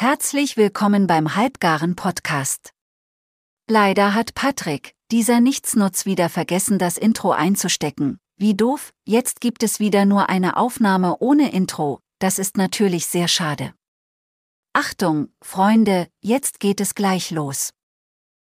[0.00, 2.72] Herzlich willkommen beim Halbgaren Podcast.
[3.68, 8.20] Leider hat Patrick, dieser Nichtsnutz, wieder vergessen, das Intro einzustecken.
[8.36, 13.26] Wie doof, jetzt gibt es wieder nur eine Aufnahme ohne Intro, das ist natürlich sehr
[13.26, 13.74] schade.
[14.72, 17.70] Achtung, Freunde, jetzt geht es gleich los.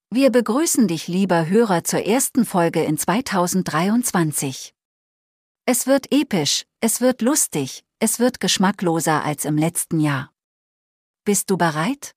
[0.09, 4.73] Wir begrüßen dich, lieber Hörer, zur ersten Folge in 2023.
[5.65, 10.33] Es wird episch, es wird lustig, es wird geschmackloser als im letzten Jahr.
[11.30, 12.16] Bist du bereit?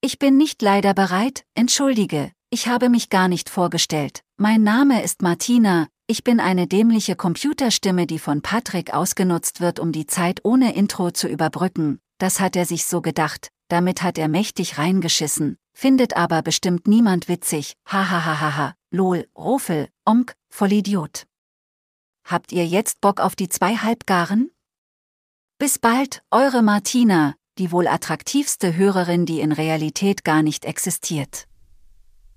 [0.00, 4.22] Ich bin nicht leider bereit, entschuldige, ich habe mich gar nicht vorgestellt.
[4.36, 9.92] Mein Name ist Martina, ich bin eine dämliche Computerstimme, die von Patrick ausgenutzt wird, um
[9.92, 12.00] die Zeit ohne Intro zu überbrücken.
[12.18, 17.28] Das hat er sich so gedacht, damit hat er mächtig reingeschissen, findet aber bestimmt niemand
[17.28, 17.74] witzig.
[17.86, 21.28] Hahaha, lol, Rofel, Onk, Vollidiot.
[22.24, 24.50] Habt ihr jetzt Bock auf die zwei Halbgaren?
[25.58, 31.46] Bis bald, eure Martina, die wohl attraktivste Hörerin, die in Realität gar nicht existiert.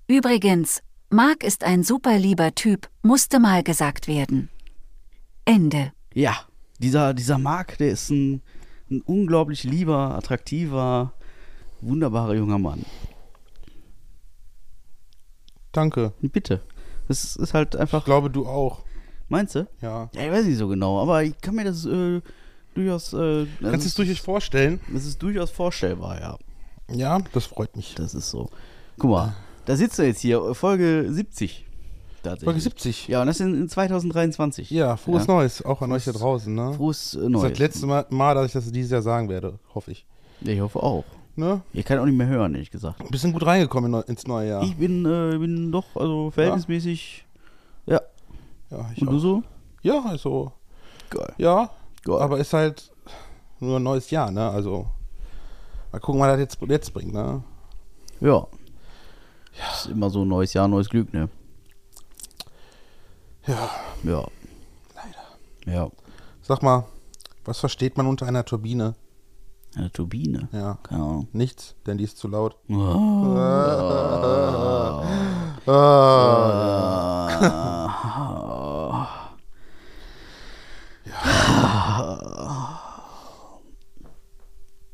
[0.06, 4.48] Übrigens, Marc ist ein super lieber Typ, musste mal gesagt werden.
[5.44, 5.92] Ende.
[6.14, 6.36] Ja,
[6.78, 8.42] dieser, dieser Marc, der ist ein,
[8.90, 11.12] ein unglaublich lieber, attraktiver,
[11.80, 12.84] wunderbarer junger Mann.
[15.72, 16.12] Danke.
[16.20, 16.60] Bitte.
[17.08, 18.04] Das ist halt Ich einfach.
[18.04, 18.84] glaube, du auch.
[19.28, 19.68] Meinst du?
[19.80, 20.10] Ja.
[20.12, 22.20] Ja, ich weiß nicht so genau, aber ich kann mir das äh,
[22.74, 23.12] durchaus.
[23.12, 24.80] Äh, Kannst du es durchaus vorstellen?
[24.92, 26.38] das ist durchaus vorstellbar, ja.
[26.92, 27.94] Ja, das freut mich.
[27.94, 28.50] Das ist so.
[28.98, 29.34] Guck mal,
[29.66, 31.66] da sitzt er jetzt hier, Folge 70.
[32.22, 32.44] Tatsächlich.
[32.44, 33.08] Folge 70.
[33.08, 34.70] Ja, und das in, in 2023.
[34.70, 35.34] Ja, frohes Ja.
[35.34, 36.74] Neues, auch an euch da draußen, ne?
[36.74, 37.50] Frohes äh, Das ist Neues.
[37.50, 40.04] das letzte Mal, Mal, dass ich das dieses Jahr sagen werde, hoffe ich.
[40.42, 41.04] Ja, ich hoffe auch.
[41.36, 41.62] Ne?
[41.72, 43.08] Ich kann auch nicht mehr hören, ehrlich gesagt.
[43.10, 44.62] Bisschen gut reingekommen ins neue Jahr.
[44.64, 47.24] Ich bin, äh, bin doch, also verhältnismäßig.
[47.86, 48.00] Ja.
[48.70, 49.12] ja, ich Und auch.
[49.12, 49.42] du so?
[49.82, 50.52] Ja, also,
[51.08, 51.32] Geil.
[51.38, 51.70] ja,
[52.04, 52.20] Geil.
[52.20, 52.90] aber ist halt
[53.58, 54.48] nur ein neues Jahr, ne?
[54.50, 54.86] Also,
[55.92, 57.42] mal gucken, was das jetzt, jetzt bringt, ne?
[58.20, 58.46] Ja.
[59.72, 61.28] Ist immer so ein neues Jahr, neues Glück, ne?
[63.46, 63.70] Ja,
[64.02, 64.24] Ja.
[64.94, 65.24] Leider.
[65.66, 65.90] Ja.
[66.42, 66.84] sag mal,
[67.44, 68.94] was versteht man unter einer Turbine?
[69.76, 70.48] Eine Turbine.
[70.52, 71.28] Ja, Keine Ahnung.
[71.32, 72.56] nichts, denn die ist zu laut.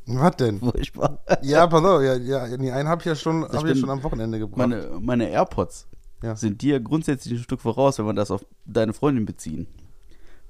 [0.07, 0.61] Was denn?
[0.61, 1.19] Furchtbar.
[1.43, 3.77] Ja, pass auf, ja, ja, die einen habe ich ja schon, hab ich ja bin-
[3.77, 4.59] schon am Wochenende gebracht.
[4.59, 5.89] Meine, meine AirPods
[6.23, 6.37] Ja.
[6.37, 9.67] sind dir grundsätzlich ein Stück voraus, wenn man das auf deine Freundin beziehen.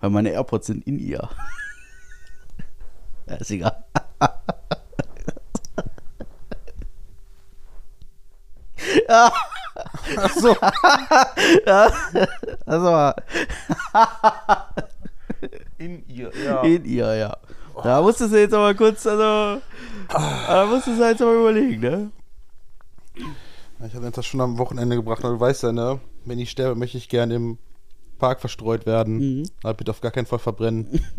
[0.00, 1.28] Weil meine AirPods sind in ihr.
[3.26, 3.82] ja, ist egal.
[9.08, 10.56] Ach so.
[12.66, 12.88] Also
[15.78, 16.62] In ihr, ja.
[16.62, 17.36] in ihr, ja.
[17.82, 19.60] Da musstest du jetzt aber kurz, also.
[20.08, 22.10] Da musstest du jetzt aber überlegen, ne?
[23.86, 26.00] Ich habe das schon am Wochenende gebracht, aber du weißt ja, ne?
[26.24, 27.58] Wenn ich sterbe, möchte ich gern im
[28.18, 29.18] Park verstreut werden.
[29.18, 29.44] Mhm.
[29.62, 31.00] Aber bitte auf gar keinen Fall verbrennen.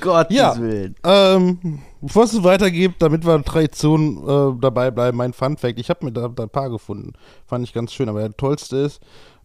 [0.00, 0.58] Gottes Ja.
[0.58, 0.96] Willen.
[1.04, 5.78] ähm, bevor es weitergeht, damit wir Tradition äh, dabei bleiben, mein Fun Fact.
[5.78, 7.12] Ich habe mir da, da ein paar gefunden.
[7.46, 9.00] Fand ich ganz schön, aber der tollste ist,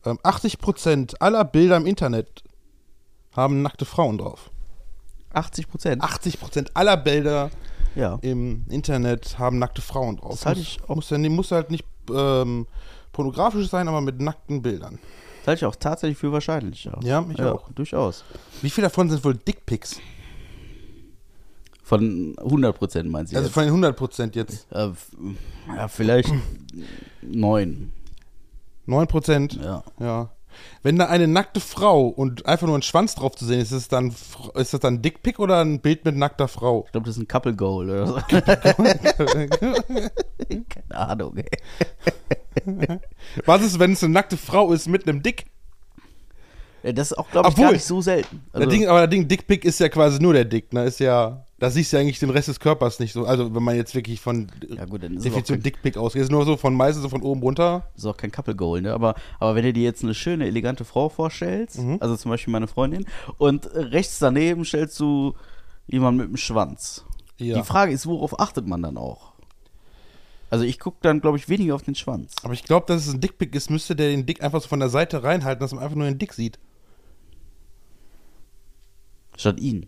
[0.05, 2.43] ähm, 80% aller Bilder im Internet
[3.37, 4.49] haben nackte Frauen drauf.
[5.31, 6.03] 80 Prozent.
[6.03, 7.49] 80% aller Bilder
[7.95, 8.17] Ja.
[8.21, 10.31] im Internet haben nackte Frauen drauf.
[10.31, 12.67] Das halte muss, ich auch- muss, ja, nie- muss halt nicht ähm,
[13.13, 14.97] pornografisch sein, aber mit nackten Bildern.
[15.39, 16.97] Das halte ich auch tatsächlich für wahrscheinlich, ja.
[17.03, 17.69] Ja, ich auch.
[17.71, 18.23] Durchaus.
[18.61, 19.99] Wie viele davon sind wohl Dickpics?
[21.83, 23.53] Von 100 Prozent meinst du Also jetzt?
[23.53, 24.67] von den 100% jetzt.
[24.71, 24.89] Äh,
[25.75, 26.33] ja, vielleicht
[27.21, 27.91] neun.
[28.85, 29.61] 9%?
[29.61, 29.83] Ja.
[29.99, 30.29] Ja.
[30.83, 33.77] Wenn da eine nackte Frau und einfach nur ein Schwanz drauf zu sehen ist, ist
[33.83, 34.15] das dann,
[34.55, 36.83] ist das dann Dickpic oder ein Bild mit nackter Frau?
[36.85, 38.15] Ich glaube, das ist ein Couple Goal oder so.
[40.69, 41.49] Keine Ahnung, ey.
[43.45, 45.45] Was ist, wenn es eine nackte Frau ist mit einem Dick?
[46.83, 48.43] Ja, das ist auch, glaube ich, Obwohl- gar nicht so selten.
[48.53, 50.83] Also, der Ding, aber der Ding, Dickpic ist ja quasi nur der Dick, ne?
[50.85, 53.25] Ist ja, da siehst du ja eigentlich den Rest des Körpers nicht so.
[53.25, 56.31] Also, wenn man jetzt wirklich von ja gut, dann ist Definition kein, Dickpic ausgeht, ist
[56.31, 57.89] nur so von meistens so von oben runter.
[57.95, 58.93] ist auch kein Couple Goal, ne?
[58.93, 61.97] Aber, aber wenn du dir jetzt eine schöne, elegante Frau vorstellst, Mhm.
[61.99, 63.05] also zum Beispiel meine Freundin,
[63.39, 65.33] und rechts daneben stellst du
[65.87, 67.05] jemanden mit dem Schwanz.
[67.39, 67.57] Ja.
[67.57, 69.33] Die Frage ist, worauf achtet man dann auch?
[70.49, 72.33] Also ich gucke dann, glaube ich, weniger auf den Schwanz.
[72.43, 74.79] Aber ich glaube, dass es ein Dickpic ist, müsste der den Dick einfach so von
[74.79, 76.57] der Seite reinhalten, dass man einfach nur den Dick sieht.
[79.35, 79.87] Statt ihn.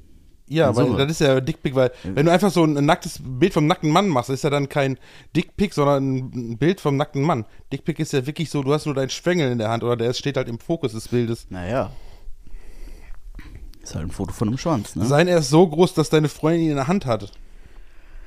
[0.50, 0.98] Ja, Summe.
[0.98, 4.08] das ist ja Dickpic, weil wenn du einfach so ein nacktes Bild vom nackten Mann
[4.08, 4.98] machst, ist ja dann kein
[5.36, 7.46] Dickpic, sondern ein Bild vom nackten Mann.
[7.72, 10.12] Dickpic ist ja wirklich so, du hast nur deinen Schwengel in der Hand oder der
[10.14, 11.46] steht halt im Fokus des Bildes.
[11.50, 11.92] Naja.
[13.84, 15.06] Ist halt ein Foto von einem Schwanz, ne?
[15.06, 17.32] Sein er ist so groß, dass deine Freundin ihn in der Hand hat.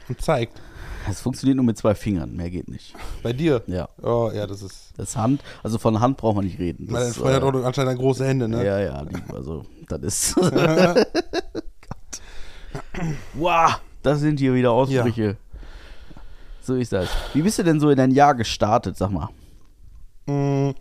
[0.09, 0.61] Und zeigt.
[1.07, 2.95] Das funktioniert nur mit zwei Fingern, mehr geht nicht.
[3.25, 3.63] Bei dir.
[3.67, 3.89] Ja.
[4.01, 4.93] Oh, ja, das ist.
[4.97, 6.87] Das Hand, also von Hand braucht man nicht reden.
[6.89, 8.65] Meine Das, Freundin äh, hat auch anscheinend große Hände, ne?
[8.65, 10.37] Ja, ja, die, also, das ist.
[13.35, 15.37] Wow, das sind hier wieder Ausbrüche.
[16.61, 17.09] So ist das.
[17.35, 19.29] Wie bist du denn so in dein Jahr gestartet, sag mal?
[20.27, 20.75] Mm,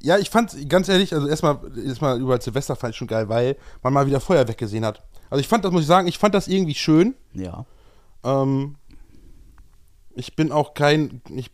[0.00, 3.56] Ja, ich fand, ganz ehrlich, also erstmal, erstmal über Silvester fand ich schon geil, weil
[3.82, 5.02] man mal wieder Feuerwerk gesehen hat.
[5.30, 7.14] Also ich fand das, muss ich sagen, ich fand das irgendwie schön.
[7.34, 7.66] Ja.
[8.24, 8.76] Ähm,
[10.14, 11.50] ich bin auch kein, ich,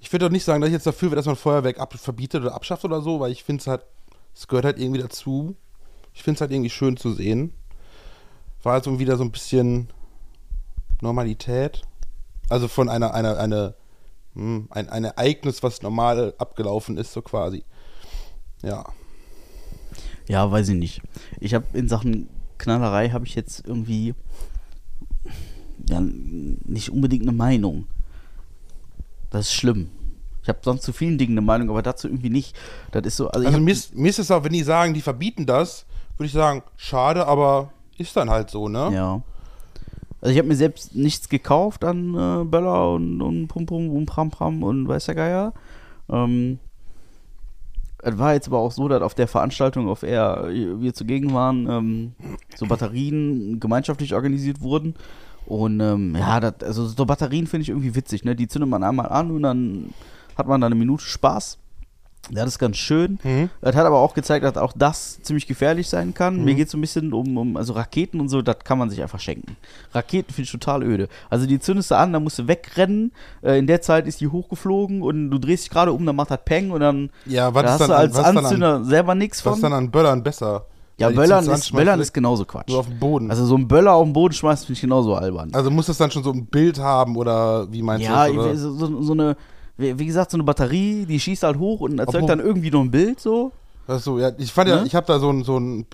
[0.00, 2.42] ich würde doch nicht sagen, dass ich jetzt dafür wäre, dass man Feuerwerk ab, verbietet
[2.42, 3.82] oder abschafft oder so, weil ich finde es halt,
[4.34, 5.56] es gehört halt irgendwie dazu.
[6.14, 7.52] Ich finde es halt irgendwie schön zu sehen.
[8.66, 9.86] War also wieder so ein bisschen
[11.00, 11.82] Normalität.
[12.48, 13.74] Also von einer, einer, eine,
[14.34, 17.62] hm, ein, ein Ereignis, was normal abgelaufen ist, so quasi.
[18.62, 18.84] Ja.
[20.26, 21.00] Ja, weiß ich nicht.
[21.38, 22.28] Ich habe in Sachen
[22.58, 24.16] Knallerei habe ich jetzt irgendwie
[25.88, 27.86] ja, nicht unbedingt eine Meinung.
[29.30, 29.92] Das ist schlimm.
[30.42, 32.56] Ich habe sonst zu vielen Dingen eine Meinung, aber dazu irgendwie nicht.
[32.90, 33.28] Das ist so.
[33.28, 35.86] Also, Also mir ist, mir ist es auch, wenn die sagen, die verbieten das,
[36.16, 38.90] würde ich sagen, schade, aber ist dann halt so, ne?
[38.92, 39.22] Ja.
[40.20, 44.06] Also ich habe mir selbst nichts gekauft an äh, Böller und, und Pum Pum und
[44.06, 45.52] Pram Pram und weiß der Geier.
[46.08, 46.58] Ähm,
[48.02, 51.68] es war jetzt aber auch so, dass auf der Veranstaltung, auf der wir zugegen waren,
[51.68, 52.12] ähm,
[52.54, 54.94] so Batterien gemeinschaftlich organisiert wurden.
[55.46, 58.34] Und ähm, ja, das, also so Batterien finde ich irgendwie witzig, ne?
[58.34, 59.90] Die zündet man einmal an und dann
[60.36, 61.58] hat man da eine Minute Spaß.
[62.30, 63.18] Ja, das ist ganz schön.
[63.22, 63.50] Mhm.
[63.60, 66.38] Es hat aber auch gezeigt, dass auch das ziemlich gefährlich sein kann.
[66.38, 66.44] Mhm.
[66.44, 68.90] Mir geht es so ein bisschen um, um, also Raketen und so, das kann man
[68.90, 69.56] sich einfach schenken.
[69.92, 71.08] Raketen finde ich total öde.
[71.30, 73.12] Also die zündest du an, dann musst du wegrennen.
[73.42, 76.30] Äh, in der Zeit ist die hochgeflogen und du drehst dich gerade um, dann macht
[76.30, 79.14] das Peng und dann Ja, was da hast dann, du an- als was Anzünder selber
[79.14, 79.58] nichts an, was von.
[79.58, 80.66] ist dann an Böllern besser?
[80.98, 82.68] ja, Böllern ist, an, Böllern ist genauso Quatsch.
[82.70, 83.30] Nur auf den Boden.
[83.30, 85.52] Also, Also so ein Böller auf dem Boden schmeißt, finde ich genauso albern.
[85.70, 88.60] muss das dann schon so ein Bild haben oder wie meinst ja, du das?
[88.60, 89.36] So, so, so eine,
[89.76, 92.70] wie wie gesagt, so eine Batterie, die schießt halt hoch und erzeugt Obwohl- dann irgendwie
[92.70, 93.52] noch ein Bild so.
[93.86, 94.86] Achso, ja, ich fand ja, Ne?
[94.86, 95.86] ich habe da so einen so einen,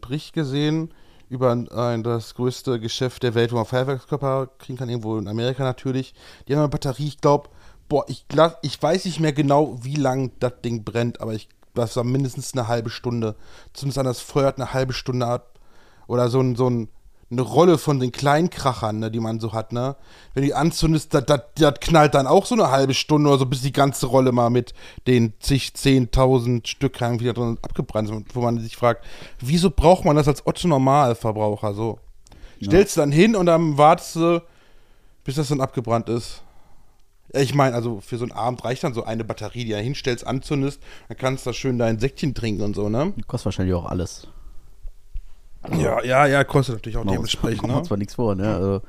[0.00, 0.90] Bericht gesehen
[1.28, 5.62] über ein, das größte Geschäft der Welt, wo man Feuerwerkskörper kriegen kann, irgendwo in Amerika
[5.62, 6.14] natürlich.
[6.48, 7.50] Die haben eine Batterie, ich glaube,
[7.88, 8.24] boah, ich,
[8.62, 12.52] ich weiß nicht mehr genau, wie lang das Ding brennt, aber ich, das war mindestens
[12.54, 13.34] eine halbe Stunde.
[13.72, 15.58] Zumindest an das feuert eine halbe Stunde ab.
[16.06, 16.88] Oder so ein, so ein,
[17.30, 19.96] eine Rolle von den Kleinkrachern, ne, die man so hat, ne?
[20.34, 23.46] Wenn die anzündest, das, das, das knallt dann auch so eine halbe Stunde oder so,
[23.46, 24.74] bis die ganze Rolle mal mit
[25.06, 29.04] den zig, zehntausend Stück wieder drin abgebrannt ist, wo man sich fragt,
[29.40, 31.98] wieso braucht man das als Otto-Normalverbraucher so?
[32.62, 34.42] Stellst du dann hin und dann wartest du,
[35.24, 36.42] bis das dann abgebrannt ist.
[37.32, 39.78] Ja, Ich meine, also für so einen Abend reicht dann so eine Batterie, die du
[39.78, 43.12] hinstellst, anzündest, dann kannst du da schön dein Säckchen trinken und so, ne?
[43.26, 44.28] Kostet wahrscheinlich auch alles.
[45.72, 47.82] Ja, ja, ja, kostet natürlich auch dementsprechend, wir ne?
[47.82, 48.54] zwar nichts vor, ne?
[48.54, 48.82] Also,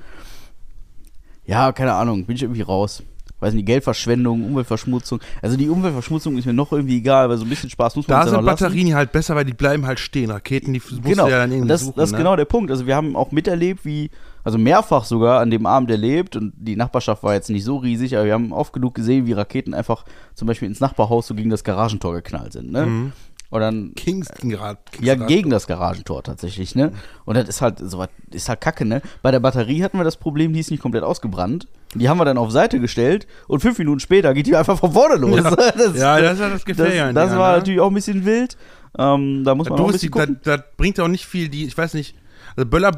[1.46, 3.04] ja, keine Ahnung, bin ich irgendwie raus.
[3.42, 5.20] Weiß nicht, Geldverschwendung, Umweltverschmutzung.
[5.42, 8.16] Also die Umweltverschmutzung ist mir noch irgendwie egal, weil so ein bisschen Spaß muss man
[8.16, 8.64] Da uns ja sind lassen.
[8.64, 10.32] Batterien halt besser, weil die bleiben halt stehen.
[10.32, 12.20] Raketen, die musst Genau, du ja dann irgendwie das, suchen, das ist ne?
[12.20, 12.72] genau der Punkt.
[12.72, 14.10] Also wir haben auch miterlebt, wie,
[14.46, 18.16] also mehrfach sogar an dem Abend erlebt und die Nachbarschaft war jetzt nicht so riesig,
[18.16, 21.50] aber wir haben oft genug gesehen, wie Raketen einfach zum Beispiel ins Nachbarhaus so gegen
[21.50, 22.72] das Garagentor geknallt sind.
[22.72, 22.86] Ne?
[22.86, 23.12] Mhm.
[23.50, 26.92] Und dann Kings, Kingsrad, Ja, gegen das Garagentor tatsächlich, ne?
[27.26, 29.02] Und das ist halt so was, ist halt kacke, ne?
[29.22, 31.68] Bei der Batterie hatten wir das Problem, die ist nicht komplett ausgebrannt.
[31.94, 34.92] Die haben wir dann auf Seite gestellt und fünf Minuten später geht die einfach von
[34.92, 35.38] vorne los.
[35.38, 37.58] Ja, das, ja, das ist ja das Gefährliche das, das Dingern, war ne?
[37.60, 38.58] natürlich auch ein bisschen wild.
[38.98, 40.40] Ähm, da muss man auch ein bisschen das, gucken.
[40.44, 42.16] das bringt ja auch nicht viel, die, ich weiß nicht,
[42.56, 42.92] also Böller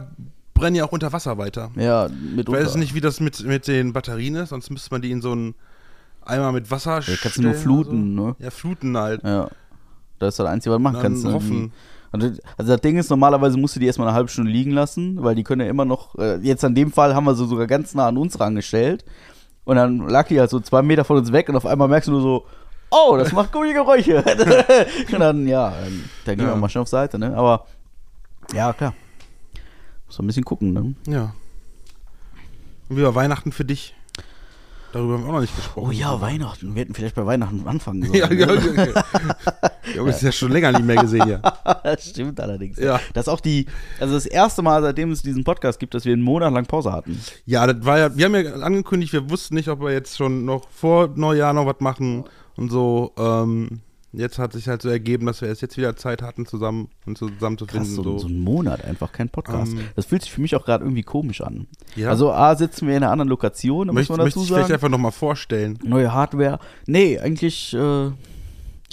[0.53, 1.71] brennen ja auch unter Wasser weiter.
[1.75, 2.61] ja, Ich mitunter.
[2.61, 5.31] weiß nicht, wie das mit, mit den Batterien ist, sonst müsste man die in so
[5.31, 5.53] einen
[6.25, 8.35] Eimer mit Wasser Ja, kannst du nur fluten, oder ne?
[8.39, 8.43] so.
[8.43, 9.23] Ja, fluten halt.
[9.23, 9.49] Ja.
[10.19, 11.23] Das ist das Einzige, was du machen Dann kannst.
[11.25, 11.33] ne?
[11.33, 11.71] hoffen.
[12.11, 12.31] Also
[12.73, 15.43] das Ding ist, normalerweise musst du die erstmal eine halbe Stunde liegen lassen, weil die
[15.43, 18.07] können ja immer noch, äh, jetzt an dem Fall haben wir sie sogar ganz nah
[18.07, 19.05] an uns rangestellt.
[19.65, 22.07] Und dann lag die halt so zwei Meter von uns weg und auf einmal merkst
[22.07, 22.45] du nur so,
[22.89, 24.23] oh, das macht gute Geräusche.
[25.11, 26.53] und dann, ja, dann, dann gehen Ja.
[26.53, 27.35] wir mal schnell auf Seite, ne?
[27.35, 27.65] Aber,
[28.53, 28.93] ja, klar.
[30.07, 30.95] Muss man ein bisschen gucken, ne?
[31.07, 31.33] Ja.
[32.89, 33.93] Und wie war Weihnachten für dich?
[34.93, 35.87] Darüber haben wir auch noch nicht gesprochen.
[35.89, 36.73] Oh ja, Weihnachten.
[36.73, 38.15] Wir hätten vielleicht bei Weihnachten anfangen sollen.
[38.17, 38.53] Ja, ja, ne?
[38.55, 38.93] okay.
[39.93, 41.39] ja, aber das ist ja schon länger nicht mehr gesehen, ja.
[41.83, 42.77] das stimmt allerdings.
[42.77, 42.99] Ja.
[43.13, 43.65] Das ist auch die,
[43.99, 46.91] also das erste Mal, seitdem es diesen Podcast gibt, dass wir einen Monat lang Pause
[46.91, 47.19] hatten.
[47.45, 50.45] Ja, das war ja, wir haben ja angekündigt, wir wussten nicht, ob wir jetzt schon
[50.45, 52.25] noch vor Neujahr noch was machen
[52.55, 53.13] und so.
[53.17, 53.81] Ähm,
[54.13, 57.17] jetzt hat sich halt so ergeben, dass wir erst jetzt wieder Zeit hatten, zusammen und
[57.17, 57.95] zusammen zu Krass, finden.
[57.95, 58.17] so, so.
[58.19, 59.73] so ein Monat einfach kein Podcast.
[59.73, 59.81] Ähm.
[59.95, 61.67] das fühlt sich für mich auch gerade irgendwie komisch an.
[61.95, 62.09] Ja.
[62.09, 64.47] Also A, sitzen wir in einer anderen Lokation, da muss möchte, man möchte dazu ich
[64.47, 64.73] vielleicht sagen.
[64.75, 65.79] einfach nochmal vorstellen.
[65.83, 66.59] Neue Hardware.
[66.85, 68.11] Nee, eigentlich, äh,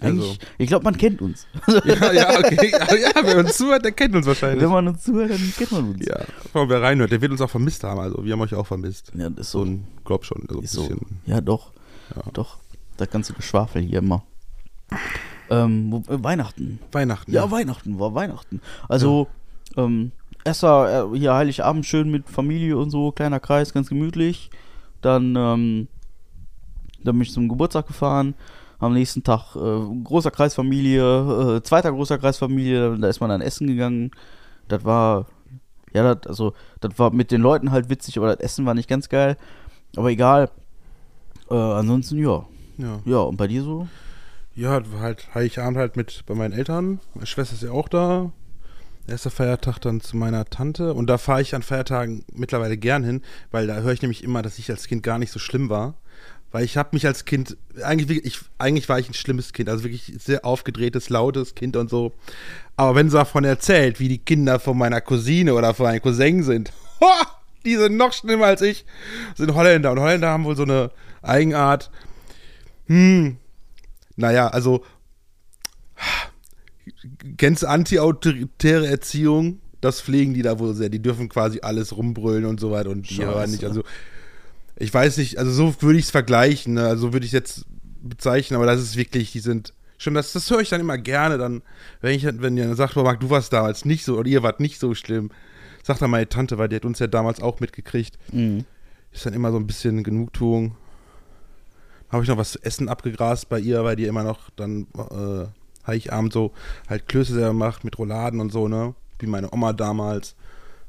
[0.00, 1.46] Eigentlich, ich glaube, man kennt uns.
[1.84, 2.72] ja, ja, okay.
[2.72, 4.62] Ja, ja, wer uns zuhört, der kennt uns wahrscheinlich.
[4.62, 6.04] Wenn man uns zuhört, dann kennt man uns.
[6.06, 6.16] ja,
[6.52, 8.00] allem wer reinhört, der wird uns auch vermisst haben.
[8.00, 9.12] Also wir haben euch auch vermisst.
[9.14, 9.64] Ja, das ist So so.
[9.70, 10.82] ein, glaub schon, so ein Ist so.
[10.82, 11.00] bisschen.
[11.26, 11.72] Ja, doch.
[12.14, 12.22] Ja.
[12.32, 12.58] Doch.
[12.96, 14.24] Das ganze Geschwafel hier immer.
[15.50, 16.78] Ähm, äh, Weihnachten.
[16.92, 17.32] Weihnachten.
[17.32, 18.60] Ja, Weihnachten war Weihnachten.
[18.88, 19.28] Also,
[19.76, 20.12] ähm,
[20.44, 24.50] erster äh, hier Heiligabend schön mit Familie und so, kleiner Kreis, ganz gemütlich.
[25.02, 25.88] Dann, ähm,
[27.02, 28.34] dann bin ich zum Geburtstag gefahren.
[28.84, 33.66] Am nächsten Tag äh, großer Kreisfamilie, äh, zweiter großer Kreisfamilie, da ist man dann essen
[33.66, 34.10] gegangen.
[34.68, 35.26] Das war,
[35.92, 38.88] ja, das, also, das war mit den Leuten halt witzig, aber das Essen war nicht
[38.88, 39.36] ganz geil.
[39.96, 40.50] Aber egal.
[41.50, 42.46] Äh, ansonsten, ja.
[42.78, 43.00] Ja.
[43.04, 43.88] Ja, und bei dir so?
[44.54, 47.00] Ja, halt Heiligabend halt mit bei meinen Eltern.
[47.14, 48.30] Meine Schwester ist ja auch da.
[49.06, 50.94] Erster Feiertag dann zu meiner Tante.
[50.94, 54.42] Und da fahre ich an Feiertagen mittlerweile gern hin, weil da höre ich nämlich immer,
[54.42, 55.94] dass ich als Kind gar nicht so schlimm war.
[56.54, 59.82] Weil ich habe mich als Kind, eigentlich, ich, eigentlich war ich ein schlimmes Kind, also
[59.82, 62.12] wirklich sehr aufgedrehtes, lautes Kind und so.
[62.76, 66.44] Aber wenn sie davon erzählt, wie die Kinder von meiner Cousine oder von meinem Cousin
[66.44, 66.70] sind,
[67.00, 67.26] ha,
[67.64, 68.84] die sind noch schlimmer als ich,
[69.34, 69.90] sind Holländer.
[69.90, 70.92] Und Holländer haben wohl so eine
[71.22, 71.90] Eigenart,
[72.86, 73.36] hm,
[74.14, 74.84] naja, also
[77.36, 80.88] ganz anti-autoritäre Erziehung, das pflegen die da wohl sehr.
[80.88, 83.28] Die dürfen quasi alles rumbrüllen und so weiter und die Scheiße.
[83.28, 83.64] hören nicht.
[83.64, 83.82] Also
[84.76, 86.86] ich weiß nicht, also so würde ich es vergleichen, ne?
[86.86, 87.66] also würde ich es jetzt
[88.02, 91.38] bezeichnen, aber das ist wirklich, die sind schon, das, das höre ich dann immer gerne,
[91.38, 91.62] dann,
[92.00, 94.78] wenn ich, wenn ihr sagt, Marc, du warst damals nicht so oder ihr wart nicht
[94.80, 95.30] so schlimm,
[95.82, 98.64] sagt dann meine Tante, weil die hat uns ja damals auch mitgekriegt, Mhm.
[99.12, 100.76] ist dann immer so ein bisschen Genugtuung.
[102.10, 105.46] Habe ich noch was zu essen abgegrast bei ihr, weil die immer noch dann äh,
[105.86, 106.52] Heiligabend so
[106.88, 108.94] halt Klöße selber macht mit Rouladen und so, ne?
[109.18, 110.34] Wie meine Oma damals.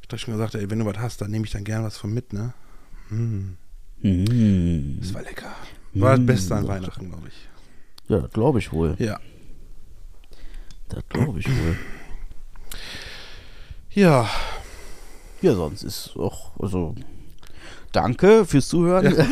[0.01, 1.97] Ich dachte schon gesagt, ey, wenn du was hast, dann nehme ich dann gern was
[1.97, 2.53] von mit, ne?
[3.09, 3.57] Mhm.
[4.01, 5.51] Das war lecker.
[5.93, 6.69] War Mm, das Beste an doch.
[6.69, 8.09] Weihnachten, glaube ich.
[8.09, 8.95] Ja, das glaube ich wohl.
[8.99, 9.19] Ja.
[10.89, 11.75] Das glaube ich wohl.
[13.91, 14.29] Ja.
[15.41, 16.95] Ja, sonst ist auch, also,
[17.91, 19.13] danke fürs Zuhören.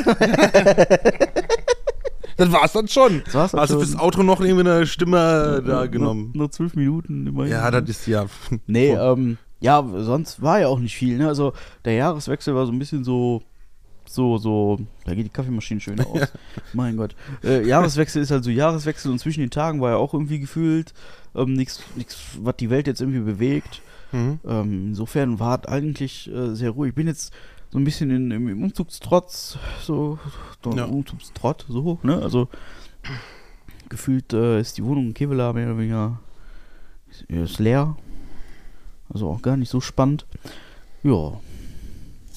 [2.36, 3.22] Das war's dann schon.
[3.26, 3.86] Das war's dann Hast du schon.
[3.86, 6.32] fürs Outro noch irgendwie eine Stimme da genommen?
[6.34, 7.52] Nur, nur zwölf Minuten immerhin.
[7.52, 8.26] Ja, das ist ja.
[8.66, 11.28] Nee, ähm, ja, sonst war ja auch nicht viel, ne?
[11.28, 11.54] Also,
[11.86, 13.44] der Jahreswechsel war so ein bisschen so,
[14.14, 16.32] so, so, da geht die Kaffeemaschine schön aus.
[16.74, 17.16] Mein Gott.
[17.44, 20.94] Äh, Jahreswechsel ist halt so Jahreswechsel und zwischen den Tagen war ja auch irgendwie gefühlt
[21.36, 21.84] ähm, nichts,
[22.42, 23.82] was die Welt jetzt irgendwie bewegt.
[24.12, 24.40] Mhm.
[24.46, 26.90] Ähm, insofern war es eigentlich äh, sehr ruhig.
[26.90, 27.34] Ich bin jetzt
[27.72, 30.20] so ein bisschen in, im, Umzugstrotz, so,
[30.64, 30.86] so Ja.
[30.86, 32.22] Umzugstrott, so, ne?
[32.22, 32.48] Also
[33.90, 36.20] gefühlt äh, ist die Wohnung in Kevela mehr oder weniger
[37.10, 37.96] ist, ist leer.
[39.12, 40.26] Also auch gar nicht so spannend.
[41.04, 41.34] Ja,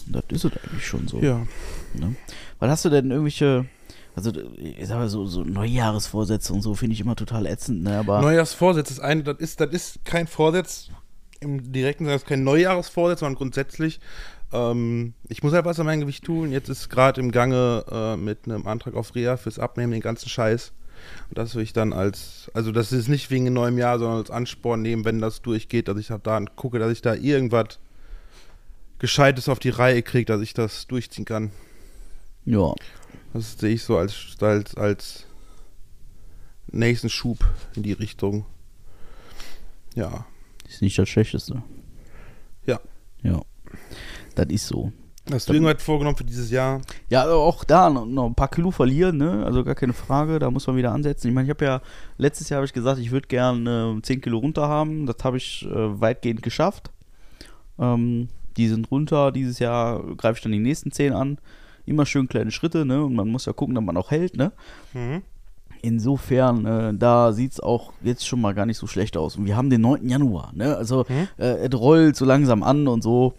[0.07, 1.19] das ist es eigentlich schon so.
[1.21, 1.47] Ja.
[1.95, 2.15] Ne?
[2.59, 3.67] Was hast du denn irgendwelche,
[4.15, 7.99] also ich sag mal so, so Neujahresvorsätze und so finde ich immer total ätzend, ne?
[7.99, 10.91] Aber Neujahrsvorsatz ist ein, das ist, das ist kein Vorsatz
[11.41, 14.01] im direkten Sinne, das ist kein Neujahresvorsatz, sondern grundsätzlich.
[14.53, 16.53] Ähm, ich muss halt was an meinem Gewicht tun.
[16.53, 20.29] Jetzt ist gerade im Gange äh, mit einem Antrag auf Reha fürs Abnehmen den ganzen
[20.29, 20.73] Scheiß.
[21.29, 24.31] Und das will ich dann als, also das ist nicht wegen neuem Jahr, sondern als
[24.31, 27.79] Ansporn nehmen, wenn das durchgeht, dass ich da dann gucke, dass ich da irgendwas
[28.99, 31.51] Gescheites auf die Reihe kriege, dass ich das durchziehen kann.
[32.45, 32.73] ja,
[33.33, 35.27] Das sehe ich so als, als, als
[36.69, 37.39] nächsten Schub
[37.75, 38.47] in die Richtung.
[39.95, 40.27] Ja.
[40.69, 41.63] ist nicht das Schlechteste.
[42.67, 42.81] Ja.
[43.23, 43.43] Ja,
[44.35, 44.93] das ist so.
[45.31, 46.81] Hast du irgendwas vorgenommen für dieses Jahr?
[47.09, 49.45] Ja, also auch da noch, ein paar Kilo verlieren, ne?
[49.45, 51.27] Also gar keine Frage, da muss man wieder ansetzen.
[51.29, 51.81] Ich meine, ich habe ja
[52.17, 55.07] letztes Jahr habe ich gesagt, ich würde gerne äh, 10 Kilo runter haben.
[55.07, 56.93] Das habe ich äh, weitgehend geschafft.
[57.79, 59.33] Ähm, die sind runter.
[59.33, 61.39] Dieses Jahr greife ich dann die nächsten 10 an.
[61.85, 63.05] Immer schön kleine Schritte, ne?
[63.05, 64.53] Und man muss ja gucken, dass man auch hält, ne?
[64.95, 65.23] Mhm.
[65.83, 69.37] Insofern, äh, da sieht es auch jetzt schon mal gar nicht so schlecht aus.
[69.37, 70.09] Und wir haben den 9.
[70.09, 70.77] Januar, ne?
[70.77, 71.29] Also Mhm.
[71.39, 73.35] äh, es rollt so langsam an und so.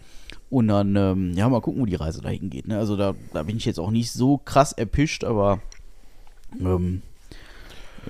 [0.50, 2.66] Und dann, ähm, ja, mal gucken, wo die Reise dahin geht.
[2.68, 2.78] Ne?
[2.78, 5.60] Also da, da bin ich jetzt auch nicht so krass erpischt, aber
[6.58, 7.02] ähm,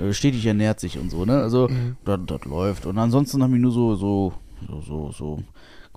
[0.00, 1.40] äh, stetig ernährt sich und so, ne?
[1.40, 1.68] Also
[2.04, 2.86] das, das läuft.
[2.86, 4.32] Und ansonsten habe ich nur so, so,
[4.68, 5.42] so, so, so.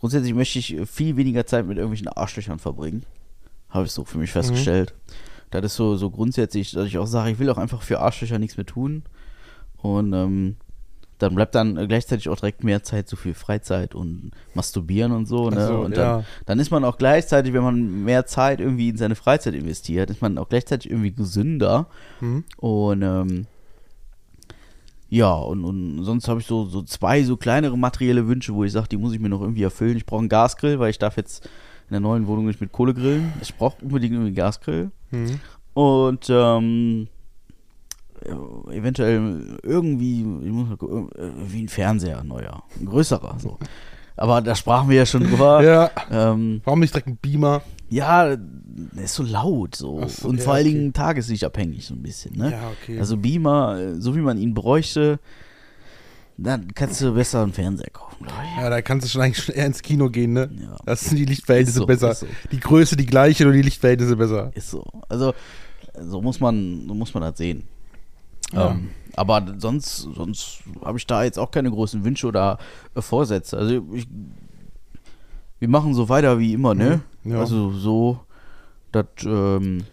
[0.01, 3.03] Grundsätzlich möchte ich viel weniger Zeit mit irgendwelchen Arschlöchern verbringen.
[3.69, 4.93] Habe ich so für mich festgestellt.
[5.51, 8.39] Das ist so, so grundsätzlich, dass ich auch sage, ich will auch einfach für Arschlöcher
[8.39, 9.03] nichts mehr tun.
[9.77, 10.55] Und ähm,
[11.19, 15.27] dann bleibt dann äh, gleichzeitig auch direkt mehr Zeit so für Freizeit und Masturbieren und
[15.27, 15.51] so.
[15.51, 15.67] Ne?
[15.67, 16.15] So, und ja.
[16.15, 20.09] dann, dann ist man auch gleichzeitig, wenn man mehr Zeit irgendwie in seine Freizeit investiert,
[20.09, 21.87] ist man auch gleichzeitig irgendwie gesünder.
[22.21, 22.43] Mhm.
[22.57, 23.45] Und ähm,
[25.11, 28.71] ja, und, und sonst habe ich so, so zwei so kleinere materielle Wünsche, wo ich
[28.71, 29.97] sage, die muss ich mir noch irgendwie erfüllen.
[29.97, 31.45] Ich brauche einen Gasgrill, weil ich darf jetzt
[31.89, 33.33] in der neuen Wohnung nicht mit Kohle grillen.
[33.41, 34.89] Ich brauche unbedingt irgendwie einen Gasgrill.
[35.09, 35.41] Mhm.
[35.73, 37.09] Und ähm,
[38.23, 43.57] äh, eventuell irgendwie, ich muss mal gucken, äh, wie ein Fernseher, neuer, ein größerer, so.
[44.21, 45.63] Aber da sprachen wir ja schon drüber.
[45.63, 45.89] Ja.
[46.11, 47.63] Ähm, Warum nicht direkt ein Beamer?
[47.89, 50.75] ja, der ist so laut so so, und ja, vor allen okay.
[50.75, 52.51] Dingen tageslichtabhängig so ein bisschen, ne?
[52.51, 52.99] Ja, okay.
[52.99, 55.19] Also Beamer, äh, so wie man ihn bräuchte,
[56.37, 58.61] dann kannst du besser einen Fernseher kaufen, glaube ich.
[58.61, 60.49] Ja, da kannst du schon eigentlich schon eher ins Kino gehen, ne?
[60.61, 60.77] Ja.
[60.85, 62.13] Das sind die Lichtverhältnisse so, besser.
[62.13, 62.27] so.
[62.51, 64.51] Die Größe die gleiche, nur die Lichtverhältnisse besser.
[64.53, 64.85] Ist so.
[65.09, 65.33] Also
[65.99, 67.63] so muss man, so muss man das sehen.
[68.53, 68.71] Ja.
[68.71, 72.57] Ähm, aber sonst, sonst habe ich da jetzt auch keine großen Wünsche oder
[72.95, 73.57] äh, Vorsätze.
[73.57, 74.07] Also ich,
[75.59, 77.01] wir machen so weiter wie immer, ne?
[77.23, 77.39] Mhm, ja.
[77.39, 78.19] Also so,
[78.91, 79.83] dass, ähm,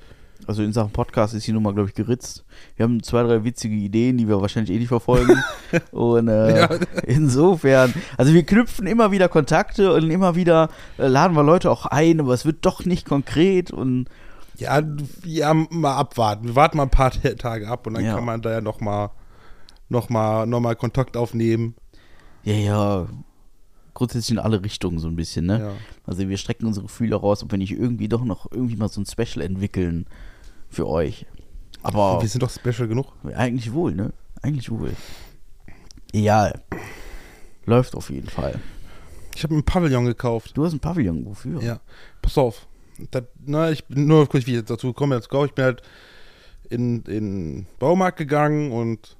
[0.46, 2.44] also in Sachen Podcast ist die Nummer, glaube ich, geritzt.
[2.76, 5.36] Wir haben zwei, drei witzige Ideen, die wir wahrscheinlich eh nicht verfolgen.
[5.90, 6.68] und äh, Ja.
[7.06, 11.86] insofern, also wir knüpfen immer wieder Kontakte und immer wieder äh, laden wir Leute auch
[11.86, 14.06] ein, aber es wird doch nicht konkret und
[14.58, 14.82] Ja,
[15.24, 16.44] ja, mal abwarten.
[16.48, 18.14] Wir warten mal ein paar Ta- Tage ab und dann Ja.
[18.14, 19.10] kann man da ja noch mal,
[19.88, 21.74] noch mal, noch mal Kontakt aufnehmen.
[22.44, 23.06] Ja, ja.
[23.94, 25.58] Grundsätzlich in alle Richtungen so ein bisschen, ne?
[25.60, 25.72] Ja.
[26.06, 29.00] Also wir strecken unsere Fühler raus, ob wir nicht irgendwie doch noch irgendwie mal so
[29.00, 30.06] ein Special entwickeln
[30.68, 31.26] für euch.
[31.82, 33.12] Aber Wir sind doch special genug.
[33.34, 34.12] eigentlich wohl, ne?
[34.42, 34.92] Eigentlich wohl.
[36.12, 36.62] Egal.
[37.66, 38.60] Läuft auf jeden Fall.
[39.34, 40.56] Ich habe einen Pavillon gekauft.
[40.56, 41.60] Du hast ein Pavillon, wofür?
[41.62, 41.80] Ja,
[42.22, 42.67] pass auf.
[43.10, 45.44] Das, na, ich bin nur kurz, wie ich dazu komme, jetzt go.
[45.44, 45.82] Ich bin halt
[46.68, 49.16] in den Baumarkt gegangen und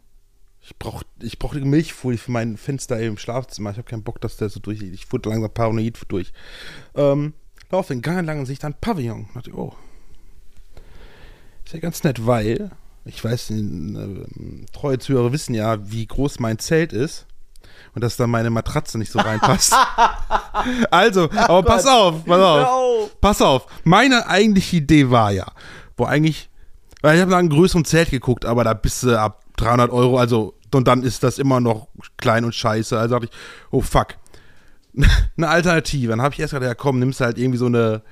[0.60, 3.70] ich brauch, ich brauchte Milchfolie für mein Fenster im Schlafzimmer.
[3.70, 4.82] Ich habe keinen Bock, dass der so durch.
[4.82, 6.32] Ich wurde langsam paranoid durch.
[6.94, 7.32] Ähm,
[7.70, 9.20] lauf den Gang lang und sehe ich dann Pavillon.
[9.20, 9.74] Und dachte, ich, oh.
[11.64, 12.70] Ist ja ganz nett, weil
[13.04, 17.26] ich weiß, äh, treue Zuhörer wissen ja, wie groß mein Zelt ist.
[17.98, 19.74] Und dass da meine Matratze nicht so reinpasst.
[20.92, 23.20] also, aber pass auf, pass auf.
[23.20, 25.46] Pass auf, meine eigentliche Idee war ja,
[25.96, 26.48] wo eigentlich,
[27.02, 30.16] weil ich habe nach einem größeren Zelt geguckt, aber da bist du ab 300 Euro,
[30.16, 31.88] also, und dann ist das immer noch
[32.18, 32.96] klein und scheiße.
[32.96, 33.36] Also dachte ich,
[33.72, 34.14] oh fuck.
[35.36, 36.10] eine Alternative.
[36.10, 38.02] Dann habe ich erst gedacht, ja komm, nimmst du halt irgendwie so eine,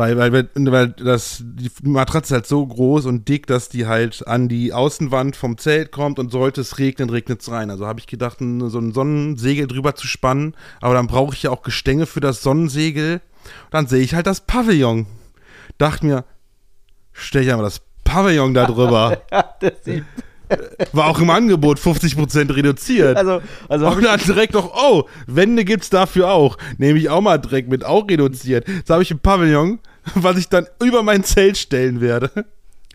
[0.00, 4.26] weil, weil, weil das, die Matratze ist halt so groß und dick, dass die halt
[4.26, 7.70] an die Außenwand vom Zelt kommt und sollte es regnen, regnet es rein.
[7.70, 8.44] Also habe ich gedacht, so
[8.78, 13.20] ein Sonnensegel drüber zu spannen, aber dann brauche ich ja auch Gestänge für das Sonnensegel.
[13.70, 15.06] Dann sehe ich halt das Pavillon.
[15.78, 16.24] Dachte mir,
[17.12, 19.18] stell ich einmal das Pavillon da drüber.
[19.60, 20.04] Das sieht-
[20.92, 23.16] War auch im Angebot 50% reduziert.
[23.16, 26.58] also, also Und dann direkt noch, oh, Wände gibt's dafür auch.
[26.76, 28.66] Nehme ich auch mal direkt mit, auch reduziert.
[28.66, 29.78] Jetzt habe ich ein Pavillon,
[30.14, 32.30] was ich dann über mein Zelt stellen werde.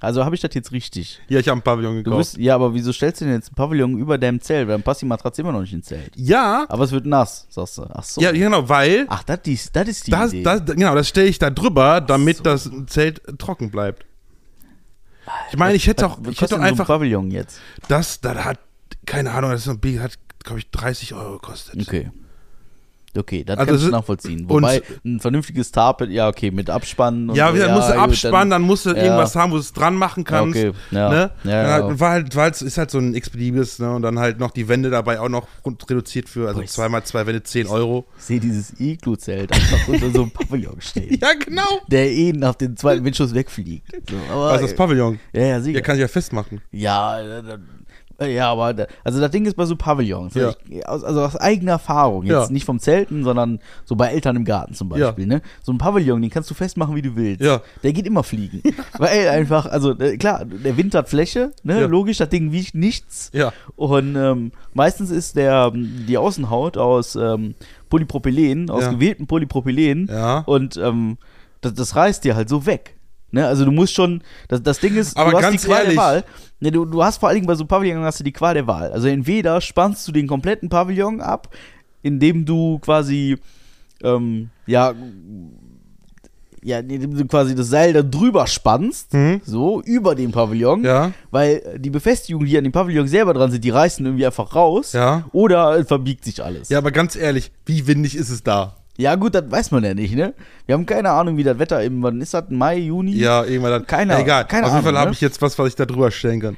[0.02, 1.20] also habe ich das jetzt richtig.
[1.30, 2.18] Ja, ich habe ein Pavillon gekauft.
[2.18, 4.68] bist, ja, aber wieso stellst du denn jetzt ein Pavillon über deinem Zelt?
[4.68, 6.12] Weil dann passt die Matratze immer noch nicht ins Zelt.
[6.16, 7.86] ja, Aber es wird nass, sagst du.
[7.92, 8.22] Ach so.
[8.22, 10.44] ja, genau, weil Ach, das ist, das ist die das, Idee.
[10.44, 12.44] das, genau, das stelle ich da drüber, damit so.
[12.44, 14.06] das Zelt trocken bleibt.
[15.52, 17.60] Ich meine, ich hätte auch, ich hätte auch denn so ein einfach, Pavillon jetzt.
[17.88, 18.60] das, das hat,
[19.08, 20.14] keine Ahnung, das ist ein Bild, hat,
[20.44, 21.80] glaube ich, 30 Euro gekostet.
[21.82, 22.12] Okay.
[23.18, 24.46] Okay, das Also kann ich nachvollziehen.
[24.50, 27.30] Wobei, ein vernünftiges Tarp, ja, okay, mit Abspannen.
[27.30, 28.96] und Ja, dann musst du abspannen, dann, musst du ja.
[29.04, 30.58] irgendwas haben, wo du es dran machen kannst.
[30.58, 31.10] Okay, ja.
[31.10, 31.32] Ne?
[31.44, 31.72] Ja, Dann ja.
[31.88, 33.92] halt, war halt, war halt, ist halt so ein Expedibles, ne?
[33.94, 35.48] Und dann halt noch die Wände dabei auch noch
[35.90, 38.06] reduziert für, also Boah, zweimal zwei Wände 10 Euro.
[38.18, 41.20] Ich sehe dieses Iglu-Zelt einfach unter so einem Pavillon stehen.
[41.26, 41.68] Ja, genau.
[41.88, 43.92] Der eh nach dem zweiten Windschuss wegfliegt.
[44.10, 45.20] So, Also das Pavillon.
[45.34, 45.78] ja, ja, sicher.
[45.78, 46.62] Ja, kann ich ja festmachen.
[46.72, 47.58] Ja, äh,
[48.22, 50.54] ja, aber da, also das Ding ist bei so Pavillons, Ja.
[50.70, 52.50] ich, aus, also aus eigener Erfahrung, jetzt Ja.
[52.52, 55.08] nicht vom Zelten, sondern so bei Eltern im Garten zum Ja.
[55.08, 55.42] Beispiel, ne?
[55.64, 57.42] So ein Pavillon, den kannst du festmachen, wie du willst.
[57.42, 57.62] Ja.
[57.84, 58.62] Der geht immer fliegen.
[58.98, 61.82] Weil einfach, also äh, klar, der Wind hat Fläche, ne?
[61.82, 61.88] Ja.
[61.88, 63.30] Logisch, das Ding wiegt nichts.
[63.34, 63.52] Ja.
[63.76, 67.56] Und ähm, meistens ist der die Außenhaut aus ähm,
[67.90, 68.92] Polypropylen, aus Ja.
[68.92, 70.08] gewähltem Polypropylen.
[70.12, 70.40] Ja.
[70.40, 71.18] Und ähm,
[71.62, 72.95] das, das reißt dir halt so weg.
[73.36, 73.46] Ne?
[73.46, 76.04] Also du musst schon, das, das Ding ist, Aber du hast die Qual ehrlich- der
[76.04, 76.24] Wahl.
[76.62, 78.66] Ne, du, du hast vor allen Dingen bei so Pavillon hast du die Qual der
[78.66, 78.92] Wahl.
[78.94, 81.54] Also entweder spannst du den kompletten Pavillon ab,
[82.02, 83.38] indem du quasi
[84.04, 84.94] ähm, ja
[86.64, 89.42] ja, indem du quasi das Seil da drüber spannst, Mhm.
[89.46, 91.12] so über den Pavillon, Ja.
[91.30, 94.94] weil die Befestigungen, die an dem Pavillon selber dran sind, die reißen irgendwie einfach raus.
[94.94, 95.26] Ja.
[95.32, 96.70] Oder verbiegt sich alles.
[96.70, 98.78] Ja, aber ganz ehrlich, wie windig ist es da?
[98.98, 100.34] Ja, gut, das weiß man ja nicht, ne?
[100.66, 102.46] Wir haben keine Ahnung, wie das Wetter im, wann ist das?
[102.50, 103.12] Mai, Juni?
[103.16, 103.88] Ja, irgendwann dann.
[103.88, 104.46] Keine- ja, egal.
[104.48, 105.14] keine Auf jeden Fall habe ne?
[105.14, 106.58] ich jetzt was, was ich da drüber stellen kann.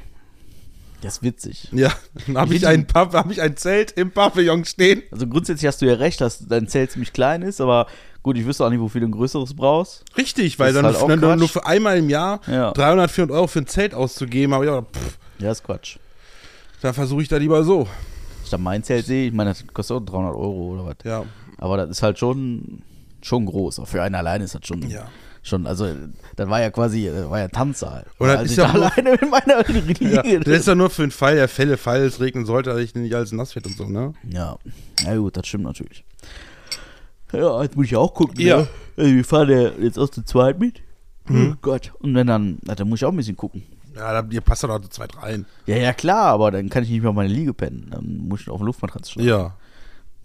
[1.01, 1.67] Das ist witzig.
[1.71, 1.91] Ja,
[2.27, 5.03] dann habe ich, Wie- ein Pav- hab ich ein Zelt im Pavillon stehen.
[5.11, 7.87] Also grundsätzlich hast du ja recht, dass dein Zelt ziemlich klein ist, aber
[8.23, 10.03] gut, ich wüsste auch nicht, wofür du ein größeres brauchst.
[10.17, 12.71] Richtig, weil dann, halt auch dann nur, für einmal im Jahr Ja.
[12.71, 15.97] 300, 400 Euro für ein Zelt auszugeben, aber ja, pff, Ja, ist Quatsch.
[16.81, 17.87] dann versuche ich da lieber so.
[18.47, 20.95] Ich da mein Zelt sehe, ich meine, das kostet auch 300 Euro oder was.
[21.03, 21.25] Ja,
[21.57, 22.81] Aber das ist halt schon,
[23.21, 23.79] schon groß.
[23.79, 25.09] Auch für einen alleine ist das schon, ja.
[25.43, 25.85] Schon, also,
[26.37, 28.05] das war ja quasi, das war ja Tanzsaal.
[28.19, 29.69] Und das als ist ich ja nur- alleine mit meiner.
[30.25, 32.79] Ja, das ist ja nur für den Fall der Fälle, falls es regnen sollte, dass
[32.79, 34.13] ich nicht alles nass wird und so, ne?
[34.29, 34.57] Ja,
[35.03, 36.03] na gut, das stimmt natürlich.
[37.33, 38.39] Ja, jetzt muss ich auch gucken.
[38.39, 38.59] Ja.
[38.59, 38.67] Ne?
[38.95, 40.81] Also wir fahren ja jetzt aus der Zweit mit.
[41.29, 41.91] Oh Gott.
[41.99, 43.63] Und wenn dann, dann muss ich auch ein bisschen gucken.
[43.97, 45.45] Ja, da, ihr passt doch zu zweit rein.
[45.65, 47.87] Ja, ja, klar, aber dann kann ich nicht mehr auf meine Liege pennen.
[47.89, 49.27] Dann muss ich auf eine Luftmatratze schlafen.
[49.27, 49.55] Ja.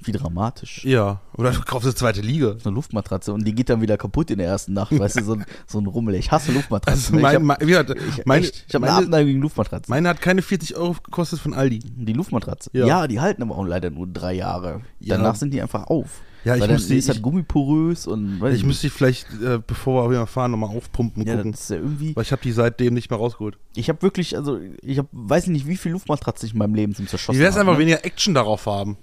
[0.04, 0.84] Wie dramatisch.
[0.84, 1.20] Ja.
[1.36, 2.56] Oder du kaufst eine zweite Liege.
[2.60, 5.24] So eine Luftmatratze und die geht dann wieder kaputt in der ersten Nacht, weißt du,
[5.24, 6.16] so ein, so ein Rummel.
[6.16, 7.14] Ich hasse Luftmatratzen.
[7.14, 9.92] Also ich mein, mein, ich, meine, echt, ich hab eine meine, Abneigung gegen Luftmatratzen.
[9.92, 11.78] meine hat keine 40 Euro gekostet von Aldi.
[11.78, 12.70] Die Luftmatratze.
[12.72, 12.86] Ja.
[12.86, 13.06] Ja.
[13.06, 14.80] die halten aber auch leider nur drei Jahre.
[14.98, 15.16] Ja.
[15.16, 16.20] Danach sind die einfach auf.
[16.44, 20.26] Ja, ich die- ist ich- gummiporös und weiß Ich müsste die vielleicht, äh, bevor wir
[20.26, 21.52] fahren, nochmal aufpumpen ja, gucken.
[21.52, 22.16] das ist ja irgendwie.
[22.16, 23.58] Weil ich habe die seitdem nicht mehr rausgeholt.
[23.76, 26.94] Ich habe wirklich, also ich hab, weiß nicht, wie viel Luftmatratze ich in meinem Leben
[26.94, 27.86] zum Zerschossen Wie wäre es habe, einfach ne?
[27.86, 28.96] weniger Action darauf haben?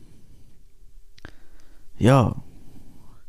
[1.98, 2.36] Ja.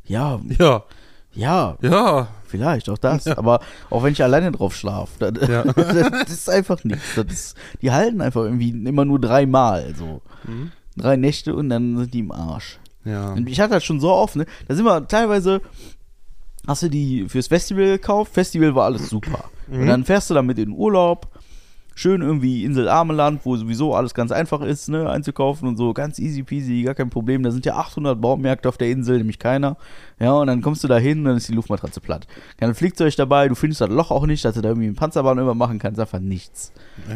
[0.05, 0.85] Ja, Ja.
[1.33, 2.29] ja, Ja.
[2.47, 3.27] vielleicht auch das.
[3.29, 5.63] Aber auch wenn ich alleine drauf schlafe, das, Ja.
[5.73, 7.15] das ist einfach nichts.
[7.15, 9.95] Das ist, die halten einfach irgendwie immer nur dreimal.
[9.97, 10.21] So.
[10.47, 10.73] Mhm.
[10.97, 12.79] Drei Nächte und dann sind die im Arsch.
[13.05, 13.33] Ja.
[13.33, 14.47] Und ich hatte das schon so oft, ne?
[14.69, 15.61] Da sind wir teilweise,
[16.67, 19.45] hast du die fürs Festival gekauft, Festival war alles super.
[19.69, 19.81] Mhm.
[19.81, 21.29] Und dann fährst du damit in den Urlaub,
[21.95, 26.19] schön irgendwie Insel Armeland, wo sowieso alles ganz einfach ist, ne, einzukaufen und so, ganz
[26.19, 27.43] easy peasy, gar kein Problem.
[27.43, 29.77] Da sind ja 800 Baumärkte auf der Insel, nämlich keiner.
[30.19, 32.27] Ja, und dann kommst du da hin dann ist die Luftmatratze platt.
[32.59, 35.39] Kein Flugzeug dabei, du findest das Loch auch nicht, dass du da irgendwie einen Panzerbahn
[35.39, 36.73] über machen kannst, einfach nichts.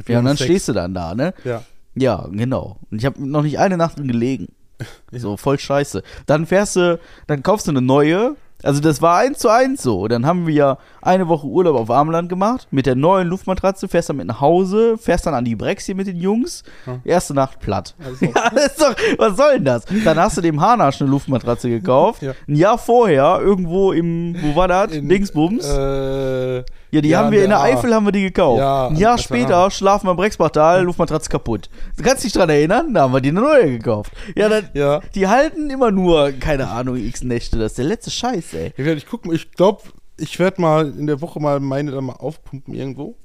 [0.06, 1.34] Ja, und dann stehst du dann da, ne?
[1.44, 1.62] Ja.
[1.94, 2.76] Ja, genau.
[2.90, 4.48] Und ich habe noch nicht eine Nacht drin gelegen.
[5.12, 6.02] So, voll scheiße.
[6.26, 8.36] Dann fährst du, dann kaufst du eine neue.
[8.64, 10.08] Also das war eins zu eins so.
[10.08, 14.08] Dann haben wir ja eine Woche Urlaub auf Armland gemacht mit der neuen Luftmatratze, fährst
[14.08, 16.64] dann mit nach Hause, fährst dann an die Brex hier mit den Jungs.
[17.04, 17.94] Erste Nacht platt.
[18.20, 19.84] Ja, das ist doch, was soll denn das?
[20.04, 22.22] Dann hast du dem Hanasch eine Luftmatratze gekauft.
[22.22, 22.32] Ja.
[22.48, 24.92] Ein Jahr vorher, irgendwo im, wo war das?
[24.92, 25.68] In, Dingsbums.
[25.68, 26.64] Äh,
[26.94, 28.58] Ja, die haben wir in der Eifel haben wir die gekauft.
[28.58, 31.68] Ja, ein Jahr später schlafen wir im Brexbachtal, Luftmatratze kaputt.
[31.96, 32.94] Du kannst dich dran erinnern?
[32.94, 34.12] Da haben wir die eine neue gekauft.
[34.36, 35.00] Ja, dann, Ja.
[35.14, 37.58] die halten immer nur, keine Ahnung, x Nächte.
[37.58, 38.72] Das ist der letzte Scheiß, ey.
[38.76, 39.82] Ich, guck mal, ich glaube,
[40.18, 43.16] ich werde mal in der Woche mal meine dann mal aufpumpen irgendwo.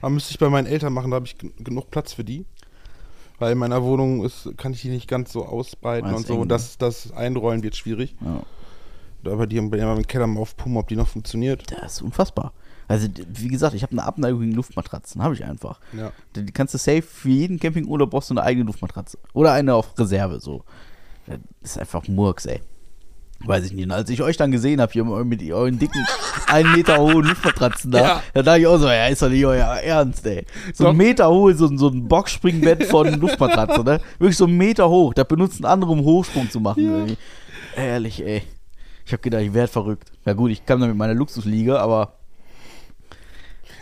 [0.00, 2.46] Aber müsste ich bei meinen Eltern machen, da habe ich gen- genug Platz für die.
[3.40, 6.42] Weil in meiner Wohnung ist, kann ich die nicht ganz so ausbreiten und so.
[6.42, 8.16] eng, das, das Einrollen wird schwierig.
[9.24, 11.64] Ja, Aber die haben ja mal im Keller mal aufpumpen, ob die noch funktioniert.
[11.70, 12.52] das ist unfassbar.
[12.88, 15.22] Also, wie gesagt, ich habe eine Abneigung gegen Luftmatratzen.
[15.22, 15.78] Habe ich einfach.
[15.92, 16.10] Ja.
[16.34, 19.18] Die kannst du safe für jeden Campingurlaub brauchst du eine eigene Luftmatratze.
[19.34, 20.64] Oder eine auf Reserve, so.
[21.26, 22.60] Das ist einfach Murks, ey.
[23.44, 23.84] Weiß ich nicht.
[23.84, 26.04] Und als ich euch dann gesehen habe, hier mit euren dicken,
[26.48, 28.22] einen Meter hohen Luftmatratzen da, Ja.
[28.34, 30.44] da dachte ich auch so, ja, ist doch nicht euer Ernst, ey.
[30.72, 34.00] So ein Meter hoch, so, ein- so ein Boxspringbett von Luftmatratze, ne?
[34.18, 35.12] Wirklich so einen Meter hoch.
[35.14, 36.82] Da benutzen andere, um Hochsprung zu machen.
[36.84, 37.16] irgendwie.
[37.76, 38.42] Ehrlich, ey.
[39.06, 40.10] Ich habe gedacht, ich werde verrückt.
[40.24, 42.14] Ja gut, ich kam dann mit meiner Luxusliege, aber.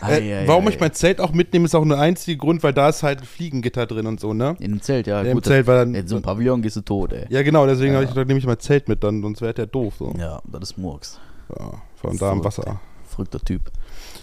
[0.01, 0.69] Ei, Äh, ei, warum ei.
[0.71, 3.19] ich mein Zelt auch mitnehme, ist auch nur der einzige Grund, weil da ist halt
[3.21, 4.55] ein Fliegengitter drin und so, ne?
[4.59, 5.21] In dem Zelt, ja.
[5.23, 7.25] Ja, im gut, Zelt, weil dann- in so einem Pavillon gehst du tot, ey.
[7.29, 8.01] Ja, genau, deswegen Ja.
[8.03, 9.95] ich nehme ich mein Zelt mit, dann, sonst wäre der doof.
[9.97, 10.13] So.
[10.17, 11.19] Ja, das ist Murks.
[11.57, 12.43] Ja, von da am.
[12.43, 12.79] Wasser.
[13.07, 13.71] Verrückter Typ.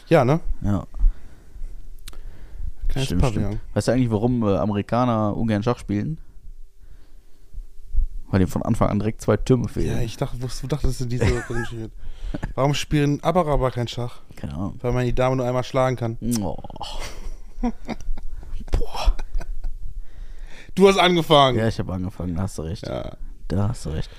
[0.08, 0.40] Ja, ne?
[0.62, 0.84] Ja,
[2.88, 3.52] Kleines stimmt, Pavillon.
[3.52, 3.62] stimmt.
[3.74, 6.18] Weißt du eigentlich, warum äh, Amerikaner ungern Schach spielen?
[8.30, 9.96] Weil dem von Anfang an direkt zwei Türme fehlen.
[9.96, 11.90] Ja, ich dachte, du dachtest in diese Richtung geht.
[12.54, 14.20] Warum spielen Araber kein Schach?
[14.36, 14.78] Keine Ahnung.
[14.80, 16.18] Weil man die Dame nur einmal schlagen kann.
[16.40, 16.56] Oh.
[20.74, 21.58] Du hast angefangen.
[21.58, 22.86] Ja, ich habe angefangen, da hast du recht.
[22.86, 23.12] Ja.
[23.46, 24.10] Da hast du recht.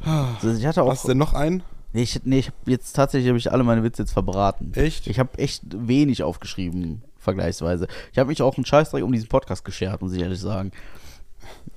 [0.00, 0.90] Also ich hatte auch.
[0.90, 1.62] Hast du denn noch einen?
[1.92, 4.72] Nee, ich, nee, ich hab jetzt tatsächlich habe ich alle meine Witze jetzt verbraten.
[4.74, 5.06] Echt?
[5.06, 7.88] Ich habe echt wenig aufgeschrieben, vergleichsweise.
[8.12, 10.70] Ich habe mich auch einen Scheißdreck um diesen Podcast geschert, muss ich ehrlich sagen.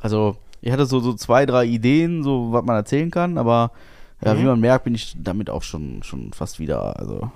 [0.02, 3.72] Also, ich hatte so, so zwei, drei Ideen, so was man erzählen kann, aber
[4.24, 4.40] ja, Mhm.
[4.40, 7.32] wie man merkt, bin ich damit auch schon, schon fast wieder, also.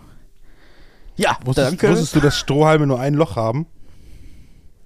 [1.18, 1.90] Ja, Wusstest, danke.
[1.90, 3.66] wusstest du, dass Strohhalme nur ein Loch haben?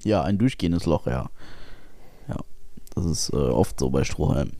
[0.04, 1.30] Ja, ein durchgehendes Loch, ja.
[2.28, 2.38] Ja,
[2.96, 4.56] das ist äh, oft so bei Strohhalmen.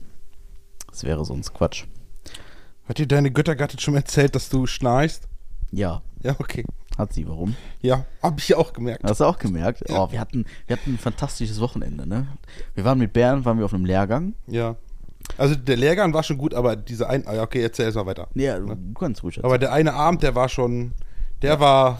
[0.90, 1.84] Das wäre sonst Quatsch.
[2.88, 5.28] Hat dir deine Göttergattin schon erzählt, dass du schnarchst?
[5.70, 6.64] Ja, Ja, okay.
[6.98, 7.54] hat sie, warum?
[7.80, 9.04] Ja, hab ich auch gemerkt.
[9.04, 9.88] Hast du auch gemerkt?
[9.88, 10.02] Ja.
[10.02, 12.26] Oh, wir hatten, wir hatten ein fantastisches Wochenende, ne?
[12.74, 14.34] Wir waren mit Bern, waren wir auf einem Lehrgang.
[14.48, 14.74] Ja.
[15.38, 17.26] Also der Lehrgang war schon gut, aber diese ein.
[17.26, 18.28] ah, Ja, okay, erzähl erst mal weiter.
[18.34, 19.50] Ja, du kannst ruhig erzählen.
[19.50, 20.92] Aber der eine Abend, der war schon.
[21.42, 21.98] Der war.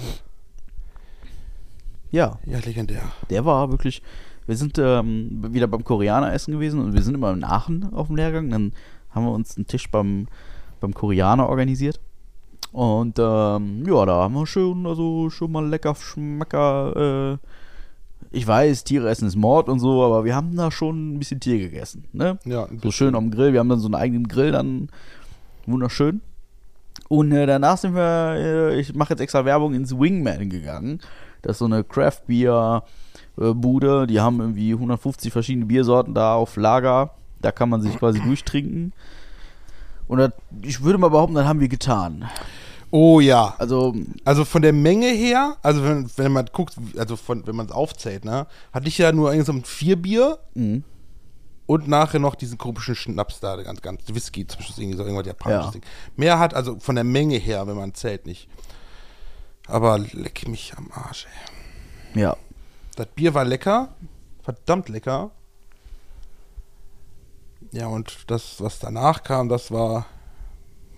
[2.11, 3.03] Ja, Ja, legendär.
[3.31, 4.03] der war wirklich.
[4.47, 8.09] Wir sind ähm, wieder beim Koreaner essen gewesen und wir sind immer in Aachen auf
[8.09, 8.51] dem Lehrgang.
[8.51, 8.73] Dann
[9.11, 10.27] haben wir uns einen Tisch beim,
[10.81, 12.01] beim Koreaner organisiert.
[12.73, 17.39] Und ähm, ja, da haben wir schön, also schon mal lecker Schmacker.
[17.41, 17.47] Äh,
[18.31, 21.41] ich weiß, Tiere essen ist Mord und so, aber wir haben da schon ein bisschen
[21.41, 22.05] Tier gegessen.
[22.13, 22.39] Ne?
[22.45, 23.53] Ja, So schön am Grill.
[23.53, 24.89] Wir haben dann so einen eigenen Grill dann.
[25.67, 26.21] Wunderschön.
[27.09, 31.01] Und äh, danach sind wir, äh, ich mache jetzt extra Werbung ins Wingman gegangen.
[31.43, 32.85] Das ist so eine Craft Beer
[33.37, 34.07] äh, Bude.
[34.07, 37.15] Die haben irgendwie 150 verschiedene Biersorten da auf Lager.
[37.41, 38.93] Da kann man sich quasi durchtrinken.
[40.07, 42.29] Und das, ich würde mal behaupten, das haben wir getan.
[42.93, 43.55] Oh ja.
[43.59, 47.67] Also, Also von der Menge her, also wenn, wenn man guckt, also von, wenn man
[47.67, 50.81] es aufzählt, ne, hatte ich ja nur insgesamt vier Bier mh.
[51.67, 55.67] und nachher noch diesen komischen Schnaps da, ganz, ganz Whisky zwischen irgendwie so irgendwas japanisches
[55.67, 55.71] Ja.
[55.71, 55.83] Ding.
[56.17, 58.49] Mehr hat also von der Menge her, wenn man zählt, nicht.
[59.69, 61.27] Aber leck mich am Arsch,
[62.15, 62.23] ey.
[62.23, 62.37] ja.
[62.97, 63.95] Das Bier war lecker,
[64.43, 65.31] verdammt lecker.
[67.73, 70.07] Ja, und das, was danach kam, das war.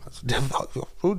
[0.07, 1.19] Also, der war Ja,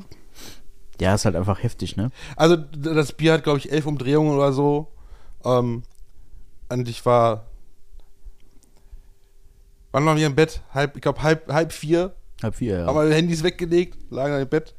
[1.15, 2.11] ist halt einfach heftig, ne?
[2.35, 4.87] also das Bier hat, glaube ich, elf Umdrehungen oder so.
[5.43, 5.83] Ähm,
[6.69, 7.45] und ich war.
[9.91, 10.61] Wann waren wir im Bett?
[10.73, 12.15] Halb, ich glaube, halb, halb vier.
[12.41, 12.85] Halb vier, ja.
[12.87, 14.73] Haben wir Handys weggelegt, lagen im Bett,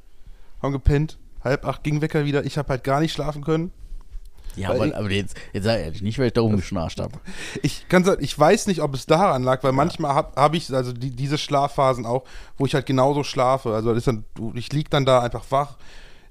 [0.62, 1.18] haben gepennt.
[1.42, 2.44] Halb acht ging Wecker wieder.
[2.44, 3.70] Ich habe halt gar nicht schlafen können.
[4.56, 7.18] ja, aber, ich- aber jetzt, jetzt sag ehrlich, nicht, weil ich da rumgeschnarcht habe.
[7.62, 10.72] Ich kann sagen, ich weiß nicht, ob es daran lag, weil manchmal habe hab ich
[10.72, 12.24] also die, diese Schlafphasen auch,
[12.56, 13.74] wo ich halt genauso schlafe.
[13.74, 15.76] Also dann, ich lieg dann da einfach wach,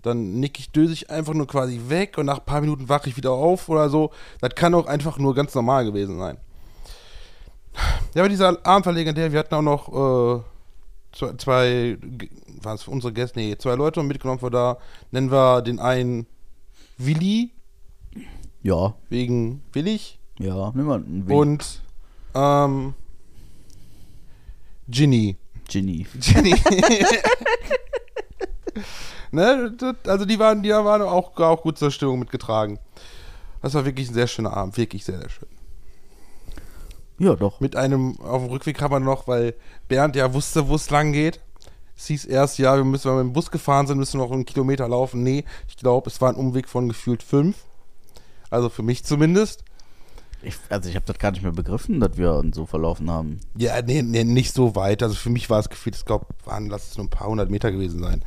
[0.04, 3.10] dann nick ich, döse ich einfach nur quasi weg und nach ein paar Minuten wache
[3.10, 4.12] ich wieder auf oder so.
[4.42, 6.38] Das kann auch einfach nur ganz normal gewesen sein.
[8.14, 9.32] Ja, aber dieser Abend war legendär.
[9.32, 10.44] Wir hatten auch noch äh,
[11.14, 11.98] zwei, zwei
[12.62, 13.40] waren es unsere Gäste?
[13.40, 14.78] Nee, zwei Leute mitgenommen von da.
[15.12, 16.28] Nennen wir den einen
[16.98, 17.52] Willi,
[18.62, 20.20] Ja, wegen Willig.
[20.38, 21.40] ja, nimm mal einen Wink.
[21.40, 21.82] Und
[22.36, 22.94] ähm,
[24.88, 25.38] Ginny.
[25.68, 26.06] Ginny.
[26.20, 26.56] Ginny.
[29.34, 32.80] ne, das, also die waren, die waren auch, auch gut zur Stimmung mitgetragen.
[33.62, 35.50] Das war wirklich ein sehr schöner Abend, wirklich sehr, sehr schön.
[37.20, 37.60] Ja, doch.
[37.60, 39.56] Mit einem, auf dem Rückweg haben wir noch, weil
[39.88, 41.40] Bernd ja wusste, wo es lang geht.
[41.96, 44.26] Es hieß erst, ja, wir müssen, wenn wir mit dem Bus gefahren sind, müssen wir
[44.26, 45.24] noch einen Kilometer laufen.
[45.24, 47.56] Nee, ich glaube, es war ein Umweg von gefühlt fünf.
[48.50, 49.64] Also für mich zumindest.
[50.42, 53.40] Ich, also ich habe das gar nicht mehr begriffen, dass wir uns so verlaufen haben.
[53.56, 55.02] Ja, nee, nee, nicht so weit.
[55.02, 57.50] Also für mich war es gefühlt, ich glaube, waren, lass es nur ein paar hundert
[57.50, 58.24] Meter gewesen sein.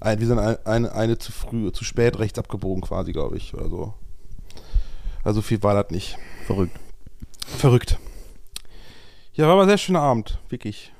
[0.00, 3.54] Ein, wir sind ein, eine, eine zu früh, zu spät rechts abgebogen quasi, glaube ich,
[3.54, 3.94] oder so.
[5.24, 6.16] Also viel war das nicht.
[6.46, 6.78] Verrückt.
[7.46, 7.98] Verrückt.
[9.34, 10.92] Ja, war aber ein sehr schöner Abend, wirklich.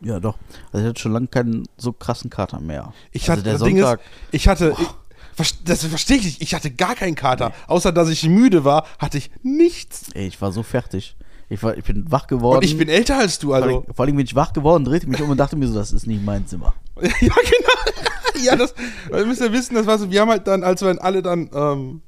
[0.00, 0.36] Ja, doch.
[0.72, 2.92] Also ich hatte schon lange keinen so krassen Kater mehr.
[3.12, 4.00] Ich also hatte, der das Ding ist, Sonntag,
[4.32, 4.76] ich hatte,
[5.38, 7.52] ich, das verstehe ich nicht, ich hatte gar keinen Kater.
[7.66, 10.10] Außer, dass ich müde war, hatte ich nichts.
[10.14, 11.16] ey, ich war so fertig.
[11.48, 12.58] Ich, war, ich bin wach geworden.
[12.58, 13.68] Und ich bin älter als du, vor, also.
[13.68, 15.92] allem, vor allem bin ich wach geworden, drehte mich um und dachte mir so, das
[15.92, 16.74] ist nicht mein Zimmer.
[17.00, 18.44] ja, genau.
[18.44, 18.74] ja, das,
[19.10, 21.50] ihr müsst ja wissen, das war so, wir haben halt dann, als wir alle dann
[21.52, 22.02] ähm,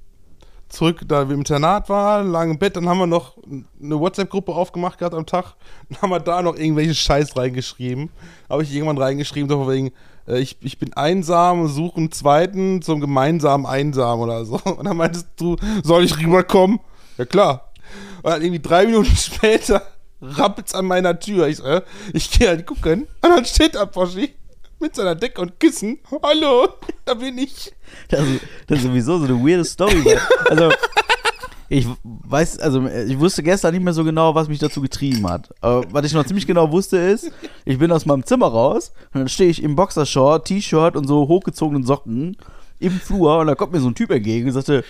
[0.68, 4.98] zurück da im Internat waren, lagen im Bett, dann haben wir noch eine WhatsApp-Gruppe aufgemacht
[4.98, 5.54] gehabt am Tag
[5.88, 8.10] und haben wir da noch irgendwelche Scheiß reingeschrieben.
[8.48, 9.92] Habe ich irgendwann reingeschrieben, von wegen,
[10.28, 14.60] äh, ich, ich bin einsam, suche einen zweiten zum gemeinsamen Einsam oder so.
[14.64, 16.80] Und dann meintest du, soll ich rüberkommen?
[17.18, 17.72] Ja klar.
[18.22, 19.82] Und dann irgendwie drei Minuten später
[20.20, 21.46] rappelt's an meiner Tür.
[21.46, 23.06] Ich äh, ich gehe halt gucken.
[23.22, 24.34] Und dann steht da Poschi
[24.80, 25.98] mit seiner Decke und Kissen.
[26.22, 26.68] Hallo,
[27.04, 27.72] da bin ich.
[28.08, 28.20] Das,
[28.66, 30.16] das ist sowieso so eine weirde Story.
[30.48, 30.70] Also,
[31.68, 35.52] ich weiß, also ich wusste gestern nicht mehr so genau, was mich dazu getrieben hat.
[35.60, 37.30] Aber was ich noch ziemlich genau wusste ist,
[37.64, 41.26] ich bin aus meinem Zimmer raus und dann stehe ich im Boxershort, T-Shirt und so
[41.26, 42.36] hochgezogenen Socken
[42.78, 44.84] im Flur und da kommt mir so ein Typ entgegen und sagte,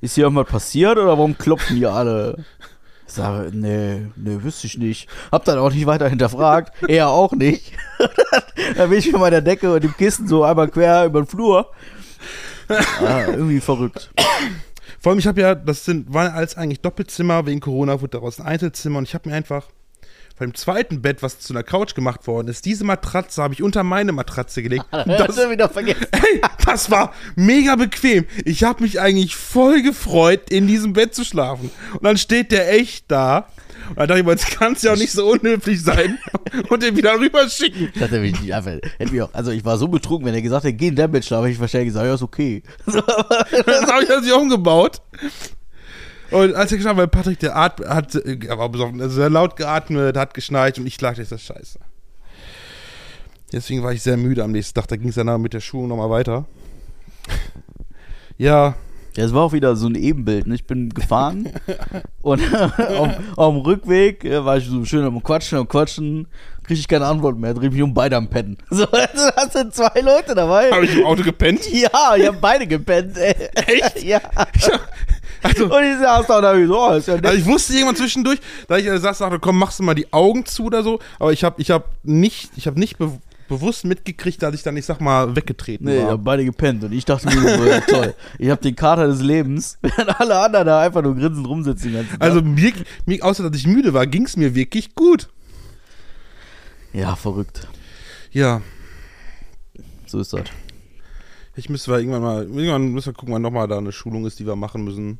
[0.00, 2.44] ist hier irgendwas passiert oder warum klopfen die alle?
[3.10, 5.08] Sage, nee, nee, wüsste ich nicht.
[5.32, 6.72] Hab dann auch nicht weiter hinterfragt.
[6.88, 7.72] Er auch nicht.
[8.76, 11.70] dann bin ich mit meiner Decke und dem Kissen so einmal quer über den Flur.
[12.68, 14.12] Ah, irgendwie verrückt.
[15.00, 18.38] Vor allem, ich habe ja, das sind, waren alles eigentlich Doppelzimmer, wegen Corona wurde daraus
[18.38, 19.66] ein Einzelzimmer und ich habe mir einfach
[20.46, 23.82] dem zweiten Bett, was zu einer Couch gemacht worden ist, diese Matratze habe ich unter
[23.82, 24.84] meine Matratze gelegt.
[25.20, 26.06] Das schon wieder vergessen.
[26.12, 28.26] Ey, das war mega bequem.
[28.44, 31.70] Ich habe mich eigentlich voll gefreut, in diesem Bett zu schlafen.
[31.92, 33.48] Und dann steht der echt da.
[33.90, 36.18] Und dann dachte ich mir, jetzt kann es ja auch nicht so unhöflich sein
[36.68, 37.90] und den wieder rüberschicken.
[37.94, 38.78] Das hätte mich nicht einfach.
[38.98, 41.10] Hätte mich auch, also ich war so betrunken, wenn er gesagt hätte, geh in dein
[41.10, 42.62] Bett schlafen, hätte ich wahrscheinlich gesagt, ja, ist okay.
[42.86, 45.02] Das habe ich also umgebaut.
[46.30, 49.56] Und als er geschlafen weil Patrick, der At hat, er war besoffen, also sehr laut
[49.56, 51.78] geatmet, hat geschnarcht und ich das ist das scheiße.
[53.52, 54.86] Deswegen war ich sehr müde am nächsten Tag.
[54.88, 56.46] Da ging es danach mit der Schulung nochmal weiter.
[58.38, 58.76] Ja,
[59.16, 60.46] Ja, es war auch wieder so ein Ebenbild.
[60.46, 60.54] Ne?
[60.54, 61.48] Ich bin gefahren
[62.22, 62.40] und
[62.78, 66.28] auf, auf dem Rückweg äh, war ich so schön am Quatschen, am Quatschen,
[66.62, 68.56] kriege ich keine Antwort mehr, dreh mich um beide am Pennen.
[68.70, 70.70] So, also da sind zwei Leute dabei.
[70.70, 71.68] habe ich im Auto gepennt.
[71.72, 73.16] Ja, die haben beide gepennt.
[73.18, 73.34] Ey.
[73.66, 74.04] Echt?
[74.04, 74.20] Ja.
[75.42, 77.26] Also, Und ich saß da und hab ich so, oh, ist ja nett.
[77.26, 80.12] Also ich wusste irgendwann zwischendurch, da ich äh, saß, dachte, komm, machst du mal die
[80.12, 80.98] Augen zu oder so.
[81.18, 83.10] Aber ich habe ich hab nicht, ich habe nicht be
[83.48, 86.10] bewusst mitgekriegt, dass ich dann, ich sag mal, weggetreten Nee, war.
[86.12, 89.22] haben beide gepennt und ich dachte mir so, ja, toll, ich habe den Kater des
[89.22, 92.06] Lebens, während alle anderen da einfach nur grinsend rumsitzen.
[92.20, 92.72] Also mir,
[93.06, 95.30] mir, außer dass ich müde war, ging es mir wirklich gut.
[96.92, 97.66] ja, verrückt.
[98.30, 98.60] Ja,
[100.06, 100.44] So ist das.
[101.56, 104.38] ich müsste mal irgendwann mal, irgendwann müssen wir gucken, wann nochmal da eine Schulung ist,
[104.38, 105.18] die wir machen müssen.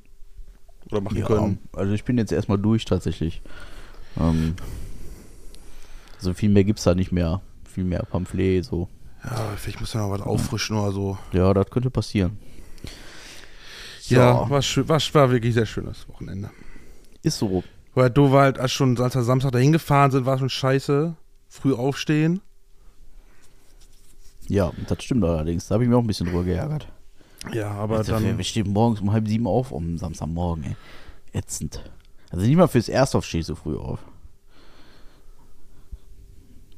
[0.91, 1.59] Oder machen Ja, können.
[1.73, 3.43] also ich bin jetzt erstmal durch tatsächlich.
[4.19, 4.55] Ähm,
[6.19, 7.41] also viel mehr gibt's da nicht mehr.
[7.65, 8.89] Viel mehr Pamphlet, so.
[9.25, 11.19] Ja, vielleicht muss man noch was auffrischen oder so.
[11.33, 12.39] Ja, das könnte passieren.
[14.07, 16.51] Ja, war, schön, war, war wirklich sehr schönes Wochenende.
[17.23, 17.63] Ist so.
[17.95, 21.15] Weil du war halt als schon, als wir Samstag dahin gefahren sind, war schon scheiße.
[21.49, 22.41] Früh aufstehen.
[24.49, 25.69] Ja, das stimmt allerdings.
[25.69, 26.89] Da habe ich mich auch ein bisschen drüber geärgert.
[27.53, 28.37] Ja, aber wir, dann.
[28.37, 30.77] wir stehen morgens um halb sieben auf, um Samstagmorgen, ey.
[31.33, 31.83] Ätzend.
[32.31, 34.01] Also nicht mal fürs Erstauf stehe ich so früh auf.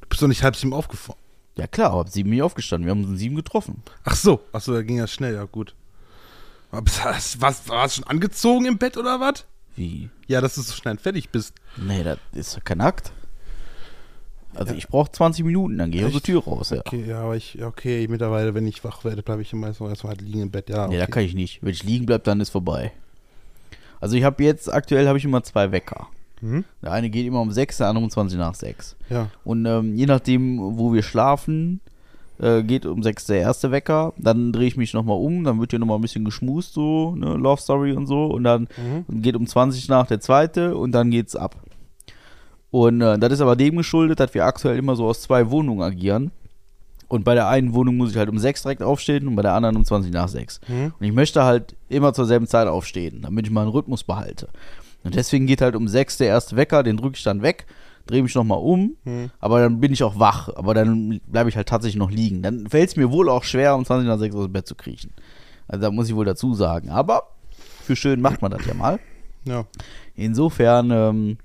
[0.01, 1.19] Du bist doch nicht halb sieben aufgefahren.
[1.57, 2.87] Ja klar, ab sieben bin ich aufgestanden.
[2.87, 3.83] Wir haben uns um sieben getroffen.
[4.05, 5.75] Ach so, ach so, da ging ja schnell, ja gut.
[6.71, 9.45] Aber Was, was, warst du schon angezogen im Bett oder was?
[9.77, 10.09] Wie?
[10.27, 11.55] Ja, dass du so schnell fertig bist.
[11.77, 13.13] Nee, das ist doch kein Akt.
[14.55, 16.23] Also ich brauche 20 Minuten, dann gehe ich aus der?
[16.23, 16.81] Tür raus, ja.
[16.81, 20.11] Okay, ja, aber ich, okay, mittlerweile, wenn ich wach werde, bleibe ich immer erstmal erstmal
[20.13, 20.87] halt liegen im Bett, ja.
[20.89, 20.99] Nee, Okay.
[20.99, 21.63] da kann ich nicht.
[21.63, 22.93] Wenn ich liegen bleibe, dann ist vorbei.
[24.01, 26.09] Also ich habe jetzt, aktuell habe ich immer zwei Wecker.
[26.41, 26.65] Mhm.
[26.83, 28.97] Der eine geht immer um 6, der andere um 20 nach 6.
[29.11, 29.29] Ja.
[29.45, 31.81] Und ähm, je nachdem, wo wir schlafen,
[32.41, 34.13] äh, geht um 6 der erste Wecker.
[34.19, 37.35] Dann drehe ich mich nochmal um, dann wird hier nochmal ein bisschen geschmust, so, ne,
[37.37, 38.27] Love Story und so.
[38.27, 38.67] Und dann
[39.09, 39.23] Mhm.
[39.23, 41.55] geht um 20 nach der zweite und dann geht's ab.
[42.73, 45.83] Und äh, das ist aber dem geschuldet, dass wir aktuell immer so aus zwei Wohnungen
[45.83, 46.33] agieren.
[47.07, 49.53] Und bei der einen Wohnung muss ich halt um 6 direkt aufstehen und bei der
[49.53, 50.61] anderen um 20 nach 6.
[50.67, 50.95] Mhm.
[50.99, 54.49] Und ich möchte halt immer zur selben Zeit aufstehen, damit ich mal einen Rhythmus behalte.
[55.05, 57.67] Und deswegen geht halt um 6 der erste Wecker, den drücke ich dann weg,
[58.07, 59.31] drehe mich nochmal um, Mhm.
[59.41, 60.49] aber dann bin ich auch wach.
[60.57, 62.41] Aber dann bleibe ich halt tatsächlich noch liegen.
[62.43, 64.75] Dann fällt es mir wohl auch schwer, um 20 nach 6 aus dem Bett zu
[64.75, 65.13] kriechen.
[65.69, 66.89] Also da muss ich wohl dazu sagen.
[66.89, 67.25] Aber
[67.83, 68.99] für schön macht man das ja mal.
[69.45, 69.67] Ja.
[70.17, 71.37] Insofern ähm,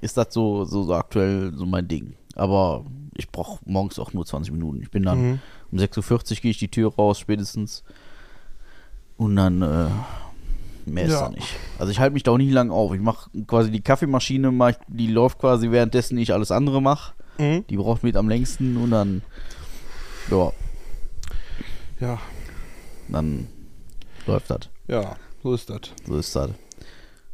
[0.00, 2.14] ist das so, so, so aktuell so mein Ding.
[2.34, 4.82] Aber ich brauche morgens auch nur 20 Minuten.
[4.82, 5.38] Ich bin dann Mhm.
[5.72, 7.82] um 6.40 Uhr gehe ich die Tür raus, spätestens.
[9.16, 9.88] Und dann äh,
[10.84, 11.20] mehr ist Ja.
[11.22, 11.48] da nicht.
[11.78, 12.92] Also ich halte mich da auch nie lang auf.
[12.94, 17.14] Ich mache quasi die Kaffeemaschine, mach ich, die läuft quasi währenddessen ich alles andere mache.
[17.38, 17.64] Mhm.
[17.68, 19.22] Die braucht mit am längsten und dann,
[20.30, 20.52] ja,
[22.00, 22.18] Ja.
[23.08, 23.46] dann
[24.26, 24.60] läuft das.
[24.88, 25.80] Ja, so ist das.
[26.06, 26.50] So ist das.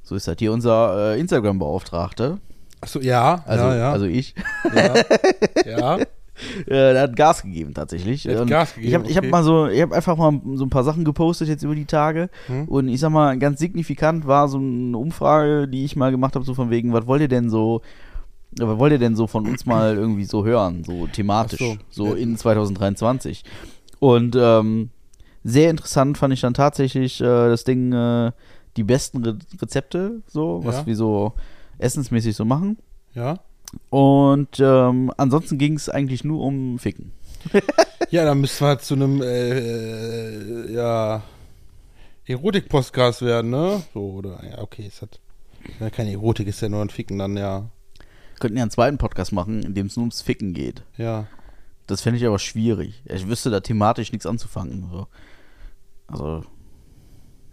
[0.05, 0.37] So ist das.
[0.39, 2.39] Hier unser äh, Instagram-Beauftragte,
[2.83, 3.93] Achso, ja, also, ja, ja.
[3.93, 4.35] also ich,
[4.75, 4.95] ja.
[5.65, 5.99] ja.
[5.99, 6.05] äh,
[6.67, 8.25] der hat Gas gegeben tatsächlich.
[8.25, 9.31] Der hat Gas gegeben, Ich habe ich hab okay.
[9.31, 12.29] mal so, ich habe einfach mal so ein paar Sachen gepostet jetzt über die Tage
[12.49, 12.67] Hm.
[12.69, 16.45] und ich sag mal, ganz signifikant war so eine Umfrage, die ich mal gemacht habe,
[16.45, 17.83] so von wegen, was wollt ihr denn so,
[18.59, 21.77] äh, was wollt ihr denn so von uns mal irgendwie so hören, so thematisch, so,
[21.89, 22.15] so.
[22.15, 23.45] In 2023.
[24.01, 24.91] Und ähm,
[25.45, 28.33] sehr interessant fand ich dann tatsächlich äh, das Ding, äh,
[28.77, 30.87] die besten Re Rezepte, so, was Ja.
[30.87, 31.33] wir so
[31.83, 32.79] essensmäßig so machen.
[33.15, 33.41] Ja.
[33.91, 37.13] Und ähm, ansonsten ging es eigentlich nur um Ficken.
[38.11, 41.23] Ja, dann müssen wir zu einem, äh, ja,
[42.27, 43.83] Erotik-Podcast werden, ne?
[43.95, 45.19] So, oder, ja, okay, es hat,
[45.81, 47.71] ja, keine Erotik, ist ja nur ein Ficken dann, ja.
[48.39, 50.83] Könnten ja einen zweiten Podcast machen, in dem es nur ums Ficken geht.
[50.99, 51.27] Ja.
[51.87, 53.03] Das fände ich aber schwierig.
[53.07, 54.89] Ich wüsste da thematisch nichts anzufangen.
[54.91, 55.07] So.
[56.09, 56.45] Also,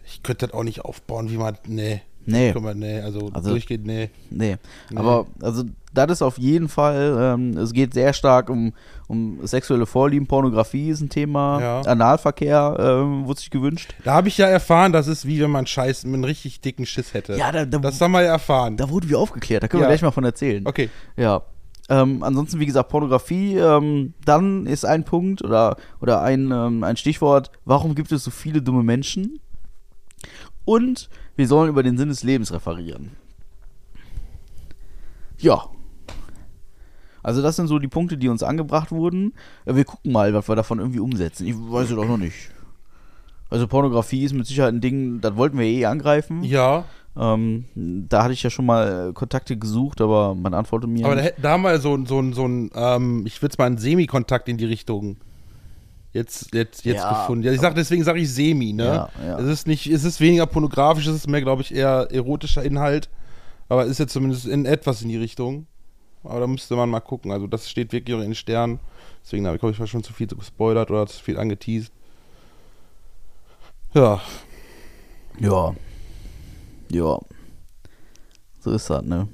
[0.04, 2.02] Ich könnte das auch nicht aufbauen, wie man, nee.
[2.26, 4.10] Nee, wir, nee, also, Also- durchgeht, nee.
[4.30, 4.56] nee.
[4.90, 4.98] Nee.
[4.98, 8.72] Aber, also, das ist auf jeden Fall, ähm, es geht sehr stark um,
[9.08, 11.80] um sexuelle Vorlieben, Pornografie ist ein Thema, Ja.
[11.80, 13.94] Analverkehr ähm, wurde sich gewünscht.
[14.04, 17.12] Da habe ich ja erfahren, das ist wie wenn man Scheiß, einen richtig dicken Schiss
[17.14, 17.36] hätte.
[17.36, 18.76] Ja, da, da, Das haben wir ja erfahren.
[18.76, 19.90] da wurden wir aufgeklärt, da können wir Ja.
[19.90, 20.64] gleich mal von erzählen.
[20.66, 20.90] Okay.
[21.16, 21.42] Ja.
[21.88, 26.96] Ähm, ansonsten, wie gesagt, Pornografie, ähm, dann ist ein Punkt oder, oder ein, ähm, ein
[26.96, 29.40] Stichwort, warum gibt es so viele dumme Menschen?
[30.70, 33.10] Und wir sollen über den Sinn des Lebens referieren.
[35.38, 35.64] Ja.
[37.22, 39.34] Also das sind so die Punkte, die uns angebracht wurden.
[39.66, 41.46] Äh, Wir gucken mal, was wir davon irgendwie umsetzen.
[41.46, 42.50] Ich weiß es auch noch nicht.
[43.50, 46.44] Also Pornografie ist mit Sicherheit ein Ding, das wollten wir eh angreifen.
[46.44, 46.84] Ja,
[47.16, 47.64] Ähm,
[48.08, 51.04] da hatte ich ja schon mal äh, Kontakte gesucht, aber man antwortet mir.
[51.04, 53.78] aber da, da haben wir so, so, so ein, ähm, ich würde es mal einen
[53.78, 55.16] Semi-Kontakt in die Richtung
[56.12, 57.20] jetzt, jetzt, jetzt Ja.
[57.20, 57.44] gefunden.
[57.44, 58.84] Ja, ich sag, deswegen sage ich Semi, ne?
[58.84, 59.38] Ja, ja.
[59.38, 63.08] Es ist nicht, es ist weniger pornografisch, es ist mehr, glaube ich, eher erotischer Inhalt.
[63.68, 65.66] Aber es ist jetzt zumindest in etwas in die Richtung.
[66.24, 67.30] Aber da müsste man mal gucken.
[67.32, 68.80] Also das steht wirklich auch in den Sternen.
[69.22, 71.92] Deswegen habe ich, glaube ich, schon zu viel gespoilert oder zu viel angeteased.
[73.94, 74.20] Ja,
[75.38, 75.74] Ja.
[76.90, 77.18] Ja.
[78.60, 79.28] So ist das, ne?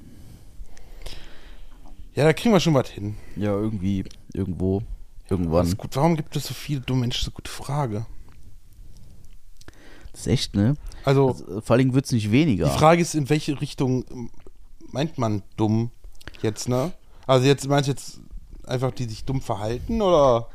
[2.15, 3.15] ja, da kriegen wir schon was hin.
[3.35, 4.03] Ja, irgendwie,
[4.33, 4.81] irgendwo.
[5.29, 5.75] Irgendwann.
[5.77, 5.95] gut.
[5.95, 7.17] Warum gibt es so viele dumme Menschen?
[7.19, 8.05] Das ist eine gute Frage.
[10.11, 10.75] Das ist echt, ne?
[11.03, 12.65] Also, Also, vor allem wird es nicht weniger.
[12.69, 14.29] die Frage ist, in welche Richtung ähm,
[14.91, 15.91] meint man dumm
[16.41, 16.91] jetzt, ne?
[17.25, 18.19] Also jetzt meinst du jetzt
[18.65, 20.47] einfach, die sich dumm verhalten oder?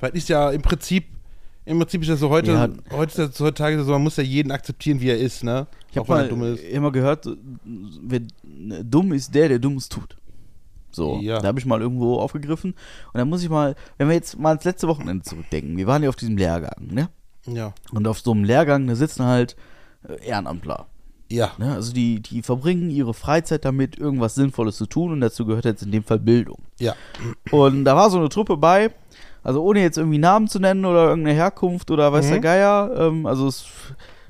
[0.00, 1.06] Weil ist ja im Prinzip,
[1.64, 2.68] im Prinzip ist das so heute, Ja.
[2.90, 5.66] heute ist das heutzutage so, man muss ja jeden akzeptieren, wie er ist, ne?
[5.90, 7.28] Ich habe mal immer gehört,
[7.64, 8.20] wer,
[8.82, 10.16] dumm ist der, der Dummes tut.
[10.94, 11.38] So, Ja.
[11.40, 12.72] da habe ich mal irgendwo aufgegriffen.
[12.72, 16.02] Und dann muss ich mal, wenn wir jetzt mal ans letzte Wochenende zurückdenken, wir waren
[16.02, 17.08] ja auf diesem Lehrgang, ne?
[17.46, 17.72] Ja.
[17.92, 19.56] Und auf so einem Lehrgang, da sitzen halt
[20.08, 20.86] äh, Ehrenamtler.
[21.30, 21.52] Ja.
[21.58, 21.72] Ne?
[21.72, 25.82] Also die, die verbringen ihre Freizeit damit, irgendwas Sinnvolles zu tun und dazu gehört jetzt
[25.82, 26.58] in dem Fall Bildung.
[26.78, 26.94] Ja.
[27.50, 28.90] Und da war so eine Truppe bei,
[29.42, 32.30] also ohne jetzt irgendwie Namen zu nennen oder irgendeine Herkunft oder weiß Mhm.
[32.32, 33.64] der Geier, ähm, also es,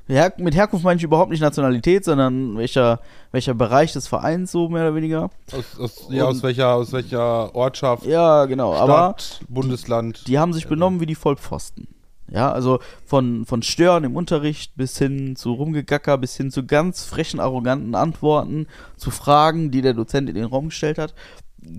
[0.07, 2.99] Her mit Herkunft meine ich überhaupt nicht Nationalität, sondern welcher,
[3.31, 5.29] welcher Bereich des Vereins so mehr oder weniger.
[5.51, 10.27] Aus, aus, ja, aus welcher, aus welcher Ortschaft, Ja, genau, aber Stadt, Bundesland.
[10.27, 11.87] die haben sich benommen wie die Vollpfosten.
[12.31, 17.03] Ja, also von, von Stören im Unterricht bis hin zu Rumgegacker, bis hin zu ganz
[17.05, 21.13] frechen, arroganten Antworten zu Fragen, die der Dozent in den Raum gestellt hat.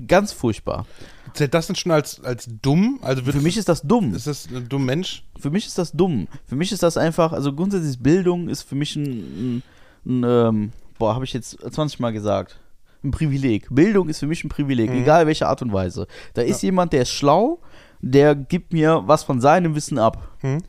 [0.07, 0.87] Ganz furchtbar.
[1.35, 2.99] Zählt das denn schon als, als dumm?
[3.03, 4.14] Also Für mich ist das dumm.
[4.14, 5.24] ist das ein dummer Mensch?
[5.39, 6.28] Für mich ist das dumm.
[6.47, 9.62] Für mich ist das einfach, also grundsätzlich ist Bildung ist für mich ein, ein,
[10.07, 12.61] ein ähm, boah, habe ich jetzt 20 Mal gesagt,
[13.03, 13.66] ein Privileg.
[13.70, 15.03] Bildung ist für mich ein Privileg, Mhm.
[15.03, 16.07] egal welche Art und Weise.
[16.35, 17.61] Da ist jemand, der ist schlau,
[18.01, 20.28] der gibt mir was von seinem Wissen ab.
[20.43, 20.62] Mhm.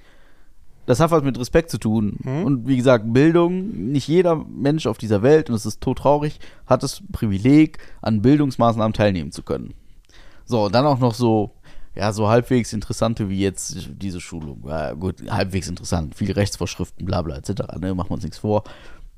[0.85, 2.17] Das hat was mit Respekt zu tun.
[2.23, 2.43] Mhm.
[2.43, 6.83] Und wie gesagt, Bildung, nicht jeder Mensch auf dieser Welt, und es ist todtraurig, hat
[6.83, 9.73] das Privileg, an Bildungsmaßnahmen teilnehmen zu können.
[10.45, 11.51] So, und dann auch noch so,
[11.95, 14.63] ja, so halbwegs interessante wie jetzt diese Schulung.
[14.67, 16.13] Ja, gut, halbwegs interessant.
[16.15, 17.51] Viele Rechtsvorschriften, bla bla, etc.
[17.79, 18.63] Ne, machen wir uns nichts vor.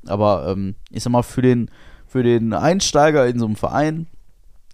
[0.05, 1.69] Aber ähm, ich sag mal, für den,
[2.05, 4.07] für den Einsteiger in so einem Verein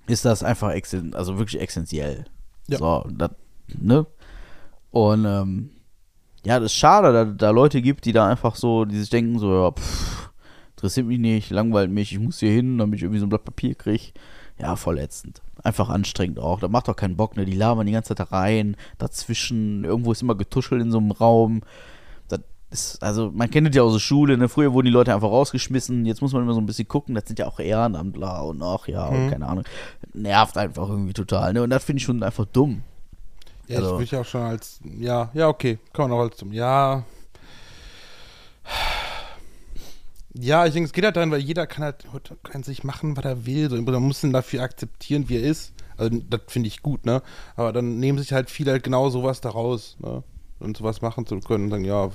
[0.05, 0.73] ist das einfach
[1.13, 2.25] also wirklich essentiell.
[2.67, 2.77] Ja.
[2.77, 3.31] So, das,
[3.79, 4.05] ne?
[4.91, 5.69] Und ähm,
[6.45, 9.39] ja, das ist schade, da, da Leute gibt, die da einfach so, die sich denken,
[9.39, 10.29] so, ja, pff,
[10.75, 13.45] interessiert mich nicht, langweilt mich, ich muss hier hin, damit ich irgendwie so ein Blatt
[13.45, 14.11] Papier kriege.
[14.59, 15.41] Ja, voll ätzend.
[15.63, 16.59] Einfach anstrengend auch.
[16.59, 17.45] Da macht doch keinen Bock, ne?
[17.45, 21.11] Die labern die ganze Zeit da rein, dazwischen, irgendwo ist immer getuschelt in so einem
[21.11, 21.61] Raum.
[22.27, 24.49] Das ist, also, man kennt es ja aus der Schule, ne?
[24.49, 27.23] Früher wurden die Leute einfach rausgeschmissen, jetzt muss man immer so ein bisschen gucken, das
[27.25, 29.29] sind ja auch Ehrenamtler und ach ja, und Mhm.
[29.31, 29.63] keine Ahnung.
[30.13, 31.63] Nervt einfach irgendwie total, ne?
[31.63, 32.83] Und das finde ich schon einfach dumm.
[33.67, 36.43] Ja, Also- ich würde ja auch schon als, ja, ja, okay, kann man auch als
[36.51, 37.03] ja.
[40.35, 42.05] Ja, ich denke, es geht halt daran, weil jeder kann halt
[42.43, 43.69] kann sich machen, was er will.
[43.69, 45.73] So, man muss ihn dafür akzeptieren, wie er ist.
[45.95, 47.21] Also, das finde ich gut, ne?
[47.55, 50.23] Aber dann nehmen sich halt viele halt genau sowas daraus, ne?
[50.59, 52.09] Und sowas machen zu können und sagen, ja,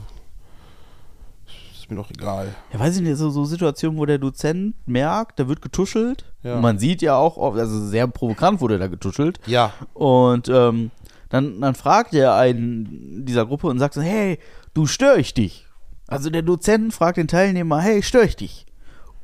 [1.73, 2.53] ist mir doch egal.
[2.73, 6.25] Ja, weiß ich nicht, so, so Situationen, wo der Dozent merkt, da wird getuschelt.
[6.43, 6.57] Ja.
[6.57, 9.39] Und man sieht ja auch, also sehr provokant wurde da getuschelt.
[9.47, 10.91] Ja, Und ähm,
[11.29, 14.39] dann, dann fragt er einen dieser Gruppe und sagt so, hey,
[14.75, 15.67] du stör ich dich.
[16.07, 18.67] Also der Dozent fragt den Teilnehmer, hey, stör ich dich?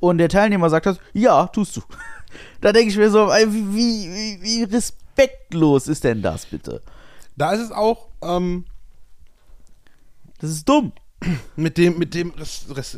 [0.01, 1.81] Und der Teilnehmer sagt das, ja, tust du.
[2.61, 6.83] da denke ich mir so, wie, wie, wie respektlos ist denn das bitte?
[7.37, 8.65] da ist es auch, ähm,
[10.41, 10.93] Das ist dumm.
[11.57, 12.33] mit dem, mit dem,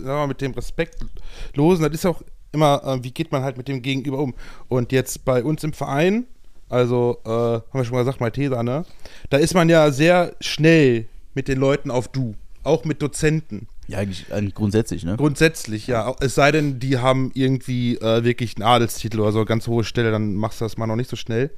[0.02, 3.82] mal, mit dem Respektlosen, das ist auch immer, äh, wie geht man halt mit dem
[3.82, 4.34] Gegenüber um?
[4.68, 6.26] Und jetzt bei uns im Verein,
[6.68, 8.84] also, äh, haben wir schon mal gesagt, Malteser, ne?
[9.30, 12.34] Da ist man ja sehr schnell mit den Leuten auf Du.
[12.62, 13.68] Auch mit Dozenten.
[13.86, 15.16] Ja, eigentlich, eigentlich grundsätzlich, ne?
[15.16, 16.12] Grundsätzlich, ja.
[16.20, 20.10] Es sei denn, die haben irgendwie äh, wirklich einen Adelstitel oder so, ganz hohe Stelle,
[20.10, 21.50] dann machst du das mal noch nicht so schnell.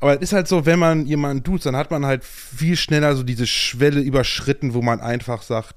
[0.00, 3.14] Aber es ist halt so, wenn man jemanden tut, dann hat man halt viel schneller
[3.14, 5.76] so diese Schwelle überschritten, wo man einfach sagt,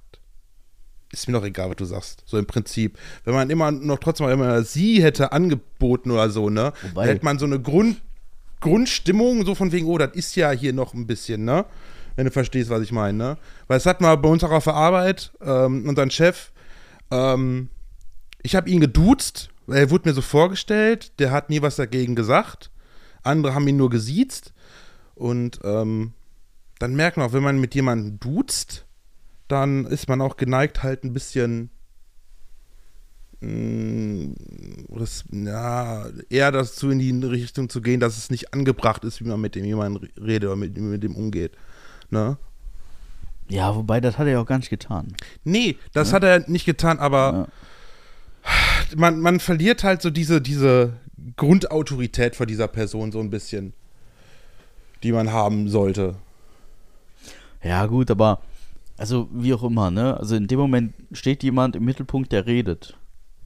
[1.11, 2.23] ist mir doch egal, was du sagst.
[2.25, 2.97] So im Prinzip.
[3.23, 7.13] Wenn man immer noch trotzdem, wenn man sie hätte angeboten oder so, ne, Wobei- dann
[7.13, 8.01] hätte man so eine Grund,
[8.59, 11.65] Grundstimmung, so von wegen, oh, das ist ja hier noch ein bisschen, ne?
[12.15, 13.37] Wenn du verstehst, was ich meine, ne?
[13.67, 16.51] Weil es hat mal bei uns auch auf der Arbeit, ähm, unseren Chef,
[17.11, 17.69] ähm,
[18.41, 22.71] ich habe ihn geduzt, er wurde mir so vorgestellt, der hat nie was dagegen gesagt.
[23.23, 24.53] Andere haben ihn nur gesiezt.
[25.15, 26.13] Und ähm,
[26.79, 28.85] dann merkt man auch, wenn man mit jemandem duzt,
[29.47, 31.69] dann ist man auch geneigt, halt ein bisschen
[33.41, 39.27] das, ja, eher dazu in die Richtung zu gehen, dass es nicht angebracht ist, wie
[39.27, 41.51] man mit dem jemanden redet oder mit, mit dem umgeht.
[42.09, 42.37] Ne?
[43.49, 45.13] Ja, wobei, das hat er ja auch gar nicht getan.
[45.43, 47.47] Nee, das hat er nicht getan, aber
[48.95, 50.93] man, man verliert halt so diese, diese
[51.35, 53.73] Grundautorität vor dieser Person so ein bisschen,
[55.03, 56.15] die man haben sollte.
[57.63, 58.41] Ja, gut, aber
[58.97, 60.17] also wie auch immer, ne?
[60.17, 62.97] Also in dem Moment steht jemand im Mittelpunkt, der redet.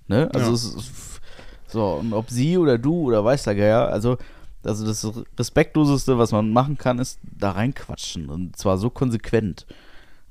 [0.10, 0.30] Ne?
[0.34, 0.54] Also Ja.
[0.56, 1.22] es ist
[1.68, 4.18] so, und ob sie oder du oder weiß der Geier, also
[4.62, 5.08] also das
[5.38, 8.28] Respektloseste, was man machen kann, ist da reinquatschen.
[8.30, 9.66] Und zwar so konsequent.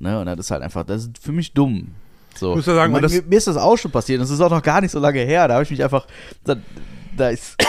[0.00, 0.20] Ne?
[0.20, 1.92] Und das ist halt einfach, das ist für mich dumm.
[2.36, 2.54] So.
[2.54, 4.20] Muss ja sagen, das- mir, mir ist das auch schon passiert.
[4.20, 5.48] Das ist auch noch gar nicht so lange her.
[5.48, 6.06] Da habe ich mich einfach.
[6.44, 6.56] Da,
[7.16, 7.56] da ist.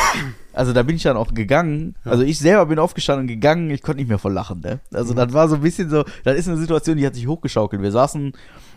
[0.52, 1.96] Also da bin ich dann auch gegangen.
[2.04, 3.70] Also ich selber bin aufgestanden und gegangen.
[3.70, 4.60] Ich konnte nicht mehr vor lachen.
[4.60, 4.82] Ne?
[4.90, 4.98] Mhm.
[4.98, 6.04] Also das war so ein bisschen so.
[6.26, 7.82] Das ist eine Situation, die hat sich hochgeschaukelt.
[7.82, 8.34] Wir saßen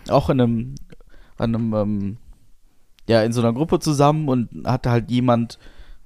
[0.08, 0.74] auch in einem,
[1.38, 2.16] an einem, ähm,
[3.08, 5.58] ja, in so einer Gruppe zusammen und hatte halt jemand,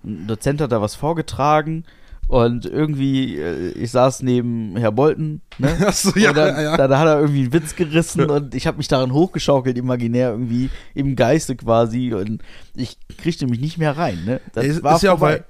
[0.05, 1.85] ein Dozent hat da was vorgetragen
[2.29, 5.77] und irgendwie, äh, ich saß neben Herr Bolton, ne?
[5.87, 8.67] Ach so, ja, und dann, ja, dann hat er irgendwie einen Witz gerissen und ich
[8.67, 12.43] habe mich daran hochgeschaukelt, imaginär irgendwie im Geiste quasi und
[12.75, 14.41] ich kriegte mich nicht mehr rein, ne?
[14.53, 15.45] Das ist, war ist ja auch, weil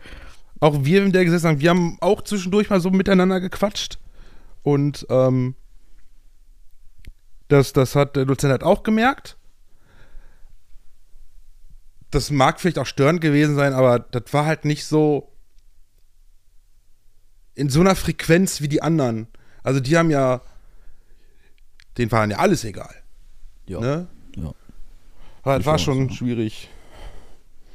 [0.60, 3.98] auch wir in der gesessen haben, wir haben auch zwischendurch mal so miteinander gequatscht.
[4.62, 5.54] Und ähm,
[7.48, 9.35] das, das hat der Dozent halt auch gemerkt.
[12.16, 15.30] Das mag vielleicht auch störend gewesen sein, aber das war halt nicht so
[17.54, 19.26] in so einer Frequenz wie die anderen.
[19.62, 20.40] Also die haben ja,
[21.98, 22.94] denen war ja alles egal.
[23.66, 23.80] ja.
[23.80, 24.06] Ne?
[24.34, 24.54] ja.
[25.42, 26.14] Aber das war schon so.
[26.14, 26.70] schwierig.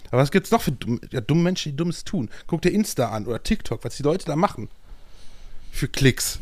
[0.10, 2.28] Aber was gibt's noch für dumme, ja, dumme Menschen, die Dummes tun?
[2.48, 4.70] Guck dir Insta an oder TikTok, was die Leute da machen.
[5.72, 6.40] Für Klicks.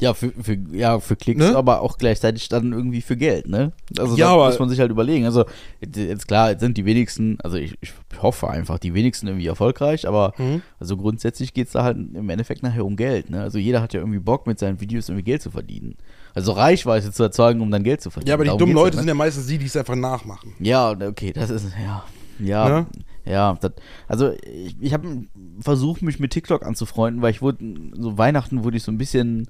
[0.00, 1.56] Ja, für, für, ja, für Klicks, Ne?
[1.56, 3.72] aber auch gleichzeitig dann irgendwie für Geld, ne?
[3.98, 5.24] Also Ja, da aber- muss man sich halt überlegen.
[5.24, 5.44] Also
[5.80, 7.92] jetzt klar, jetzt sind die wenigsten, also ich, ich
[8.22, 10.62] hoffe einfach, die wenigsten irgendwie erfolgreich, aber Mhm.
[10.78, 13.40] also grundsätzlich geht es da halt im Endeffekt nachher um Geld, ne?
[13.42, 15.96] Also jeder hat ja irgendwie Bock, mit seinen Videos irgendwie Geld zu verdienen.
[16.34, 18.28] Also Reichweite zu erzeugen, um dann Geld zu verdienen.
[18.28, 19.00] Ja, aber die Darum dummen Leute ne?
[19.02, 20.52] sind ja meistens die, die es einfach nachmachen.
[20.60, 22.04] Ja, okay, das ist, ja.
[22.40, 22.86] Ja, Ne?
[23.24, 23.72] ja, das,
[24.06, 25.24] also ich, ich habe
[25.58, 27.58] versucht, mich mit TikTok anzufreunden, weil ich wurde,
[27.98, 29.48] so Weihnachten wurde ich so ein bisschen,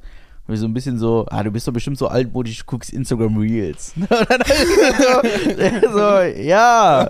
[0.55, 3.36] ich so ein bisschen so, ah, du bist doch bestimmt so altmodisch, du guckst Instagram
[3.36, 3.94] Reels.
[4.09, 7.07] So, so, ja,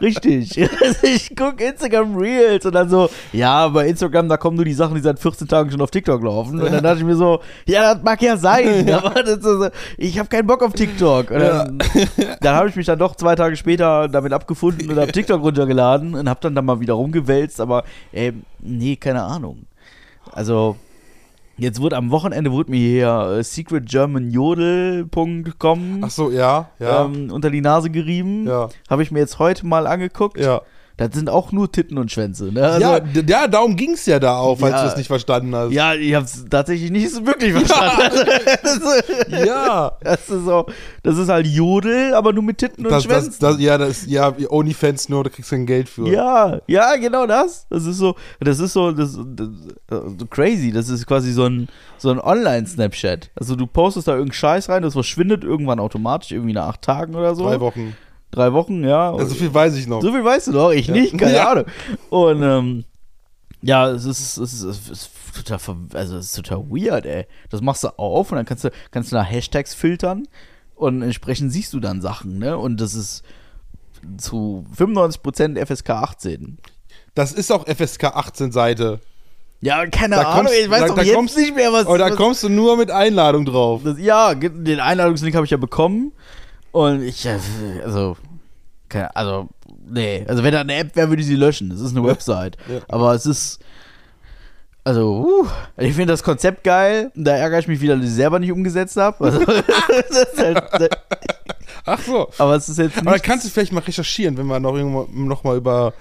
[0.00, 0.56] richtig.
[1.02, 4.94] Ich guck Instagram Reels und dann so, ja, bei Instagram, da kommen nur die Sachen,
[4.94, 6.60] die seit 14 Tagen schon auf TikTok laufen.
[6.60, 10.28] Und dann dachte ich mir so, ja, das mag ja sein, aber so, ich habe
[10.28, 11.30] keinen Bock auf TikTok.
[11.30, 11.78] Und dann,
[12.40, 16.14] dann habe ich mich dann doch zwei Tage später damit abgefunden und habe TikTok runtergeladen
[16.14, 19.66] und habe dann da mal wieder rumgewälzt, aber ey, nee, keine Ahnung.
[20.32, 20.76] Also,
[21.58, 27.04] jetzt wurde am Wochenende wurde mir hier äh, secretgermanyodel.com Ach so, ja, ja.
[27.04, 28.46] ähm, unter die Nase gerieben.
[28.46, 28.68] Ja.
[28.88, 30.38] Habe ich mir jetzt heute mal angeguckt.
[30.38, 30.62] ja.
[30.98, 32.50] Das sind auch nur Titten und Schwänze.
[32.50, 32.62] Ne?
[32.62, 34.82] Also, ja, ja, darum ging's ja da auch, falls Ja.
[34.84, 35.70] du es nicht verstanden hast.
[35.72, 38.26] ja, ich habe es tatsächlich nicht so wirklich verstanden.
[38.62, 39.92] das, ist, Ja.
[40.00, 40.64] das ist so,
[41.02, 43.34] das ist halt Jodel, aber nur mit Titten und Das, Schwänzen.
[43.40, 46.08] das, das, ja, das, ja, Onlyfans nur, da kriegst du kein Geld für.
[46.08, 47.66] Ja, ja, genau das.
[47.68, 49.48] Das ist so, das ist so, das, das,
[49.90, 50.72] so crazy.
[50.72, 51.68] Das ist quasi so ein,
[51.98, 53.30] so ein Online-Snapchat.
[53.34, 57.14] Also du postest da irgendeinen Scheiß rein, das verschwindet irgendwann automatisch, irgendwie nach acht Tagen
[57.14, 57.44] oder so.
[57.44, 57.94] Drei Wochen.
[58.36, 59.16] Drei Wochen, ja.
[59.16, 60.02] Ja, so viel weiß ich noch.
[60.02, 60.92] So viel weißt du doch, ich Ja.
[60.94, 61.50] nicht, keine Ja.
[61.52, 61.64] Ahnung.
[62.10, 62.84] Und ähm,
[63.62, 65.58] ja, es ist, es ist, es ist total,
[65.94, 67.26] also es ist total weird, ey.
[67.50, 70.28] Das machst du auf und dann kannst du, kannst du nach Hashtags filtern
[70.74, 72.58] und entsprechend siehst du dann Sachen, ne?
[72.58, 73.22] Und das ist
[74.18, 76.58] zu 95% FSK 18.
[77.14, 79.00] Das ist auch FSK 18 Seite.
[79.62, 81.86] Ja, keine Da Ahnung, kommst- ich weiß da- doch da jetzt kommst- nicht mehr, was.
[81.86, 83.80] Aber da was kommst du nur mit Einladung drauf.
[83.82, 86.12] das, Ja, den Einladungslink habe ich ja bekommen.
[86.76, 87.38] Und ich, äh,
[87.84, 88.16] also,
[88.90, 89.48] keine, also,
[89.88, 90.24] nee.
[90.28, 91.70] Also, wenn da eine App wäre, würde ich sie löschen.
[91.70, 92.58] Das ist eine Website.
[92.68, 92.80] Ja.
[92.88, 93.60] Aber es ist,
[94.84, 95.46] also, uh,
[95.78, 97.10] ich finde das Konzept geil.
[97.14, 99.24] Da ärgere ich mich wieder, dass ich es selber nicht umgesetzt habe.
[99.24, 99.40] Also,
[100.36, 100.90] halt,
[101.86, 102.28] Ach so.
[102.36, 103.24] aber es ist jetzt Aber nicht.
[103.24, 105.94] kannst du vielleicht mal recherchieren, wenn wir noch, irgendwo- noch mal über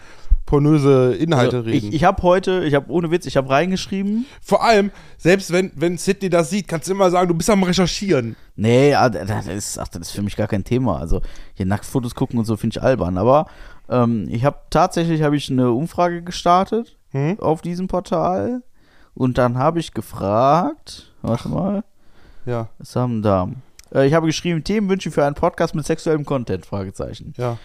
[0.45, 1.87] pornöse Inhalte also, reden.
[1.89, 4.25] ich ich habe heute, ich habe ohne Witz, ich habe reingeschrieben.
[4.41, 7.63] Vor allem, selbst wenn, wenn Sydney das sieht, kannst du immer sagen, du bist am
[7.63, 8.35] Recherchieren.
[8.55, 10.99] Nee, ah, das ist, ach, das ist für mich gar kein Thema.
[10.99, 11.21] Also
[11.55, 13.17] hier Nacktfotos gucken und so finde ich albern.
[13.17, 13.47] Aber
[13.89, 17.39] ähm, ich habe tatsächlich habe ich eine Umfrage gestartet Hm?
[17.39, 18.61] auf diesem Portal
[19.13, 21.83] und dann habe ich gefragt, warte mal,
[22.45, 23.49] Ja, was haben wir da?
[23.93, 27.33] Äh, ich habe geschrieben Themenwünsche für einen Podcast mit sexuellem Content Fragezeichen.
[27.37, 27.57] ja.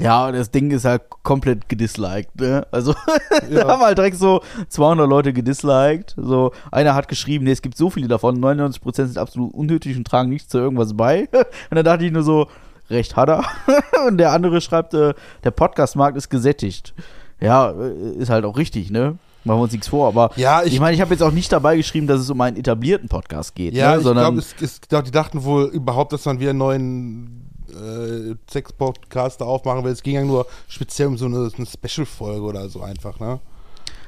[0.00, 2.66] Ja, das Ding ist halt komplett gedisliked, ne?
[2.70, 2.94] Also,
[3.50, 3.64] Ja.
[3.64, 6.14] da haben halt direkt so 200 Leute gedisliked.
[6.16, 10.06] So, einer hat geschrieben, nee, es gibt so viele davon, 99% sind absolut unnötig und
[10.06, 11.28] tragen nichts zu irgendwas bei.
[11.70, 12.46] Und dann dachte ich nur so,
[12.88, 13.44] recht hat er.
[14.08, 16.94] Und der andere schreibt, äh, der Podcastmarkt ist gesättigt.
[17.40, 19.16] Ja, äh, ist halt auch richtig, ne?
[19.44, 21.50] Machen wir uns nichts vor, aber Ja, ich- ich meine, ich habe jetzt auch nicht
[21.50, 23.98] dabei geschrieben, dass es um einen etablierten Podcast geht, Ja, ne?
[24.38, 24.56] ich
[24.88, 27.39] glaube, die dachten wohl überhaupt, dass man wieder einen neuen
[27.80, 29.92] äh, Sex-Podcast da aufmachen will.
[29.92, 33.40] Es ging ja nur speziell um so eine, eine Special-Folge oder so einfach, ne?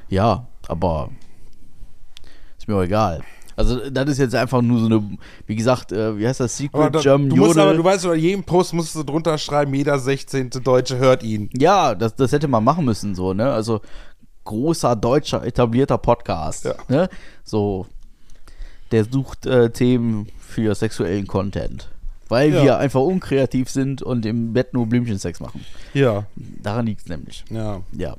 [0.09, 1.09] Ja, aber
[2.57, 3.21] ist mir auch egal.
[3.55, 6.95] Also das ist jetzt einfach nur so eine, wie gesagt, äh, wie heißt das, Secret
[6.95, 7.63] da, German du musst Jodel.
[7.63, 10.49] aber, du weißt, bei jedem Post musst du drunter schreiben, jeder 16.
[10.63, 11.49] Deutsche hört ihn.
[11.53, 13.51] ja, das, das hätte man machen müssen, so, ne?
[13.51, 13.81] Also
[14.45, 16.65] großer deutscher etablierter Podcast.
[16.65, 16.75] Ja.
[16.87, 17.09] Ne?
[17.43, 17.85] So,
[18.91, 21.89] der sucht äh, Themen für sexuellen Content.
[22.29, 22.63] Weil Ja.
[22.63, 25.63] wir einfach unkreativ sind und im Bett nur Blümchensex machen.
[25.93, 27.43] Ja, Daran liegt es nämlich.
[27.49, 27.81] ja.
[27.91, 28.15] Ja.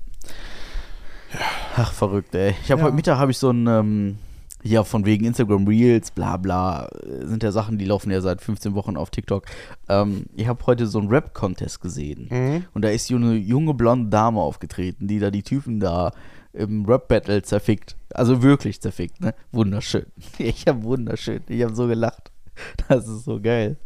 [1.76, 2.54] Ach, verrückt, ey.
[2.62, 2.86] Ich habe Ja.
[2.86, 4.18] heute Mittag habe ich so ein, ähm,
[4.62, 8.40] ja, von wegen Instagram Reels, bla bla, äh, sind ja Sachen, die laufen ja seit
[8.40, 9.44] 15 Wochen auf TikTok.
[9.88, 12.28] Ähm, ich habe heute so einen Rap-Contest gesehen.
[12.30, 12.64] Mhm.
[12.72, 16.12] Und da ist so eine junge blonde Dame aufgetreten, die da die Typen da
[16.52, 17.96] im Rap-Battle zerfickt.
[18.14, 19.34] Also wirklich zerfickt, ne?
[19.50, 20.06] Wunderschön.
[20.38, 21.40] Ich habe wunderschön.
[21.48, 22.30] Ich habe so gelacht.
[22.88, 23.76] Das ist so geil.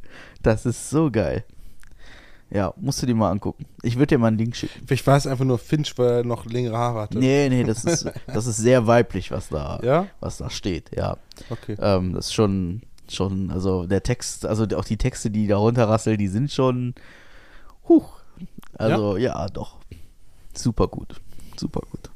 [0.42, 1.44] Das ist so geil.
[2.50, 3.66] Ja, musst du dir mal angucken.
[3.82, 4.86] Ich würde dir mal einen Link schicken.
[4.86, 7.18] Vielleicht war es einfach nur Finch, weil er noch längere Haare hatte.
[7.18, 10.06] Nee, nee, das ist, das ist sehr weiblich, was da, Ja?
[10.20, 11.18] was da steht, ja.
[11.50, 11.76] Okay.
[11.78, 16.16] Ähm, das ist schon, schon, also der Text, also auch die Texte, die da runterrasseln,
[16.16, 16.94] die sind schon,
[17.86, 18.18] huch.
[18.74, 19.76] Also, ja, doch.
[20.56, 21.20] Super gut.
[21.56, 22.10] Super gut.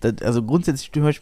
[0.00, 1.20] Das, also grundsätzlich höre ich,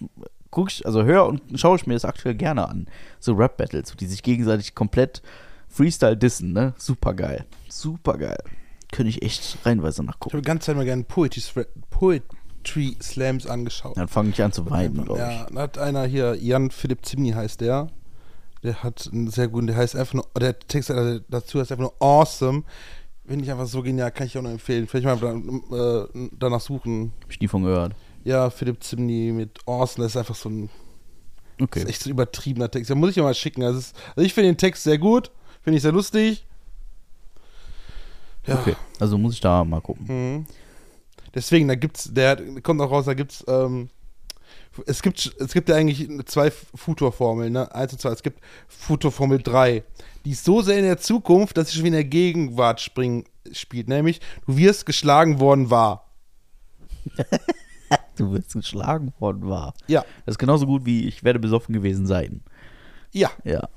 [0.53, 2.87] guck ich, also höre und schaue ich mir das aktuell gerne an.
[3.19, 5.21] So Rap-Battles, die sich gegenseitig komplett
[5.69, 6.75] Freestyle dissen, ne?
[6.79, 7.45] Super geil.
[7.69, 8.39] Super geil.
[8.93, 10.35] Könnte ich echt reinweise Ich nachgucken.
[10.35, 11.43] habe die ganze Zeit mal gerne Poetry,
[11.91, 13.97] Poetry Slams angeschaut.
[13.97, 15.19] Dann fange ich an zu weinen, glaube ich.
[15.27, 17.89] Ja, da hat einer hier, Jan Philipp Zimni heißt der.
[18.63, 21.95] Der hat einen sehr guten, der heißt einfach nur, der Text dazu heißt einfach nur
[22.01, 22.63] awesome.
[23.27, 24.87] Finde ich einfach so genial, kann ich auch nur empfehlen.
[24.87, 27.13] Vielleicht mal äh, danach suchen.
[27.23, 27.95] Hab ich nie von gehört.
[28.25, 30.69] Ja, Philipp Zimni mit awesome, das ist einfach so ein,
[31.59, 31.81] das Okay.
[31.81, 32.91] ist echt so ein übertriebener Text.
[32.91, 33.63] Da muss ich ja mal schicken.
[33.63, 35.31] Also, ist, also ich finde den Text sehr gut,
[35.63, 36.45] finde ich sehr lustig.
[38.47, 38.59] Ja.
[38.61, 38.75] Okay.
[38.99, 40.07] Also muss ich da mal gucken.
[40.09, 40.47] Mhm.
[41.35, 43.89] Deswegen, da gibt's, der kommt auch raus, da gibt's, ähm,
[44.87, 47.75] es gibt, es gibt ja eigentlich zwei Futurformeln, ne?
[47.75, 48.11] Eins und zwei.
[48.11, 49.85] Es gibt Futurformel 3.
[50.25, 53.25] Die ist so sehr in der Zukunft, dass sie schon wieder in der Gegenwart springen,
[53.53, 53.89] spielt.
[53.89, 56.11] Nämlich, du wirst geschlagen worden war.
[58.17, 59.73] Du wirst geschlagen worden war.
[59.87, 60.03] Ja.
[60.27, 62.43] Das ist genauso gut wie ich werde besoffen gewesen sein.
[63.13, 63.31] Ja.
[63.45, 63.69] Ja.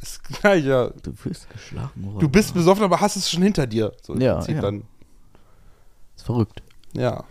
[0.00, 0.88] Ist gleich, ja.
[1.02, 2.18] Du wirst geschlagen worden.
[2.20, 3.92] Du bist besoffen, aber hast es schon hinter dir.
[4.02, 4.60] So Ja, Prinzip ja.
[4.62, 4.84] dann.
[6.16, 6.62] ist verrückt.
[6.94, 7.24] Ja.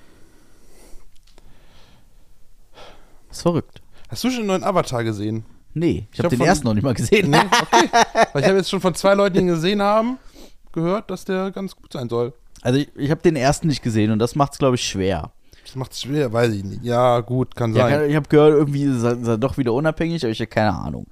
[3.32, 3.82] Ist verrückt.
[4.10, 5.46] Hast du schon den neuen Avatar gesehen?
[5.74, 7.30] Nee, ich, Ich habe hab den von- ersten noch nicht mal gesehen.
[7.30, 7.38] Nee?
[7.72, 7.90] Okay.
[8.34, 10.18] Weil ich habe jetzt schon von zwei Leuten, die ihn gesehen haben,
[10.72, 12.34] gehört, dass der ganz gut sein soll.
[12.62, 15.32] Also ich, ich habe den ersten nicht gesehen und das macht es, glaube ich, schwer.
[15.70, 16.84] Das macht es schwer, weiß ich nicht.
[16.84, 18.10] Ja, gut, kann Ja, sein.
[18.10, 20.74] ich habe gehört, irgendwie ist er, ist er doch wieder unabhängig, aber ich habe keine
[20.74, 21.06] Ahnung.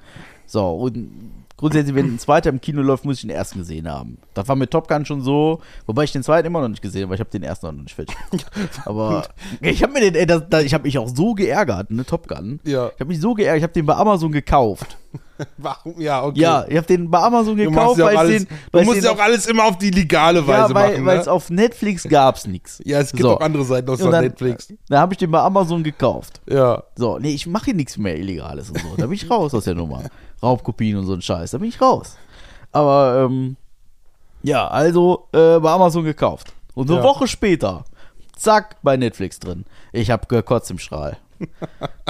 [0.47, 1.11] So, und
[1.57, 4.17] grundsätzlich, wenn ein zweiter im Kino läuft, muss ich den ersten gesehen haben.
[4.33, 7.03] Das war mit Top Gun schon so, wobei ich den zweiten immer noch nicht gesehen
[7.03, 8.15] habe, weil ich habe den ersten noch nicht fertig.
[8.85, 9.27] Aber
[9.61, 12.27] ich habe mir den, ey, das, das, ich habe mich auch so geärgert, ne, Top
[12.27, 12.59] Gun.
[12.63, 12.87] Ja.
[12.95, 14.97] Ich habe mich so geärgert, ich habe den bei Amazon gekauft.
[15.57, 15.99] Warum?
[16.01, 16.39] Ja, okay.
[16.39, 19.19] Ja, ich habe den bei Amazon gekauft, ja weil alles, den, du musst ja auch
[19.19, 21.05] alles immer auf die legale ja, Weise weil machen.
[21.05, 21.21] weil Ne?
[21.21, 22.81] es auf Netflix gab's nichts.
[22.85, 23.35] Ja, es gibt So.
[23.37, 24.73] auch andere Seiten außer dann, Netflix.
[24.89, 26.41] Da habe ich den bei Amazon gekauft.
[26.49, 26.83] Ja.
[26.95, 28.87] So, nee, ich mache hier nichts mehr Illegales und so.
[28.97, 30.03] Da bin ich raus aus der Nummer.
[30.41, 31.51] Raubkopien und so ein Scheiß.
[31.51, 32.17] Da bin ich raus.
[32.71, 33.55] Aber, ähm,
[34.43, 36.53] ja, also äh, bei Amazon gekauft.
[36.75, 37.03] Und eine Ja.
[37.03, 37.85] Woche später,
[38.35, 39.65] zack, bei Netflix drin.
[39.91, 41.17] Ich hab gekotzt im Strahl.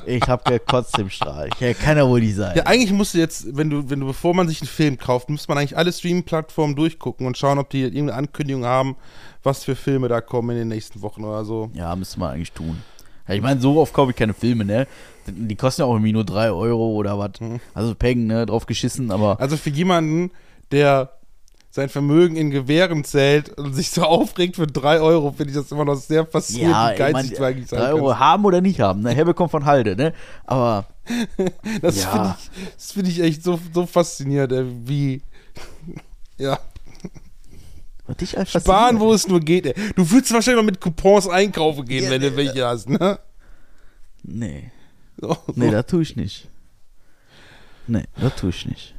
[0.06, 1.50] Ich hab gekotzt im Strahl.
[1.60, 2.56] Ja, kann ja wohl nicht sein.
[2.56, 5.30] Ja, eigentlich musst du jetzt, wenn du, wenn du, bevor man sich einen Film kauft,
[5.30, 8.96] muss man eigentlich alle Streaming-Plattformen durchgucken und schauen, ob die irgendeine Ankündigung haben,
[9.44, 11.70] was für Filme da kommen in den nächsten Wochen oder so.
[11.74, 12.82] Ja, müsste man eigentlich tun.
[13.28, 14.88] Ja, ich meine, so oft kaufe ich keine Filme, ne?
[15.28, 17.42] Die kosten ja auch irgendwie nur 3 Euro oder was.
[17.42, 17.60] Mhm.
[17.74, 18.46] Also Peng, ne?
[18.46, 19.40] Drauf geschissen, aber.
[19.42, 20.32] Also für jemanden,
[20.72, 21.17] der
[21.78, 25.72] sein Vermögen in Gewehren zählt und sich so aufregt für drei Euro, finde ich das
[25.72, 28.20] immer noch sehr faszinierend, Ja, wie ich geizig mein, du eigentlich sein 3 Euro kannst.
[28.20, 29.02] haben oder nicht haben.
[29.04, 29.12] Ne?
[29.12, 30.12] Herbe kommt von Halde, ne?
[30.48, 30.88] Aber
[31.82, 32.36] Das Ja.
[32.36, 35.22] finde ich, find ich echt so, so faszinierend, wie.
[36.40, 36.60] Ja,
[38.20, 39.66] dich als sparen, wo es nur geht.
[39.66, 39.74] Ey.
[39.96, 43.20] Du würdest wahrscheinlich noch mit Coupons einkaufen gehen, Ja, wenn du äh, welche hast, ne?
[44.24, 44.72] Nee.
[45.20, 45.72] So, Nee, so.
[45.72, 46.48] das tue ich nicht.
[47.88, 48.94] Nee, das tue ich nicht.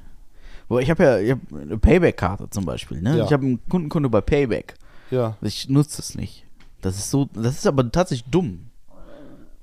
[0.68, 3.18] Aber ich habe ja ich hab eine Payback-Karte zum Beispiel, ne?
[3.18, 3.24] Ja.
[3.24, 4.74] Ich habe einen Kundenkonto bei Payback.
[5.10, 5.36] Ja.
[5.40, 6.44] Ich nutze es nicht.
[6.82, 8.70] Das ist so, das ist aber tatsächlich dumm.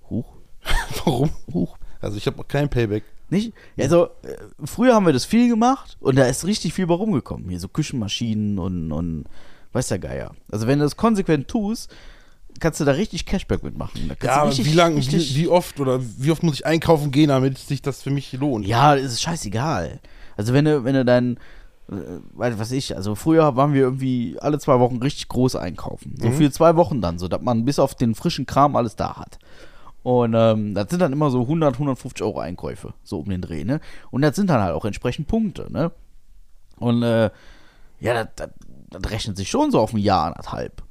[0.09, 0.25] Huch,
[1.05, 1.29] Warum?
[1.53, 1.77] huch.
[2.01, 3.03] Also ich habe kein Payback.
[3.29, 3.53] Nicht?
[3.77, 7.49] Also, äh, früher haben wir das viel gemacht und da ist richtig viel bei rumgekommen.
[7.49, 9.25] Hier so Küchenmaschinen und, und
[9.73, 10.35] weiß der Geier.
[10.51, 11.89] Also, wenn du das konsequent tust,
[12.59, 14.11] kannst du da richtig Cashback mitmachen.
[14.21, 17.29] Ja, richtig, wie lang, richtig, wie, wie oft oder wie oft muss ich einkaufen gehen,
[17.29, 18.67] damit sich das für mich lohnt?
[18.67, 19.99] Ja, das ist scheißegal.
[20.37, 21.37] Also, wenn du, wenn du dein,
[21.89, 21.95] äh,
[22.33, 26.15] weiß was ich, also früher waren wir irgendwie alle zwei Wochen richtig groß einkaufen.
[26.19, 29.17] So für zwei Wochen dann, so dass man bis auf den frischen Kram alles da
[29.17, 29.39] hat.
[30.05, 33.63] Und ähm, das sind dann immer so 100, 150 Euro Einkäufe, so um den Dreh,
[33.63, 33.79] ne?
[34.11, 35.91] Und das sind dann halt auch entsprechend Punkte, ne?
[36.77, 37.31] Und äh,
[37.99, 38.49] ja, das, das,
[38.91, 40.83] das rechnet sich schon so auf ein Jahr, anderthalb.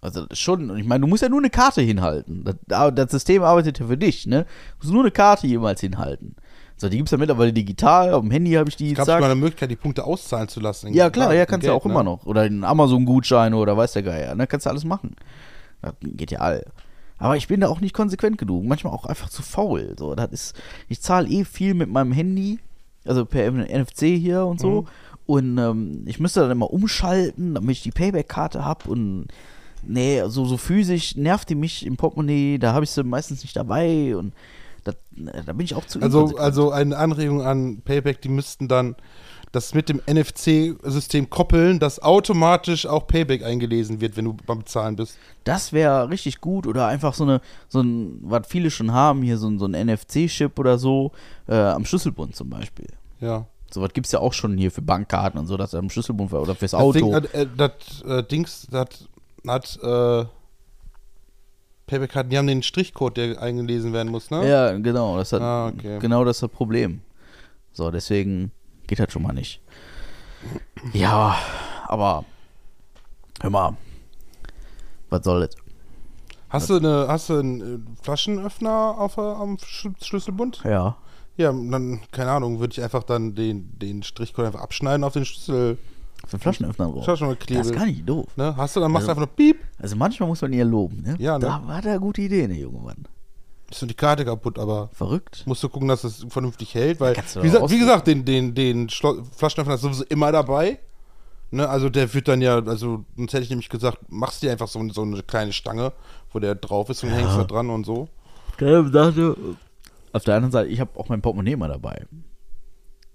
[0.00, 2.44] Also das ist schon, ich meine, du musst ja nur eine Karte hinhalten.
[2.44, 4.44] Das, das System arbeitet ja für dich, ne?
[4.44, 6.36] Du musst nur eine Karte jemals hinhalten.
[6.78, 9.06] So, die gibt es ja mittlerweile digital, auf dem Handy habe ich die Es gab
[9.06, 9.16] zack.
[9.16, 10.94] sogar eine Möglichkeit, die Punkte auszahlen zu lassen.
[10.94, 11.90] Ja, klar, ja, kannst du ja auch ne?
[11.90, 12.24] immer noch.
[12.24, 14.46] Oder einen Amazon-Gutschein oder weiß der Geier, ne?
[14.46, 15.16] Kannst du alles machen.
[15.82, 16.64] Das geht ja all.
[17.18, 18.64] Aber ich bin da auch nicht konsequent genug.
[18.64, 19.96] Manchmal auch einfach zu faul.
[19.98, 20.56] So, das ist,
[20.88, 22.60] ich zahle eh viel mit meinem Handy,
[23.04, 24.86] also per NFC hier und so.
[25.26, 28.88] Und ähm, ich müsste dann immer umschalten, damit ich die Payback-Karte habe.
[28.88, 29.26] Und
[29.82, 32.58] nee, so, so physisch nervt die mich im Portemonnaie.
[32.58, 34.16] Da habe ich sie meistens nicht dabei.
[34.16, 34.32] Und
[34.88, 38.96] das, da bin ich auch zu Also, also eine Anregung an Payback, die müssten dann
[39.52, 44.96] das mit dem NFC-System koppeln, dass automatisch auch Payback eingelesen wird, wenn du beim Bezahlen
[44.96, 45.16] bist.
[45.44, 49.38] Das wäre richtig gut oder einfach so eine, so ein, was viele schon haben, hier
[49.38, 51.12] so ein, so ein NFC-Chip oder so,
[51.46, 52.88] äh, am Schlüsselbund zum Beispiel.
[53.20, 53.46] Ja.
[53.70, 55.90] So was gibt es ja auch schon hier für Bankkarten und so, dass er am
[55.90, 56.98] Schlüsselbund oder fürs Das Auto.
[56.98, 59.08] Ding, äh, das äh, Dings, das
[59.46, 60.26] hat äh,
[61.88, 64.48] Payback hat, die haben den Strichcode, der eingelesen werden muss, ne?
[64.48, 65.98] ja, genau, das hat, Ah, okay.
[65.98, 67.00] genau das ist das Problem.
[67.72, 68.52] So, deswegen
[68.86, 69.60] geht das schon mal nicht.
[70.92, 71.36] Ja,
[71.86, 72.24] aber
[73.40, 73.76] hör mal,
[75.10, 75.56] was soll das?
[76.50, 80.62] Hast du eine, hast du einen äh, Flaschenöffner auf, äh, am Sch Schlüsselbund?
[80.64, 80.96] Ja.
[81.36, 85.24] Ja, dann, keine Ahnung, würde ich einfach dann den, den Strichcode einfach abschneiden auf den
[85.24, 85.78] Schlüssel.
[86.28, 87.04] Für den Flaschenöffner drauf.
[87.04, 88.26] Flaschenöffner Das ist gar nicht doof.
[88.36, 88.54] Ne?
[88.56, 89.58] Hast du, dann machst du Also- einfach nur Piep.
[89.78, 91.16] Also manchmal muss man ihr loben, ne?
[91.18, 91.46] Ja, ne?
[91.46, 93.04] Da war der gute Idee, ne, junge Mann.
[93.70, 95.42] Ist nur die Karte kaputt, aber Verrückt.
[95.46, 98.54] musst du gucken, dass es vernünftig hält, weil, du wie, gesagt, wie gesagt, den, den,
[98.54, 100.78] den Schlo- Flaschenöffner ist sowieso immer dabei.
[101.50, 101.68] Ne?
[101.68, 104.86] Also der wird dann ja, also sonst hätte ich nämlich gesagt, machst dir einfach so,
[104.90, 105.92] so eine kleine Stange,
[106.32, 108.08] wo der drauf ist und hängst da dran und so.
[108.60, 108.80] Der
[110.12, 112.06] auf der anderen Seite, ich habe auch mein Portemonnaie immer dabei.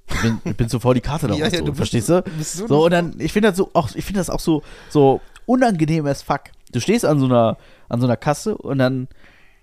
[0.10, 2.24] Ich bin, ich bin zuvor die Karte da Ja, ja, rausholen, du verstehst du?
[2.42, 5.22] so So, und dann, ich finde das so, auch, ich finde das auch so, so
[5.46, 6.42] unangenehm as fuck.
[6.72, 7.58] Du stehst an so einer,
[7.90, 9.08] an so einer Kasse und dann,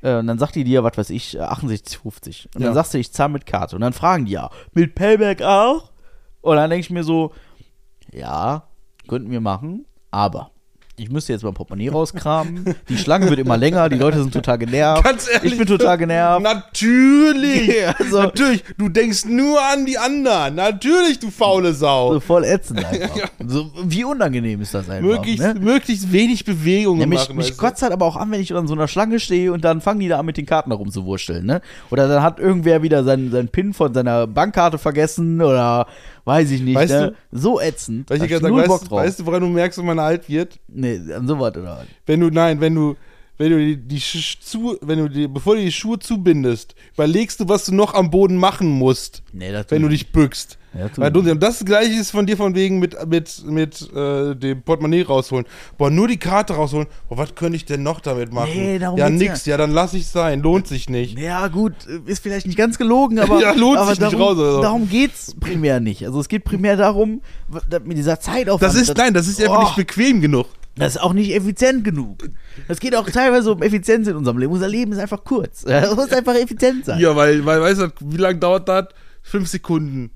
[0.03, 2.47] äh, und dann sagt die dir, was weiß ich, äh, 68,50.
[2.55, 2.67] Und Ja.
[2.69, 3.77] dann sagst du, ich zahle mit Karte.
[3.77, 5.91] Und dann fragen die ja, mit Payback auch?
[6.41, 7.33] Und dann denke ich mir so,
[8.13, 8.65] ja,
[9.09, 10.51] könnten wir machen, aber
[11.01, 12.75] ich müsste jetzt mein Portemonnaie rauskramen.
[12.89, 15.03] Die Schlange wird immer länger, die Leute sind total genervt.
[15.03, 16.43] Ganz ehrlich, ich bin total genervt.
[16.43, 17.71] Natürlich!
[17.99, 18.65] Also- Natürlich!
[18.77, 20.55] Du denkst nur an die anderen!
[20.57, 22.15] Natürlich, du faule Sau!
[22.15, 23.17] So voll ätzend einfach.
[23.47, 25.09] So, wie unangenehm ist das einfach?
[25.09, 25.55] möglichst, ne?
[25.59, 27.37] möglichst wenig Bewegungen Ja, mich machen.
[27.37, 29.81] mich kotzt halt aber auch an, wenn ich an so einer Schlange stehe und dann
[29.81, 31.63] fangen die da an, mit den Karten herumzuwurschteln, ne?
[31.91, 35.87] Oder dann hat irgendwer wieder seinen, seinen PIN von seiner Bankkarte vergessen oder
[36.31, 37.15] weiß ich nicht, Weißt ne?
[37.33, 38.09] So ätzend.
[38.09, 38.99] Weil ich gerade null sag, Bock weißt, drauf.
[39.01, 40.59] weißt du, woran du merkst, wenn man alt wird?
[40.69, 41.87] nee, an sowas oder was?
[42.07, 42.97] Wenn du, nein, wenn du,
[43.37, 47.49] wenn du die, die zu, wenn du die, bevor du die Schuhe zubindest, überlegst du,
[47.49, 50.59] was du noch am Boden machen musst, Nee, wenn du dich bückst.
[50.73, 54.37] Ja, Weil du, und das gleiche ist von dir von wegen mit, mit, mit äh,
[54.37, 55.47] dem Portemonnaie rausholen.
[55.77, 56.87] Boah, nur die Karte rausholen.
[57.09, 58.53] Boah, was könnte ich denn noch damit machen?
[58.55, 59.47] Nee, darum ja, nix.
[59.47, 59.57] Ja.
[59.57, 60.41] dann lass ich sein.
[60.43, 61.19] Lohnt sich nicht.
[61.19, 61.73] Ja, gut,
[62.07, 64.63] ist vielleicht nicht ganz gelogen, aber, Ja, lohnt aber sich nicht darum, raus, also.
[64.63, 66.05] darum geht's primär nicht.
[66.07, 67.21] Also es geht primär darum,
[67.85, 68.63] mit dieser Zeitaufwand.
[68.73, 70.47] Das ist, nein, das ist einfach Oh, nicht bequem genug.
[70.77, 72.29] Das ist auch nicht effizient genug.
[72.69, 74.53] Es geht auch teilweise um Effizienz in unserem Leben.
[74.53, 75.65] Unser Leben ist einfach kurz.
[75.67, 77.01] Es muss einfach effizient sein.
[77.01, 78.87] Ja, weil, weil, weißt du, wie lange dauert das?
[79.23, 80.11] Fünf Sekunden.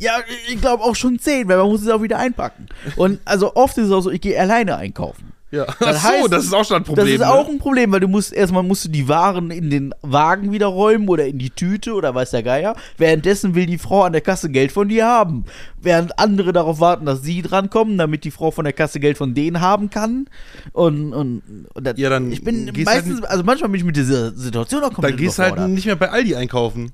[0.00, 0.12] Ja,
[0.48, 2.66] ich glaube auch schon zehn, weil man muss es auch wieder einpacken.
[2.96, 5.30] Und also oft ist es auch so, ich gehe alleine einkaufen.
[5.52, 5.64] Ja.
[5.64, 7.06] Das Ach so, heißt, das ist auch schon ein Problem.
[7.06, 7.28] Das ist ne?
[7.28, 10.68] auch ein Problem, weil du musst erstmal musst du die Waren in den Wagen wieder
[10.68, 12.76] räumen oder in die Tüte oder weiß der Geier.
[12.98, 15.44] Währenddessen will die Frau an der Kasse Geld von dir haben.
[15.82, 19.34] Während andere darauf warten, dass sie drankommen, damit die Frau von der Kasse Geld von
[19.34, 20.28] denen haben kann.
[20.72, 21.42] Und, und,
[21.74, 24.30] und das, Ja, dann ich bin gehst meistens, halt- also manchmal bin ich mit dieser
[24.30, 26.92] Situation auch Dann komplett gehst du halt nicht mehr bei Aldi einkaufen.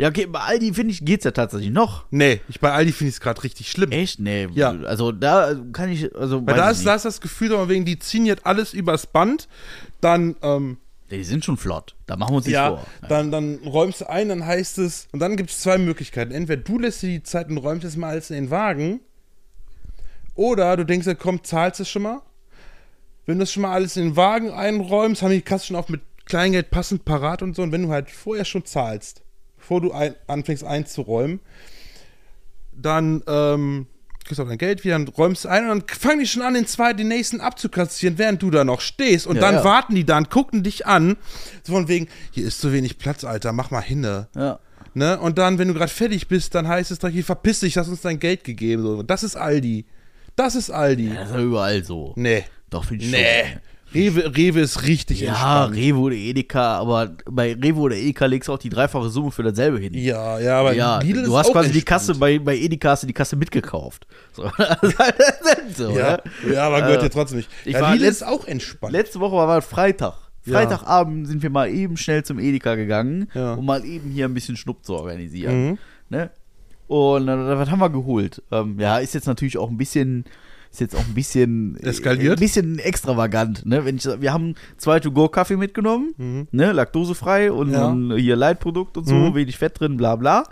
[0.00, 2.06] Ja, okay, bei Aldi finde ich, geht's ja tatsächlich noch.
[2.10, 3.92] Nee, ich bei Aldi finde ich es gerade richtig schlimm.
[3.92, 4.18] Echt?
[4.18, 4.48] Nee.
[4.54, 4.70] Ja.
[4.86, 6.96] Also da kann ich, also Weil da ist, da nicht.
[6.96, 9.46] ist das Gefühl, aber wegen, die ziehen jetzt alles übers Band,
[10.00, 10.78] dann, ähm,
[11.10, 11.96] Die sind schon flott.
[12.06, 12.86] Da machen wir uns nicht ja, vor.
[13.10, 16.32] dann, dann räumst du ein, dann heißt es, und dann gibt es zwei Möglichkeiten.
[16.32, 19.00] Entweder du lässt dir die Zeit und räumst es mal alles in den Wagen,
[20.34, 22.22] oder du denkst, ja, komm, zahlst es schon mal.
[23.26, 25.90] Wenn du das schon mal alles in den Wagen einräumst, haben die Kassen schon auch
[25.90, 27.62] mit Kleingeld passend parat und so.
[27.62, 29.20] Und wenn du halt vorher schon zahlst,
[29.60, 31.40] bevor du ein, anfängst einzuräumen,
[32.72, 33.86] dann ähm,
[34.24, 36.42] kriegst du auch dein Geld wieder, dann räumst du ein und dann fangen die schon
[36.42, 39.26] an, den zweiten, den nächsten abzukassieren, während du da noch stehst.
[39.26, 39.64] Und Ja, dann ja.
[39.64, 41.16] warten die da und gucken dich an.
[41.62, 44.28] So von wegen, hier ist zu wenig Platz, Alter, mach mal hinne.
[44.34, 44.58] Ja.
[44.94, 45.20] Ne?
[45.20, 47.88] Und dann, wenn du gerade fertig bist, dann heißt es direkt, hier, verpiss dich, hast
[47.88, 48.82] uns dein Geld gegeben.
[48.82, 49.02] So.
[49.02, 49.84] Das ist Aldi.
[50.36, 51.12] Das ist Aldi.
[51.14, 52.12] Das ist ja überall so.
[52.16, 52.44] Nee.
[52.70, 53.58] Doch, finde ich Nee.
[53.92, 55.30] Rewe, Rewe ist richtig Ja,
[55.64, 55.76] entspannt.
[55.76, 59.42] Rewe oder Edeka, aber bei Rewe oder Edeka legst du auch die dreifache Summe für
[59.42, 59.94] dasselbe hin.
[59.94, 62.00] Ja, ja, aber ja, Lidl du ist hast auch quasi die entspannt.
[62.00, 64.06] Kasse, bei, bei Edeka hast du die Kasse mitgekauft.
[64.32, 64.44] So,
[65.76, 66.54] so, Ja, ne?
[66.54, 67.50] ja aber gehört Äh, ja trotzdem nicht.
[67.64, 68.92] ich ja, war Lidl ist auch entspannt.
[68.92, 70.14] Letzte Woche war mal Freitag.
[70.48, 73.54] Freitagabend sind wir mal eben schnell zum Edeka gegangen, Ja.
[73.54, 75.68] um mal eben hier ein bisschen Schnupp zu organisieren.
[75.70, 75.78] Mhm.
[76.08, 76.30] Ne?
[76.86, 78.42] Und äh, was haben wir geholt?
[78.50, 80.24] Ähm, ja, ist jetzt natürlich auch ein bisschen,
[80.70, 82.38] ist jetzt auch ein bisschen Eskaliert?
[82.38, 83.66] Ein bisschen extravagant.
[83.66, 83.84] Ne?
[83.84, 86.72] Wenn ich, wir haben zwei To-Go-Kaffee mitgenommen, ne?
[86.72, 88.10] laktosefrei und, Mhm.
[88.12, 88.16] Ja.
[88.16, 89.34] hier Leitprodukt und so, Mhm.
[89.34, 90.44] wenig Fett drin, bla bla.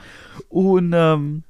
[0.49, 1.43] Und ähm,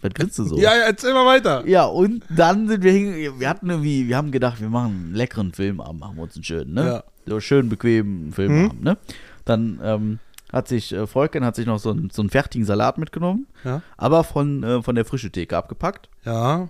[0.00, 0.56] was grinst du so?
[0.56, 1.66] Ja, ja, erzähl mal weiter.
[1.66, 5.14] Ja, und dann sind wir hingegangen, wir hatten irgendwie, wir haben gedacht, wir machen einen
[5.14, 6.86] leckeren Filmabend, machen wir uns einen schönen, ne?
[6.86, 7.04] Ja.
[7.26, 8.96] So schön bequemen Filmabend, ne?
[9.44, 10.18] Dann ähm,
[10.52, 13.82] hat sich, äh, Volken hat sich noch so, einen- so einen fertigen Salat mitgenommen, Ja.
[13.96, 16.08] aber von, äh, von der frische Theke abgepackt.
[16.24, 16.68] Ja.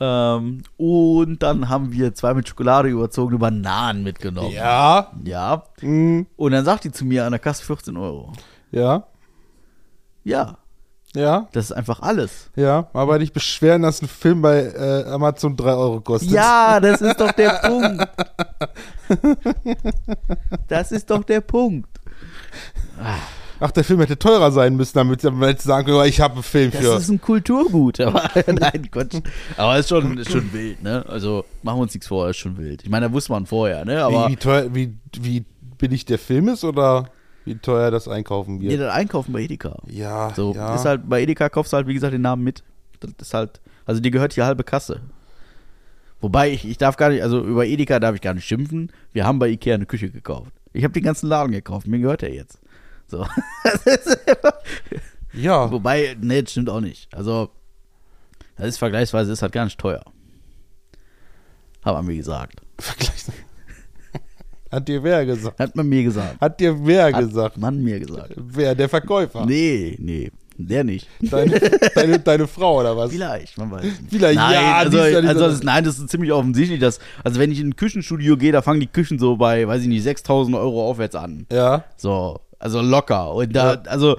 [0.00, 4.50] Ähm, und dann haben wir zwei mit Schokolade überzogene Bananen mitgenommen.
[4.50, 5.12] Ja.
[5.24, 5.62] Ja.
[5.80, 6.26] Mhm.
[6.36, 8.32] Und dann sagt die zu mir an der Kasse 14 Euro.
[8.72, 9.04] Ja.
[10.24, 10.56] Ja,
[11.14, 11.48] Ja.
[11.52, 12.50] das ist einfach alles.
[12.56, 12.88] Ja.
[12.92, 16.30] Aber nicht beschweren, dass ein Film bei äh, Amazon 3 Euro kostet.
[16.30, 18.08] Ja, das ist doch der Punkt.
[20.68, 21.88] Das ist doch der Punkt.
[23.60, 26.20] Ach, der Film hätte teurer sein müssen, damit sie damit sie sagen können, oh, ich
[26.20, 26.96] habe einen Film Das für.
[26.96, 29.20] ist ein Kulturgut, aber nein, Quatsch.
[29.56, 31.04] Aber ist schon, ist schon wild, ne?
[31.08, 32.82] Also machen wir uns nichts vor, ist schon wild.
[32.82, 34.02] Ich meine, da wusste man vorher, ne?
[34.04, 35.44] Aber wie, wie teuer, wie, wie
[35.78, 37.10] billig der Film ist oder
[37.44, 38.72] wie teuer das einkaufen wird?
[38.72, 39.76] jeder einkaufen bei Edeka.
[39.86, 40.74] Ja, So, ja.
[40.74, 42.62] ist halt, bei Edeka kaufst du halt, wie gesagt, den Namen mit.
[43.00, 45.00] Das ist halt, also dir gehört die halbe Kasse.
[46.20, 48.90] Wobei, ich, ich darf gar nicht, also über Edeka darf ich gar nicht schimpfen.
[49.12, 50.52] Wir haben bei Ikea eine Küche gekauft.
[50.72, 52.58] Ich habe den ganzen Laden gekauft, mir gehört er jetzt.
[53.06, 53.26] So.
[55.32, 55.70] ja.
[55.70, 57.12] Wobei, nee, das stimmt auch nicht.
[57.14, 57.50] Also,
[58.56, 60.02] das ist vergleichsweise, ist halt gar nicht teuer.
[61.84, 62.60] Hat man mir gesagt.
[62.78, 63.26] Vergleich-
[64.70, 65.58] Hat dir wer gesagt?
[65.60, 66.40] Hat man mir gesagt.
[66.40, 67.58] Hat dir wer Hat gesagt?
[67.58, 68.32] man mir gesagt.
[68.36, 68.74] Wer?
[68.74, 69.46] Der Verkäufer?
[69.46, 71.06] Nee, nee, der nicht.
[71.20, 71.60] Deine,
[71.94, 73.12] deine, deine Frau oder was?
[73.12, 74.00] Vielleicht, man weiß nicht.
[74.08, 76.32] Vielleicht, nein, ja, also, die ist ja nicht also so- das, nein, das ist ziemlich
[76.32, 79.68] offensichtlich, dass, also wenn ich in ein Küchenstudio gehe, da fangen die Küchen so bei,
[79.68, 81.46] weiß ich nicht, 6000 Euro aufwärts an.
[81.52, 81.84] Ja.
[81.96, 83.32] So, also locker.
[83.34, 83.82] Und da, Ja.
[83.86, 84.16] also,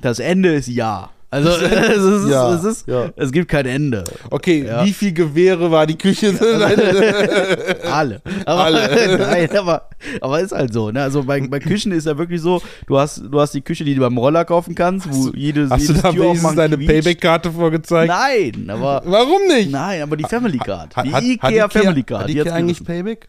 [0.00, 1.10] das Ende ist ja.
[1.30, 3.10] Also, es ist, Ja, es, ist, ja.
[3.16, 4.02] es gibt kein Ende.
[4.30, 4.82] Okay, Ja.
[4.84, 6.32] wie viel Gewehre war die Küche?
[7.92, 8.22] Alle.
[8.46, 9.18] Aber, Alle.
[9.18, 9.88] Nein, aber,
[10.22, 10.90] aber ist halt so.
[10.90, 11.02] Ne?
[11.02, 13.94] Also bei, bei Küchen ist ja wirklich so, du hast, du hast die Küche, die
[13.94, 16.78] du beim Roller kaufen kannst, wo jedes, Hast du jedes da Tür wenigstens deine.
[16.78, 18.08] Payback-Karte vorgezeigt?
[18.10, 19.02] Nein, aber.
[19.04, 19.70] Warum nicht?
[19.70, 20.96] Nein, aber die Family Card.
[20.96, 22.22] Hat- die hat- hat Ikea Family Card.
[22.22, 22.84] Hat die Ikea hat's eigentlich.
[22.84, 23.28] Payback?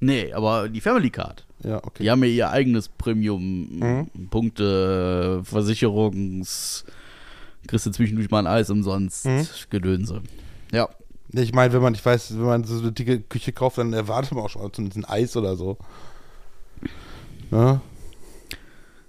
[0.00, 1.44] Nee, aber die Family Card.
[1.62, 2.02] Ja, okay.
[2.02, 2.94] Die haben ja ihr eigenes Mhm.
[2.98, 6.84] Premium-Punkte, Versicherungs.
[7.66, 9.26] Kriegst du zwischendurch mal ein Eis umsonst.
[9.26, 9.46] Mhm.
[9.68, 10.22] Gedönse.
[10.72, 10.88] Ja.
[11.32, 14.32] Ich meine, wenn man, ich weiß, wenn man so eine dicke Küche kauft, dann erwartet
[14.32, 15.76] man auch schon zumindest ein Eis oder so.
[17.52, 17.80] Ja?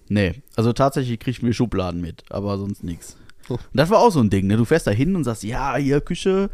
[0.07, 3.17] Nee, also tatsächlich krieg ich mir Schubladen mit, aber sonst nichts.
[3.49, 3.53] Oh.
[3.53, 4.57] Und das war auch so ein Ding, ne?
[4.57, 6.49] Du fährst da hin und sagst, ja, hier Küche,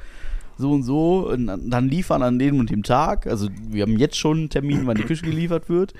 [0.57, 3.27] so und so, und dann- liefern an dem und dem Tag.
[3.27, 5.93] Also wir haben jetzt schon einen Termin, wann die Küche geliefert wird.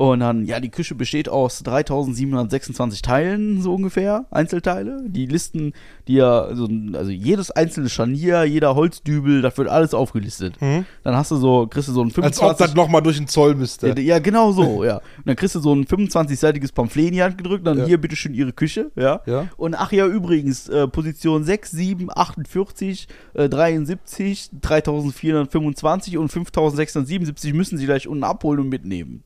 [0.00, 5.02] Und dann, ja, die Küche besteht aus 3726 Teilen, so ungefähr, Einzelteile.
[5.06, 5.74] Die Listen,
[6.08, 10.54] die ja, also, also jedes einzelne Scharnier, jeder Holzdübel, das wird alles aufgelistet.
[10.58, 12.22] Dann hast du so, kriegst du so ein Mhm.
[12.22, 13.88] Als ob 25 das nochmal durch den Zoll müsste.
[13.88, 14.96] ja, ja, genau so, ja.
[15.18, 17.84] Und dann kriegst du so ein 25-seitiges Pamphlet in die Hand gedrückt, dann Ja.
[17.84, 19.20] hier bitteschön Ihre Küche, ja.
[19.26, 19.48] Ja.
[19.58, 27.76] Und ach ja, übrigens, äh, Position 6, 7, 48, äh, 73, 3425 und 5677 müssen
[27.76, 29.24] Sie gleich unten abholen und mitnehmen.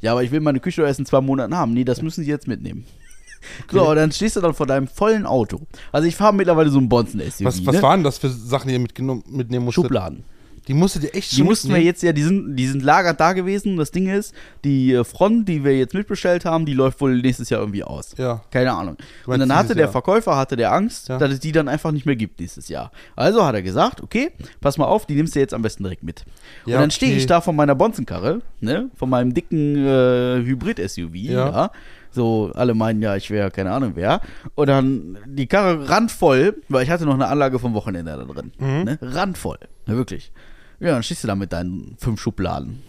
[0.00, 1.72] Ja, aber ich will meine Küche erst in zwei Monaten haben.
[1.72, 2.84] Nee, das müssen Sie jetzt mitnehmen.
[3.70, 5.60] So, dann stehst du dann vor deinem vollen Auto.
[5.92, 7.44] Also ich fahre mittlerweile so ein Bonzen-SUV.
[7.44, 7.82] was, was ne?
[7.82, 9.84] waren das für Sachen, die ihr mitgenommen, mitnehmen musstet?
[9.84, 10.24] Schubladen.
[10.68, 11.86] Die musstet ihr echt Die schon mussten wir mitnehmen?
[11.86, 13.76] jetzt ja, die sind, die sind lagert da gewesen.
[13.76, 17.50] Das Ding ist, die äh, Front, die wir jetzt mitbestellt haben, die läuft wohl nächstes
[17.50, 18.14] Jahr irgendwie aus.
[18.18, 18.42] Ja.
[18.50, 18.96] Keine Ahnung.
[19.26, 19.92] Und dann hatte der Jahr?
[19.92, 21.18] Verkäufer, hatte der Angst, Ja.
[21.18, 22.90] dass es die dann einfach nicht mehr gibt nächstes Jahr.
[23.14, 26.02] Also hat er gesagt, okay, pass mal auf, die nimmst du jetzt am besten direkt
[26.02, 26.24] mit.
[26.64, 27.20] Ja, und dann stehe okay.
[27.20, 31.50] ich da vor meiner Bonzenkarre, ne, von meinem dicken äh, Hybrid-SUV, Ja.
[31.50, 31.70] ja.
[32.10, 34.22] So, alle meinen ja, ich wäre keine Ahnung wer.
[34.54, 38.52] Und dann die Karre randvoll, weil ich hatte noch eine Anlage vom Wochenende da drin.
[38.58, 38.84] Mhm.
[38.84, 38.98] Ne?
[39.02, 39.58] Randvoll.
[39.86, 40.32] Ja, wirklich.
[40.80, 42.82] Ja, dann stehst du da mit deinen fünf Schubladen.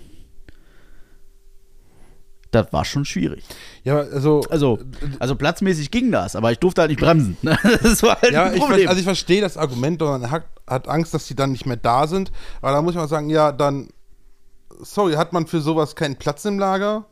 [2.52, 3.44] Das war schon schwierig.
[3.84, 4.42] Ja, also.
[4.50, 4.80] Also,
[5.20, 7.38] also platzmäßig ging das, aber ich durfte halt nicht bremsen.
[7.44, 8.88] Das war halt ja, ein ich, Problem.
[8.88, 11.78] also ich verstehe das Argument, und man hat, hat Angst, dass die dann nicht mehr
[11.78, 12.32] da sind.
[12.62, 13.90] Aber da muss man sagen, ja, dann,
[14.80, 17.06] sorry, hat man für sowas keinen Platz im Lager,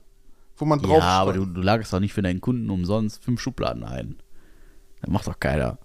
[0.57, 3.41] wo man drauf ja, aber du, du lagerst doch nicht für deinen Kunden umsonst fünf
[3.41, 4.15] Schubladen ein.
[5.01, 5.77] Das macht doch keiner.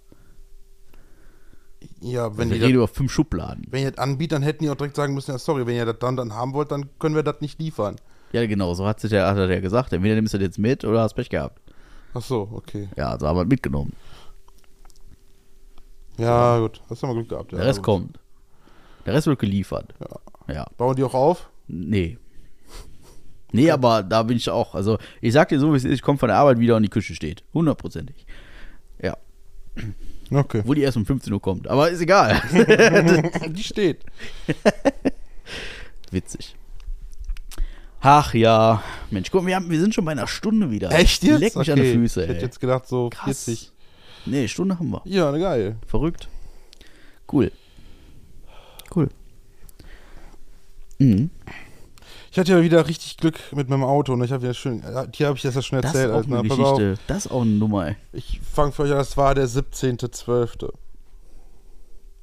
[2.00, 3.66] Ja, wenn Wir die, reden das, über fünf Schubladen.
[3.70, 5.86] wenn ihr das anbietet, dann hätten die auch direkt sagen müssen, ja, sorry, wenn ihr
[5.86, 7.96] das dann, dann haben wollt, dann können wir das nicht liefern.
[8.32, 9.92] Ja, genau, so hat sich der, hat er der gesagt.
[9.92, 11.60] Entweder nimmst du das jetzt mit oder hast Pech gehabt.
[12.14, 12.88] Ach so, okay.
[12.96, 13.92] Ja, also haben wir es mitgenommen.
[16.18, 16.80] Ja, gut.
[16.90, 17.52] Hast du mal Glück gehabt.
[17.52, 18.18] Ja, Der Rest kommt.
[19.06, 19.94] Der Rest wird geliefert.
[20.48, 20.66] Ja.
[20.76, 21.48] Bauen die auch auf?
[21.66, 22.18] Nee.
[23.52, 24.74] Nee, aber da bin ich auch.
[24.74, 26.82] Also, ich sag dir so, wie es ist, ich komme von der Arbeit wieder und
[26.82, 27.42] die Küche steht.
[27.54, 28.26] Hundertprozentig.
[29.02, 29.16] Ja.
[30.30, 30.62] Okay.
[30.64, 31.66] Wo die erst um 15 Uhr kommt.
[31.68, 32.40] Aber ist egal.
[33.48, 34.04] die steht.
[36.10, 36.54] Witzig.
[38.00, 38.82] Ach ja.
[39.10, 40.90] Mensch, guck, wir, haben, wir sind schon bei einer Stunde wieder.
[40.92, 41.40] Echt jetzt?
[41.40, 41.92] Leck mich an Okay.
[41.92, 42.44] die Füße, Ich hätte ey.
[42.44, 43.44] jetzt gedacht, so Krass.
[43.44, 43.72] 40.
[44.26, 45.02] Nee, Stunde haben wir.
[45.04, 45.76] Ja, geil.
[45.86, 46.28] Verrückt.
[47.30, 47.50] Cool.
[48.94, 49.08] Cool.
[50.98, 51.30] Mhm.
[52.32, 55.26] Ich hatte ja wieder richtig Glück mit meinem Auto und ich habe ja schön, hier
[55.26, 56.12] habe ich das ja schon Das ist erzählt.
[56.12, 57.02] auch also, eine pass auf, Geschichte.
[57.08, 57.96] Das ist auch eine Nummer, ey.
[58.12, 60.72] ich fange für euch an, das war der 17.12.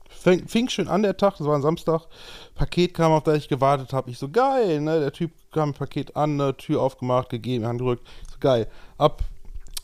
[0.10, 2.08] Fing, fing schön an der Tag, das war ein Samstag.
[2.56, 4.10] Paket kam, auf das ich gewartet habe.
[4.10, 5.00] Ich so, geil, ne?
[5.00, 6.56] Der Typ kam Paket an, ne?
[6.58, 8.06] Tür aufgemacht, gegeben, Hand gedrückt.
[8.24, 8.68] Ich so, geil.
[8.98, 9.24] Ab,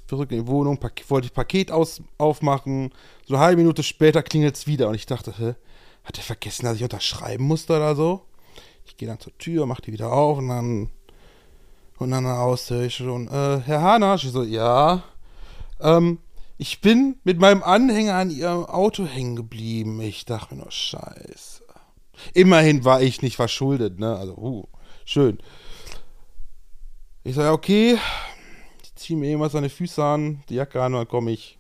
[0.08, 2.92] zurück in die Wohnung, wollte ich Paket aus, aufmachen.
[3.26, 5.56] So eine halbe Minute später klingelt es wieder und ich dachte, hä?
[6.04, 8.22] Hat er vergessen, dass ich unterschreiben musste oder so?
[8.86, 10.90] Ich gehe dann zur Tür, mach die wieder auf und dann
[11.98, 15.04] und dann aus ich schon, äh, Herr Hanasch, ich so, ja.
[15.80, 16.20] Ähm,
[16.58, 20.02] ich bin mit meinem Anhänger an ihrem Auto hängen geblieben.
[20.02, 21.64] Ich dachte mir nur, scheiße.
[22.34, 24.16] Immerhin war ich nicht verschuldet, ne?
[24.16, 24.68] Also, uh,
[25.06, 25.40] schön.
[27.24, 27.98] Ich sage, okay,
[28.84, 31.58] ich ziehe mir an die Füße an, die Jacke an und dann komme ich.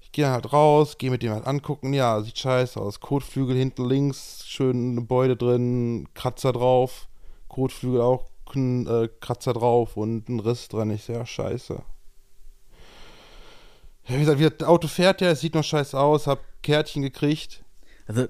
[0.00, 1.94] Ich gehe dann halt raus, gehe mit dem halt angucken.
[1.94, 2.98] Ja, sieht scheiße aus.
[2.98, 7.06] Kotflügel hinten links, schön Beute drin, Kratzer drauf.
[7.46, 8.24] Kotflügel auch,
[8.56, 10.90] äh, Kratzer drauf und ein Riss dran.
[10.90, 11.80] Ich sehe, ja, scheiße.
[14.08, 17.02] Ja, wie gesagt, wie das Auto fährt ja, es sieht noch scheiße aus, hab Kärtchen
[17.02, 17.62] gekriegt.
[18.10, 18.26] Also,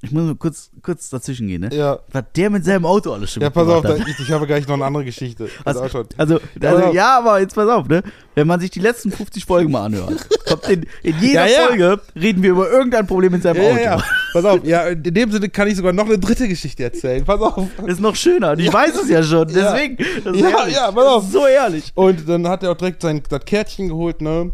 [0.00, 1.70] ich muss mal kurz, kurz dazwischen gehen, ne?
[1.74, 1.98] Ja.
[2.12, 4.74] Was der mit seinem Auto alles schon Ja, pass auf, ich, ich habe gleich noch
[4.74, 5.48] eine andere Geschichte.
[5.64, 5.80] Also,
[6.16, 8.04] also, Ja, also aber- ja, aber jetzt pass auf, ne?
[8.36, 11.66] Wenn man sich die letzten 50 Folgen mal anhört, kommt in, in jeder Ja, ja.
[11.66, 13.76] Folge reden wir über irgendein Problem mit seinem ja, Auto.
[13.76, 14.04] ja, ja.
[14.32, 17.24] Pass auf, ja, in dem Sinne kann ich sogar noch eine dritte Geschichte erzählen.
[17.24, 17.66] Pass auf.
[17.78, 18.52] Das ist noch schöner.
[18.52, 19.48] Und ich weiß es ja schon.
[19.48, 19.72] Ja.
[19.72, 19.96] Deswegen.
[20.38, 20.74] Ja, ehrlich.
[20.76, 21.24] ja, pass auf.
[21.24, 21.90] So ehrlich.
[21.96, 24.52] Und dann hat er auch direkt sein das Kärtchen geholt, ne?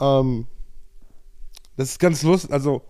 [0.00, 0.46] Ähm,
[1.76, 2.82] das ist ganz lustig, also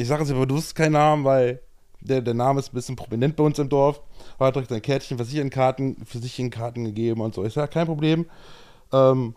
[0.00, 1.60] ich sage es aber bewusst keinen Namen, weil
[2.00, 4.00] der, der Name ist ein bisschen prominent bei uns im Dorf.
[4.38, 5.50] Hat direkt sein Kärtchen für sich in
[6.50, 7.44] Karten, gegeben und so.
[7.44, 8.26] Ich sage, kein Problem.
[8.92, 9.34] Ähm,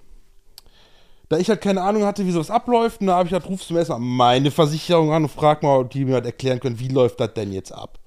[1.27, 3.73] da ich halt keine Ahnung hatte, wie sowas abläuft, da habe ich halt, rufst du
[3.73, 6.87] mir erstmal meine Versicherung an und frag mal, ob die mir halt erklären können, wie
[6.87, 7.99] läuft das denn jetzt ab.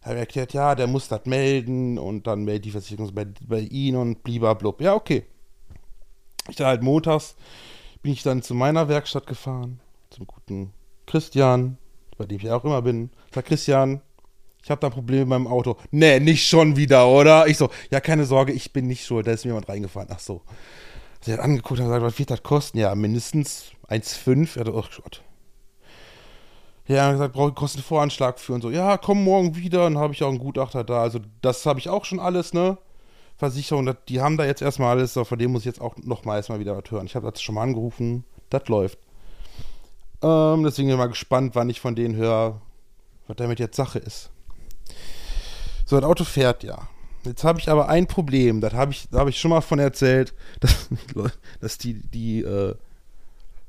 [0.00, 3.26] Da habe ich erklärt, ja, der muss das melden und dann meldet die Versicherung bei,
[3.46, 4.80] bei ihm und blub.
[4.80, 5.24] Ja, okay.
[6.48, 7.36] Ich da halt montags
[8.02, 9.78] bin ich dann zu meiner Werkstatt gefahren,
[10.10, 10.72] zum guten
[11.06, 11.78] Christian,
[12.22, 13.10] bei dem ich auch immer bin.
[13.34, 14.00] Sag Christian,
[14.62, 15.76] ich habe da ein Problem mit meinem Auto.
[15.90, 17.48] Nee, nicht schon wieder, oder?
[17.48, 20.08] Ich so, ja, keine Sorge, ich bin nicht schuld, da ist mir jemand reingefahren.
[20.12, 20.42] Ach so.
[21.20, 22.78] Sie hat angeguckt und gesagt, was wird das kosten?
[22.78, 24.58] Ja, mindestens 1,5.
[24.58, 25.22] Ja, oh Gott.
[26.86, 28.70] Ja, hat gesagt, brauche kostet einen Voranschlag für und so.
[28.70, 31.02] Ja, komm morgen wieder, dann habe ich auch einen Gutachter da.
[31.02, 32.78] Also, das habe ich auch schon alles, ne?
[33.36, 36.60] Versicherung, die haben da jetzt erstmal alles, von dem muss ich jetzt auch nochmal erstmal
[36.60, 37.06] wieder was hören.
[37.06, 38.98] Ich habe das schon mal angerufen, das läuft.
[40.22, 42.60] Ähm, deswegen bin ich mal gespannt, wann ich von denen höre,
[43.26, 44.30] was damit jetzt Sache ist.
[45.84, 46.88] So, das Auto fährt ja.
[47.24, 49.78] Jetzt habe ich aber ein Problem, das habe ich, da habe ich schon mal von
[49.78, 50.88] erzählt, dass,
[51.60, 52.74] dass die, die äh,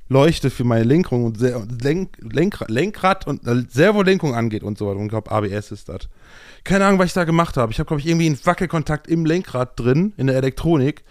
[0.09, 4.97] Leuchte für meine Lenkung und Lenk, Lenkrad, Lenkrad und äh, Servolenkung angeht und so weiter.
[4.97, 6.09] Und ich glaube, ABS ist das.
[6.63, 7.71] Keine Ahnung, was ich da gemacht habe.
[7.71, 11.03] Ich habe, glaube ich, irgendwie einen Wackelkontakt im Lenkrad drin, in der Elektronik.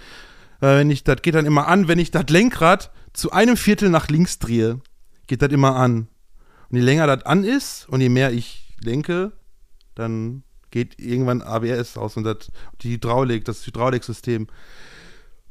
[0.60, 3.90] Äh, wenn ich, das geht dann immer an, wenn ich das Lenkrad zu einem Viertel
[3.90, 4.80] nach links drehe,
[5.32, 6.08] geht das immer an.
[6.68, 9.32] Und je länger das an ist und je mehr ich lenke,
[9.94, 12.52] dann geht irgendwann ABS aus und das,
[12.82, 14.48] die Hydraulik, das Hydrauliksystem,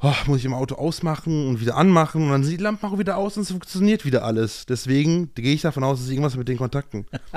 [0.02, 2.98] oh, muss ich im Auto ausmachen und wieder anmachen und dann sind die Lampen auch
[2.98, 4.66] wieder aus und es funktioniert wieder alles.
[4.66, 7.06] Deswegen gehe ich davon aus, ist irgendwas mit den Kontakten.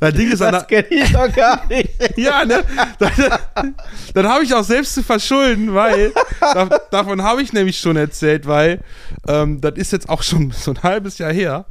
[0.00, 1.90] das Ding ist Das kenne ich doch gar nicht.
[2.16, 2.62] ja, ne?
[2.98, 3.74] Dann,
[4.14, 8.46] dann habe ich auch selbst zu verschulden, weil da, davon habe ich nämlich schon erzählt,
[8.46, 8.82] weil
[9.26, 11.66] ähm, das ist jetzt auch schon so ein halbes Jahr her.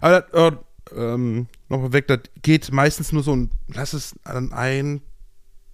[0.00, 0.56] Aber das, äh,
[0.96, 5.02] ähm, nochmal weg, das geht meistens nur so ein, lass es an ein,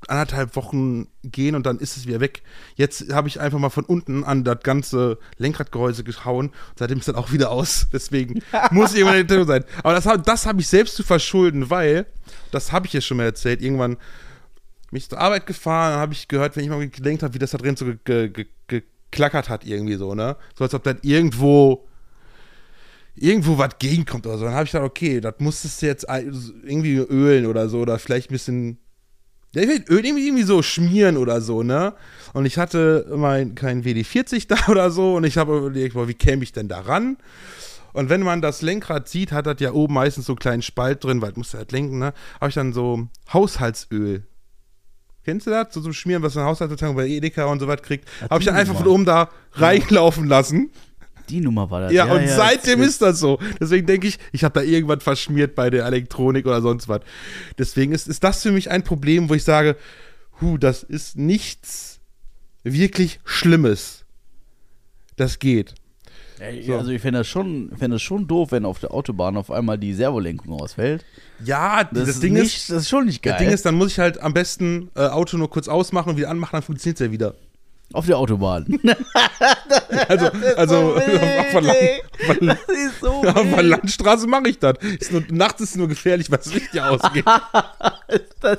[0.06, 2.42] anderthalb Wochen gehen und dann ist es wieder weg.
[2.76, 7.08] Jetzt habe ich einfach mal von unten an das ganze Lenkradgehäuse gehauen und seitdem ist
[7.08, 7.88] das auch wieder aus.
[7.92, 9.64] Deswegen muss irgendwann drin sein.
[9.82, 12.06] Aber das, das habe ich selbst zu verschulden, weil,
[12.52, 13.96] das habe ich ja schon mal erzählt, irgendwann
[14.90, 17.38] bin ich zur Arbeit gefahren, dann habe ich gehört, wenn ich mal gelenkt habe, wie
[17.38, 20.36] das da drin so ge ge ge geklackert hat irgendwie so, ne?
[20.54, 21.86] So als ob das irgendwo
[23.14, 24.44] irgendwo was gegenkommt oder so.
[24.44, 28.30] Dann habe ich gedacht, okay, das musstest du jetzt irgendwie ölen oder so oder vielleicht
[28.30, 28.78] ein bisschen
[29.54, 31.94] ja, ich will Öl irgendwie, so schmieren oder so, ne?
[32.34, 36.14] Und ich hatte mein kein WD-40 da oder so und ich habe überlegt, boah, wie
[36.14, 37.16] käme ich denn da ran?
[37.94, 41.02] Und wenn man das Lenkrad sieht, hat das ja oben meistens so einen kleinen Spalt
[41.02, 42.12] drin, weil du musst halt lenken, ne?
[42.40, 44.24] Habe ich dann so Haushaltsöl.
[45.24, 45.74] Kennst du das?
[45.74, 48.08] So zum Schmieren, was ein Haushaltsabteilung bei Edeka und so was kriegt.
[48.30, 50.70] Habe ich dann einfach von oben da reinlaufen lassen.
[51.28, 51.92] Die Nummer war das.
[51.92, 53.38] Ja, und seitdem das- ist das so.
[53.60, 57.00] Deswegen denke ich, ich habe da irgendwas verschmiert bei der Elektronik oder sonst was.
[57.58, 59.76] Deswegen ist, ist das für mich ein Problem, wo ich sage,
[60.40, 62.00] hu, das ist nichts
[62.64, 64.04] wirklich Schlimmes.
[65.16, 65.74] Das geht.
[66.64, 66.76] So.
[66.76, 69.76] Also ich fände das, schon- fänd das schon doof, wenn auf der Autobahn auf einmal
[69.76, 71.04] die Servolenkung ausfällt.
[71.44, 73.32] Ja, Das, das, ist Ding nicht, ist, das ist schon nicht geil.
[73.32, 76.16] das Ding ist, dann muss ich halt am besten äh, Auto nur kurz ausmachen und
[76.16, 77.34] wieder anmachen, dann funktioniert es ja wieder.
[77.92, 78.66] Auf der Autobahn.
[80.08, 80.26] Also,
[80.56, 83.66] also auf, der auf, ist so auf der wild.
[83.66, 84.74] Landstraße mache ich das.
[84.98, 87.24] Ist nur, nachts ist es nur gefährlich, weil das Licht ja ausgeht.
[88.40, 88.58] das,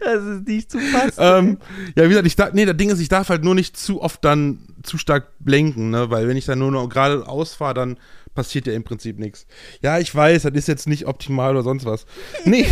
[0.00, 1.18] das ist nicht zu fassen.
[1.18, 1.58] ähm,
[1.96, 4.02] ja, wie gesagt, ich darf, nee, das Ding ist, ich darf halt nur nicht zu
[4.02, 6.10] oft dann zu stark blenken, ne?
[6.10, 7.98] Weil wenn ich dann nur noch gerade ausfahre, dann
[8.34, 9.46] passiert ja im Prinzip nichts.
[9.82, 12.06] Ja, ich weiß, das ist jetzt nicht optimal oder sonst was.
[12.44, 12.66] Nee,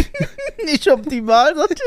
[0.67, 1.55] nicht optimal.
[1.57, 1.81] sagt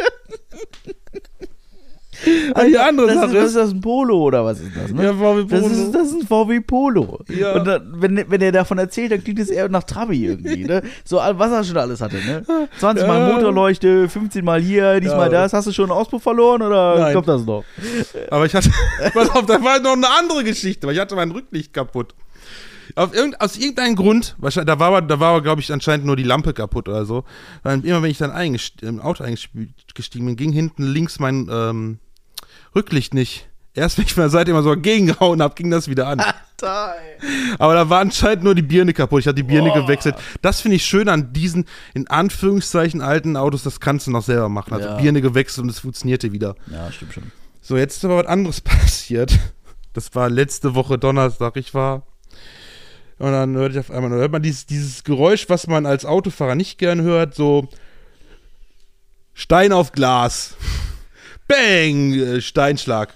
[2.55, 2.88] eine er.
[2.88, 4.91] andere das ist, Sache was ist, ist das, ein Polo oder was ist das?
[4.91, 5.03] Ne?
[5.03, 5.74] ja, VW Das Polo.
[5.74, 7.20] ist, das ist ein VW Polo.
[7.30, 7.53] Ja.
[7.53, 10.63] Und dann, wenn, wenn er davon erzählt, dann klingt es eher nach Trabi irgendwie.
[10.68, 10.82] Ne?
[11.05, 12.15] So, was er schon alles hatte.
[12.18, 12.43] Ne?
[12.80, 13.34] 20 Mal Ja.
[13.36, 15.41] Motorleuchte, 15 Mal hier, diesmal Ja.
[15.43, 15.53] das.
[15.53, 17.13] Hast du schon einen Auspuff verloren oder Nein.
[17.13, 17.63] kommt das noch?
[18.32, 18.70] Aber ich hatte,
[19.13, 22.15] pass auf, da war noch eine andere Geschichte, weil ich hatte mein Rücklicht kaputt.
[23.13, 26.24] Irgend, aus irgendeinem Grund, wahrscheinlich, da war, aber- da war, glaube ich, anscheinend nur die
[26.24, 27.26] Lampe kaputt oder so.
[27.61, 31.99] Weil immer wenn ich dann eingest- im Auto eingestiegen bin, ging hinten links mein ähm,
[32.76, 33.47] Rücklicht nicht.
[33.74, 36.20] Erst wenn ich von der Seite immer so gegengehauen habe, ging das wieder an.
[37.59, 39.20] Aber da war anscheinend nur die Birne kaputt.
[39.20, 39.82] Ich hatte die Birne Boah.
[39.84, 40.15] gewechselt.
[40.41, 43.61] Das finde ich schön an diesen, in Anführungszeichen, alten Autos.
[43.61, 44.74] Das kannst du noch selber machen.
[44.74, 44.97] Also Ja.
[44.97, 46.55] Birne gewechselt und es funktionierte wieder.
[46.72, 47.32] Ja, stimmt schon.
[47.61, 49.38] So, jetzt ist aber was anderes passiert.
[49.93, 51.55] Das war letzte Woche Donnerstag.
[51.57, 52.01] Ich war.
[53.20, 56.55] Und dann hörte ich auf einmal, hört man dieses, dieses Geräusch, was man als Autofahrer
[56.55, 57.68] nicht gern hört, so
[59.36, 60.55] Stein auf Glas.
[61.48, 62.14] Bang!
[62.14, 63.14] äh, Steinschlag.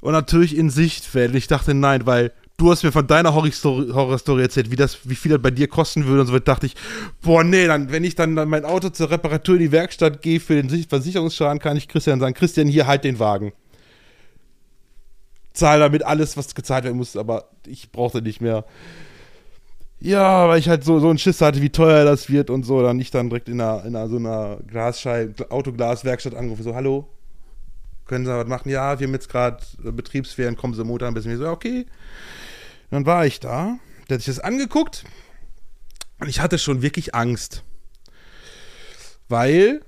[0.00, 1.30] Und natürlich in Sichtfeld.
[1.30, 5.14] Und ich dachte, nein, weil du hast mir von deiner Horrorstory erzählt, wie, das, wie
[5.14, 6.44] viel das bei dir kosten würde und so weiter.
[6.44, 6.74] dachte ich,
[7.22, 10.54] boah, nee, dann, wenn ich dann, mein Auto zur Reparatur in die Werkstatt gehe für
[10.54, 13.52] den Sich- Versicherungsschaden, kann ich Christian sagen, Christian, hier, halt den Wagen.
[15.52, 18.64] Zahl damit alles, was gezahlt werden muss, aber ich brauchte nicht mehr.
[19.98, 22.82] Ja, weil ich halt so, so einen Schiss hatte, wie teuer das wird und so,
[22.82, 27.08] dann ich dann direkt in einer, in einer so einer Glasscheibe, Autoglaswerkstatt angerufen, so, hallo,
[28.06, 28.70] können Sie was machen?
[28.70, 31.32] Ja, wir haben jetzt gerade äh, Betriebsferien, kommen Sie Montag ein bisschen.
[31.32, 31.86] Ich so, okay.
[32.90, 33.78] Dann war ich da,
[34.08, 35.04] der hat sich das angeguckt
[36.20, 37.64] und ich hatte schon wirklich Angst.
[39.28, 39.80] Weil,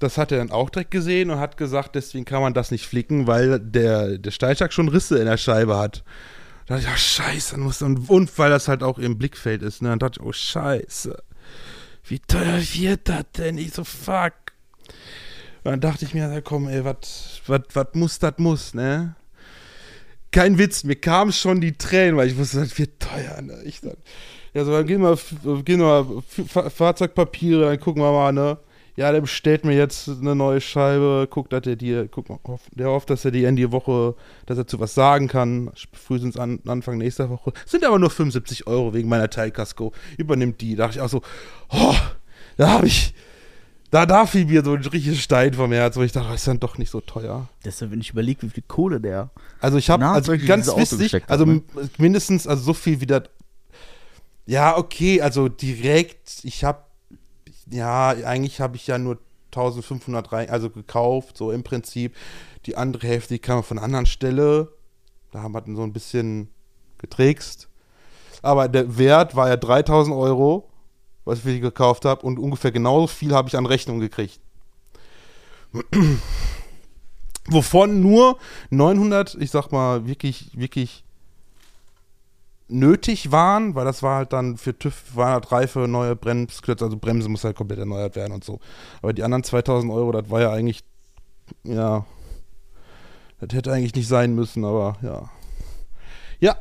[0.00, 2.86] das hat er dann auch direkt gesehen und hat gesagt, deswegen kann man das nicht
[2.86, 6.02] flicken, weil der, der Steinschlag schon Risse in der Scheibe hat.
[6.68, 9.62] Da dachte ich, ach scheiße, dann muss dann, und weil das halt auch im Blickfeld
[9.62, 11.16] ist, ne, dann dachte ich, oh scheiße,
[12.04, 13.56] wie teuer wird das denn?
[13.56, 14.34] Ich so, fuck.
[15.64, 19.16] Und dann dachte ich mir, ja, komm, ey, was muss, das muss, ne?
[20.30, 23.62] Kein Witz, mir kamen schon die Tränen, weil ich wusste, das wird teuer, ne?
[23.64, 23.96] Ich dann,
[24.52, 25.16] ja, so, dann gehen wir,
[25.62, 28.58] gehen wir Fa- Fahrzeugpapiere, dann gucken wir mal, ne?
[28.98, 32.40] Ja, der bestellt mir jetzt eine neue Scheibe, guckt, dass er dir, guck mal,
[32.72, 36.36] der hofft, dass er dir in die Woche, dass er zu was sagen kann, frühestens
[36.36, 37.52] an, Anfang nächster Woche.
[37.64, 39.92] Sind aber nur 75 Euro wegen meiner Teilkasko.
[40.16, 40.74] Übernimmt die.
[40.74, 41.22] Da dachte ich auch so,
[41.68, 41.94] oh,
[42.56, 43.14] da habe ich,
[43.92, 46.48] da, da fiel mir so ein richtiger Stein vom Herz, wo ich dachte, das ist
[46.48, 47.48] dann doch nicht so teuer.
[47.64, 49.30] Deshalb, wenn ich überlege, wie viel Kohle der.
[49.60, 51.62] Also ich habe, also ganz wichtig, also ne?
[51.98, 53.22] mindestens, also so viel wie das.
[54.46, 56.80] Ja, okay, also direkt, ich habe,
[57.70, 62.14] ja, eigentlich habe ich ja nur 1500 rein, also gekauft, so im Prinzip.
[62.66, 64.72] Die andere Hälfte, die kam von einer anderen Stelle.
[65.32, 66.50] Da haben wir dann so ein bisschen
[66.98, 67.68] getrickst.
[68.42, 70.68] Aber der Wert war ja 3000 Euro,
[71.24, 74.40] was ich gekauft habe, und ungefähr genauso viel habe ich an Rechnung gekriegt.
[77.48, 78.38] Wovon nur
[78.70, 81.04] 900, ich sag mal, wirklich, wirklich
[82.68, 86.96] nötig waren, weil das war halt dann für TÜV, waren halt Reife, neue Bremsklötze, also
[86.96, 88.60] Bremse muss halt komplett erneuert werden und so.
[89.02, 90.84] Aber die anderen 2000 Euro, das war ja eigentlich,
[91.64, 92.04] ja,
[93.40, 95.30] das hätte eigentlich nicht sein müssen, aber ja.
[96.40, 96.56] Ja,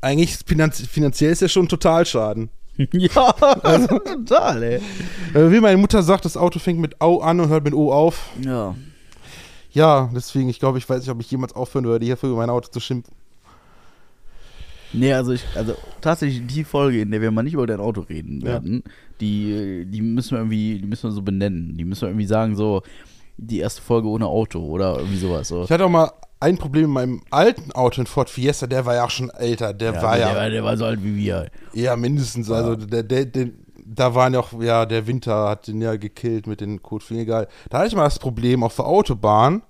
[0.00, 2.50] eigentlich finanz finanziell ist ja schon ein Totalschaden.
[2.92, 4.80] ja, total, ey.
[5.34, 7.92] Äh, wie meine Mutter sagt, das Auto fängt mit Au an und hört mit O
[7.92, 8.30] auf.
[8.40, 8.74] Ja.
[9.70, 12.50] Ja, deswegen, ich glaube, ich weiß nicht, ob ich jemals aufhören würde, hierfür über mein
[12.50, 13.12] Auto zu schimpfen.
[14.94, 18.02] Nee, also ich, also tatsächlich die Folge, in der wir mal nicht über dein Auto
[18.02, 18.46] reden Ja.
[18.52, 18.82] werden,
[19.20, 21.76] die, die müssen wir irgendwie, die müssen wir so benennen.
[21.76, 22.82] Die müssen wir irgendwie sagen, so
[23.36, 25.48] die erste Folge ohne Auto oder irgendwie sowas.
[25.48, 25.64] So.
[25.64, 26.10] Ich hatte auch mal
[26.40, 29.72] ein Problem mit meinem alten Auto, in Ford Fiesta, der war ja auch schon älter.
[29.72, 31.50] Der war der, ja war, der war so alt wie wir.
[31.72, 32.50] Ja, mindestens.
[32.50, 33.48] Also der, der, der,
[33.86, 37.48] da waren ja auch, ja, der Winter hat den ja gekillt mit den Kotfliegen, egal.
[37.70, 39.62] Da hatte ich mal das Problem auf der Autobahn.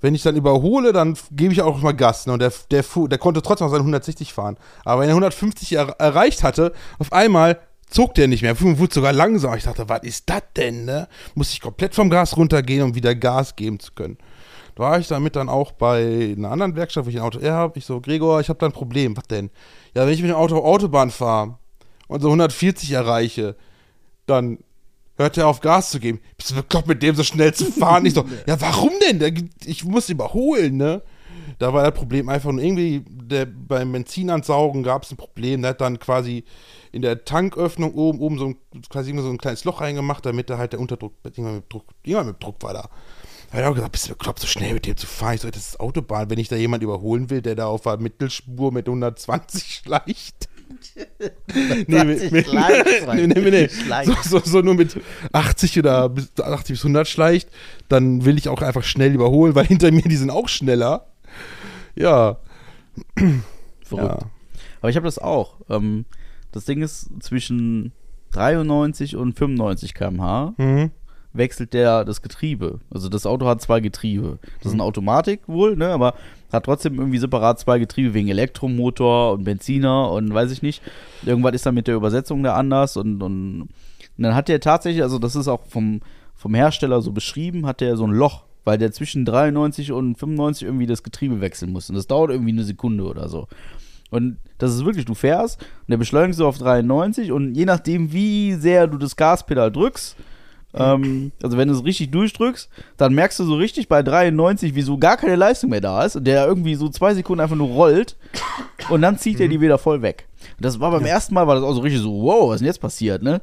[0.00, 2.26] Wenn ich dann überhole, dann gebe ich auch mal Gas.
[2.26, 2.34] Ne?
[2.34, 4.56] Und der, der, der konnte trotzdem noch seine 160 fahren.
[4.84, 8.60] Aber wenn er 150 er, erreicht hatte, auf einmal zog der nicht mehr.
[8.60, 9.56] Wurde sogar langsam.
[9.56, 10.84] Ich dachte, was ist das denn?
[10.84, 11.08] Ne?
[11.34, 14.18] Muss ich komplett vom Gas runtergehen, um wieder Gas geben zu können.
[14.74, 17.54] Da war ich damit dann auch bei einer anderen Werkstatt, wo ich ein Auto R
[17.54, 17.78] habe.
[17.78, 19.16] Ich so, Gregor, ich habe da ein Problem.
[19.16, 19.50] Was denn?
[19.94, 21.58] Ja, wenn ich mit dem Auto Autobahn fahre
[22.08, 23.56] und so 140 erreiche,
[24.26, 24.58] dann
[25.16, 26.20] hört er auf Gas zu geben.
[26.36, 28.06] Bist du bekloppt, mit dem so schnell zu fahren?
[28.06, 29.50] Ich so, ja, warum denn?
[29.64, 31.02] Ich muss überholen, ne?
[31.58, 35.62] Da war das Problem einfach nur irgendwie, der, beim Benzinansaugen gab es ein Problem.
[35.62, 36.44] Der hat dann quasi
[36.92, 38.56] in der Tanköffnung oben, oben so ein,
[38.90, 42.28] quasi so ein kleines Loch reingemacht, damit da halt der Unterdruck, irgendwann mit Druck, irgendwann
[42.28, 42.90] mit Druck war da.
[43.50, 45.34] Da hat er auch gesagt, bist du bekloppt, so schnell mit dem zu fahren?
[45.34, 46.28] Ich so, das ist Autobahn.
[46.28, 50.48] Wenn ich da jemand überholen will, der da auf der Mittelspur mit 120 schleicht.
[51.86, 53.68] Nee, mit, mit, schleicht, nee, nee, nee, nee.
[54.04, 55.00] So, so, so nur mit
[55.32, 57.48] 80 oder bis 80 bis 100 schleicht,
[57.88, 61.06] dann will ich auch einfach schnell überholen, weil hinter mir die sind auch schneller.
[61.94, 62.38] Ja.
[63.84, 64.22] Verrückt.
[64.22, 64.30] ja.
[64.80, 65.56] Aber ich habe das auch.
[65.68, 66.04] Ähm,
[66.52, 67.92] das Ding ist, zwischen
[68.32, 70.90] 93 und 95 km/h Mhm.
[71.36, 72.80] Wechselt der das Getriebe.
[72.90, 74.38] Also das Auto hat zwei Getriebe.
[74.58, 76.14] Das ist eine Automatik wohl, ne, aber
[76.52, 80.82] hat trotzdem irgendwie separat zwei Getriebe wegen Elektromotor und Benziner und weiß ich nicht.
[81.24, 83.68] Irgendwas ist dann mit der Übersetzung da anders und, und, und
[84.16, 86.00] dann hat der tatsächlich, also das ist auch vom,
[86.34, 90.66] vom Hersteller so beschrieben, hat der so ein Loch, weil der zwischen 93 und 95
[90.66, 91.88] irgendwie das Getriebe wechseln muss.
[91.88, 93.48] Und das dauert irgendwie eine Sekunde oder so.
[94.10, 98.12] Und das ist wirklich, du fährst und der beschleunigst so auf 93 und je nachdem,
[98.12, 100.16] wie sehr du das Gaspedal drückst,
[100.76, 104.82] ähm, also wenn du es richtig durchdrückst, dann merkst du so richtig bei 93, wie
[104.82, 107.68] so gar keine Leistung mehr da ist und der irgendwie so zwei Sekunden einfach nur
[107.68, 108.16] rollt
[108.90, 110.26] und dann zieht er die wieder voll weg.
[110.56, 112.60] Und das war beim ersten Mal, war das auch so richtig so, wow, was ist
[112.60, 113.40] denn jetzt passiert, ne?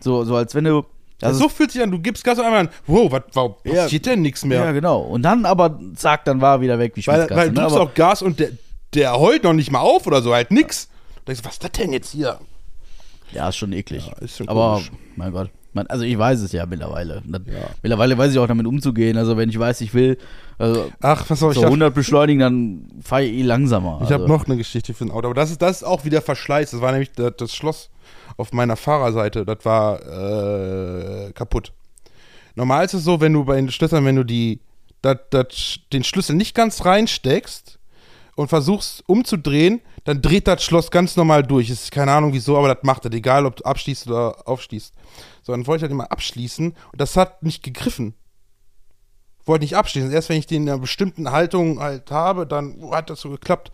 [0.00, 0.84] So, so als wenn du.
[1.22, 3.84] Also so fühlt sich an, du gibst Gas und einmal, wow, was, warum Ja.
[3.84, 4.62] passiert denn nichts mehr?
[4.64, 5.00] ja, genau.
[5.00, 7.40] Und dann aber, zack, dann war er wieder weg wie weil, Schmitzkatze.
[7.40, 7.60] weil du ne?
[7.62, 8.50] drückst Aber- auch Gas und der,
[8.94, 10.88] der heult noch nicht mal auf oder so, halt nix.
[11.24, 12.38] Da denkst du, was ist das denn jetzt hier?
[13.32, 14.06] Ja, ist schon eklig.
[14.06, 14.90] Ja, ist schon Aber, komisch.
[15.16, 15.50] mein Gott.
[15.72, 17.22] Man, also ich weiß es ja mittlerweile.
[17.26, 17.42] Das,
[17.82, 19.18] Mittlerweile weiß ich auch damit umzugehen.
[19.18, 20.16] Also wenn ich weiß, ich will
[20.58, 23.96] also Ach, was soll ich so hab- 100 beschleunigen, dann fahre ich eh langsamer.
[23.96, 24.14] Ich also.
[24.14, 26.70] habe noch eine Geschichte für ein Auto, aber das ist, das ist auch wieder Verschleiß.
[26.70, 27.90] Das war nämlich das, das Schloss
[28.38, 31.72] auf meiner Fahrerseite, das war äh, kaputt.
[32.54, 34.60] Normal ist es so, wenn du bei den Schlössern, wenn du die,
[35.02, 37.75] das, das, den Schlüssel nicht ganz reinsteckst
[38.36, 41.68] und versuchst umzudrehen, dann dreht das Schloss ganz normal durch.
[41.70, 44.94] Ist keine Ahnung wieso, aber das macht das, egal ob du abschließt oder aufschließt.
[45.42, 48.14] So, dann wollte ich halt immer abschließen und das hat nicht gegriffen.
[49.46, 50.12] Wollte nicht abschließen.
[50.12, 53.72] Erst wenn ich den in einer bestimmten Haltung halt habe, dann hat das so geklappt.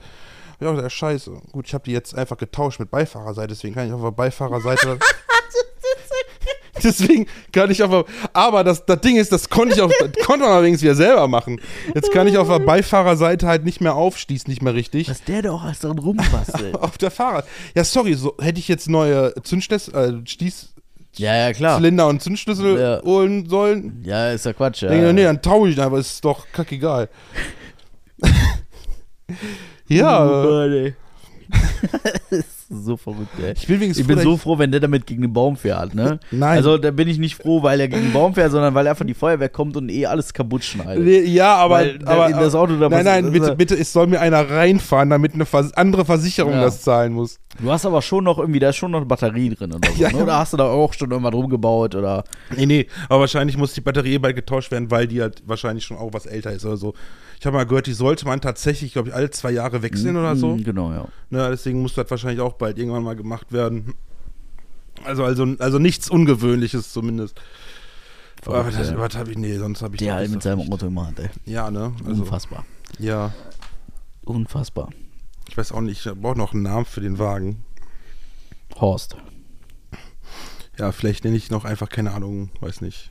[0.61, 1.33] Ja, der Scheiße.
[1.51, 4.99] Gut, ich habe die jetzt einfach getauscht mit Beifahrerseite, deswegen kann ich auf der Beifahrerseite.
[6.85, 8.07] deswegen kann ich auf.
[8.33, 11.29] Aber das, das Ding ist, das konnte ich auch, das konnte man allerdings wieder selber
[11.29, 11.61] machen.
[11.95, 15.09] Jetzt kann ich auf der Beifahrerseite halt nicht mehr aufschließen, nicht mehr richtig.
[15.09, 16.75] Was der da auch alles dran rumbastelt.
[16.81, 17.45] Auf der Fahrer.
[17.75, 20.73] Ja, sorry, so hätte ich jetzt neue Zündschlüssel, äh, Schließzylinder
[21.17, 22.09] ja, ja, klar.
[22.09, 23.03] und Zündschlüssel Ja.
[23.03, 24.03] holen sollen.
[24.05, 24.83] Ja, ist ja Quatsch.
[24.83, 24.89] Ja.
[24.89, 27.09] Denke, nee, dann tausche ich einfach, ist doch kackegal.
[29.89, 30.67] ja, Oh
[32.73, 33.53] ist so verrückt, ey.
[33.57, 36.19] ich bin Ich bin so froh, wenn der damit gegen den Baum fährt, ne?
[36.31, 36.57] Nein.
[36.57, 39.05] Also da bin ich nicht froh, weil er gegen den Baum fährt, sondern weil einfach
[39.07, 41.05] die Feuerwehr kommt und eh alles kaputt schneidet.
[41.05, 43.75] Nee, Ja, aber, Weil aber in das Auto da nein, nein, das bitte, ist- bitte,
[43.77, 46.63] es soll mir einer reinfahren, damit eine vers andere Versicherung Ja.
[46.63, 47.39] das zahlen muss.
[47.63, 49.95] Du hast aber schon noch irgendwie, da ist schon noch eine Batterie drin oder so.
[50.03, 50.23] Ja, ne?
[50.23, 52.25] Oder hast du da auch schon irgendwas rumgebaut oder.
[52.57, 55.97] Nee, nee, aber wahrscheinlich muss die Batterie bald getauscht werden, weil die halt wahrscheinlich schon
[55.99, 56.95] auch was älter ist oder so.
[57.43, 60.37] Ich habe mal gehört, die sollte man tatsächlich, glaube ich, alle zwei Jahre wechseln oder
[60.37, 60.55] so.
[60.55, 61.09] Mm, Genau, ja.
[61.29, 63.95] Ne, deswegen muss das wahrscheinlich auch bald irgendwann mal gemacht werden.
[65.03, 67.41] Also, also, also nichts Ungewöhnliches zumindest.
[68.47, 68.97] Aber Verrückt, das, ja.
[69.01, 70.73] was hab ich, nee, sonst habe ich Der halt mit seinem nicht.
[70.73, 71.31] Automat, ey.
[71.45, 71.93] Ja, ne?
[72.07, 72.65] Also, Unfassbar.
[73.01, 73.33] ja.
[74.25, 74.91] Unfassbar.
[75.49, 77.65] Ich weiß auch nicht, ich brauche noch einen Namen für den Wagen.
[78.81, 79.17] Horst.
[80.79, 83.11] Ja, vielleicht nenne ich noch einfach, keine Ahnung, weiß nicht.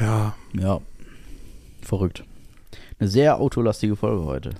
[0.00, 0.80] Ja, Ja.
[1.82, 2.24] Verrückt.
[2.98, 4.50] Eine sehr autolastige Folge heute.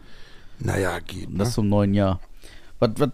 [0.59, 1.27] naja, geht.
[1.27, 1.39] Und Ne?
[1.41, 2.21] das zum neuen Jahr.
[2.79, 3.11] Was, was,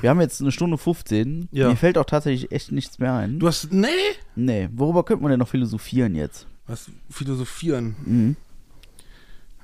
[0.00, 1.48] wir haben jetzt eine Stunde 15.
[1.52, 1.68] Ja.
[1.68, 3.38] Mir fällt auch tatsächlich echt nichts mehr ein.
[3.38, 3.88] Du hast, nee,
[4.34, 6.46] Nee, worüber könnte man denn noch philosophieren jetzt?
[6.68, 7.94] was philosophieren.
[8.04, 8.36] Mhm.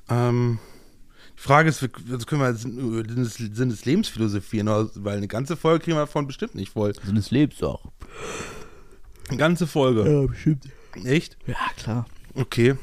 [0.09, 0.59] Ähm,
[1.37, 5.17] Die Frage ist, wir- also können wir Sinn Sinn des, Sinn des Lebens philosophieren, weil
[5.17, 6.93] eine ganze Folge kriegen wir davon bestimmt nicht voll.
[7.03, 7.83] Sinn des Lebens doch.
[9.27, 10.09] Eine ganze Folge.
[10.09, 10.69] Ja, bestimmt.
[11.03, 11.37] Echt?
[11.47, 12.05] Ja, klar.
[12.35, 12.75] Okay.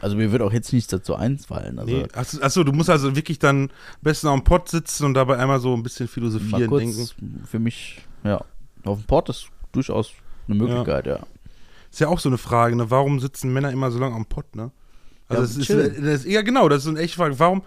[0.00, 1.78] Also mir wird auch jetzt nichts dazu einfallen.
[1.78, 2.06] Also Nee.
[2.14, 3.70] Achso, achso, du musst also wirklich dann am
[4.00, 7.44] besten am Pott sitzen und dabei einmal so ein bisschen mal philosophieren, kurz denken.
[7.46, 8.42] für mich, ja,
[8.84, 10.12] auf dem Port ist durchaus
[10.46, 11.20] eine Möglichkeit, ja.
[11.90, 12.90] Ist ja auch so eine Frage, ne?
[12.90, 14.70] Warum sitzen Männer immer so lange am Pott, ne?
[15.28, 17.38] Also Ja, das ist, ist, ja genau, das ist so eine echte Frage.
[17.38, 17.62] Warum,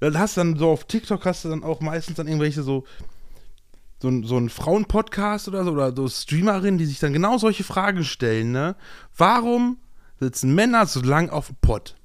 [0.00, 2.84] dann hast du dann so auf TikTok hast du dann auch meistens dann irgendwelche so,
[4.00, 7.64] so, ein- so ein Frauenpodcast oder so, oder so Streamerinnen, die sich dann genau solche
[7.64, 8.76] Fragen stellen, ne?
[9.16, 9.78] Warum
[10.20, 11.96] sitzen Männer so lang auf dem Pott?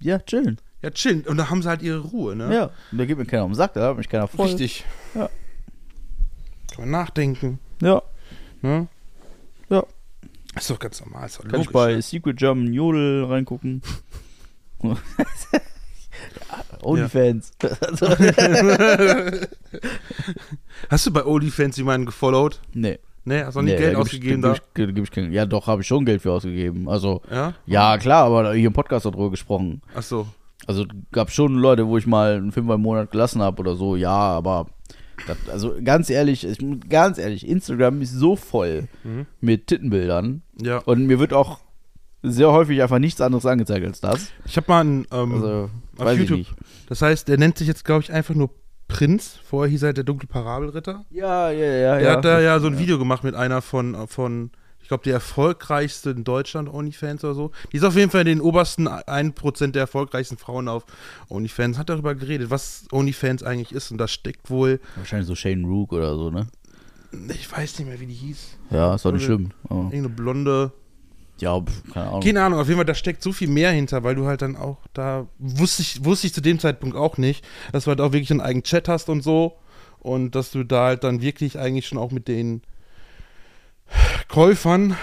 [0.00, 0.60] Ja, chillen.
[0.82, 1.22] Ja, chillen.
[1.26, 2.52] Und da haben sie halt ihre Ruhe, ne?
[2.54, 4.46] Ja, da geht mir keiner um den Sack, da hat mich keiner voll.
[4.46, 4.84] Richtig.
[5.14, 5.28] Ja.
[6.72, 8.02] Kann man nachdenken, Ja,
[8.62, 8.88] ne?
[9.70, 9.84] ja.
[10.54, 11.66] Ist doch ganz normal, ist doch Kann logisch.
[11.66, 13.82] ich bei Secret German Jodel reingucken.
[16.50, 17.52] ja, Onlyfans.
[17.80, 18.06] Also,
[20.90, 22.60] Hast du bei OnlyFans jemanden gefollowt?
[22.74, 22.98] nee.
[23.28, 24.84] Nee, hast du noch nie nee, Geld da ausgegeben ich, da?
[24.84, 26.88] ich, ich kein, ja, doch, habe ich schon Geld für ausgegeben.
[26.88, 27.54] Also, Ja?
[27.66, 29.82] ja, klar, aber hier im Podcast darüber gesprochen.
[29.96, 30.28] Ach so.
[30.68, 33.96] Also gab schon Leute, wo ich mal einen Fünfer im Monat gelassen habe oder so,
[33.96, 34.66] ja, aber
[35.26, 36.58] das, also ganz ehrlich, ich,
[36.88, 39.26] ganz ehrlich, Instagram ist so voll Mhm.
[39.40, 40.78] mit Tittenbildern Ja.
[40.84, 41.58] und mir wird auch
[42.22, 44.30] sehr häufig einfach nichts anderes angezeigt als das.
[44.44, 46.40] Ich habe mal einen, ähm, Also, auf weiß YouTube.
[46.40, 46.60] ich nicht.
[46.88, 48.50] das heißt, der nennt sich jetzt, glaube ich, einfach nur
[48.88, 49.38] Prinz.
[49.44, 51.04] Vorher hieß er der dunkle Parabelritter.
[51.10, 52.12] Ja, ja, ja, Der ja.
[52.16, 54.50] hat da ja so ein Video gemacht mit einer von, von
[54.80, 57.50] ich glaube, der erfolgreichste in Deutschland, OnlyFans oder so.
[57.72, 60.84] Die ist auf jeden Fall in den obersten 1% der erfolgreichsten Frauen auf
[61.28, 61.78] OnlyFans.
[61.78, 63.90] Hat darüber geredet, was OnlyFans eigentlich ist.
[63.90, 66.46] Und da steckt wohl, Wahrscheinlich so Shane Rook oder so, ne?
[67.30, 68.58] ich weiß nicht mehr, wie die hieß.
[68.70, 69.50] Ja, ist doch nicht schlimm.
[69.64, 70.72] Aber, Irgendeine blonde.
[71.38, 71.60] Ja,
[71.92, 72.20] keine Ahnung.
[72.20, 74.56] Keine Ahnung, auf jeden Fall, da steckt so viel mehr hinter, weil du halt dann
[74.56, 78.12] auch da, wusste ich, wusste ich zu dem Zeitpunkt auch nicht, dass du halt auch
[78.12, 79.56] wirklich einen eigenen Chat hast und so
[80.00, 82.62] und dass du da halt dann wirklich eigentlich schon auch mit den
[84.28, 84.96] Käufern,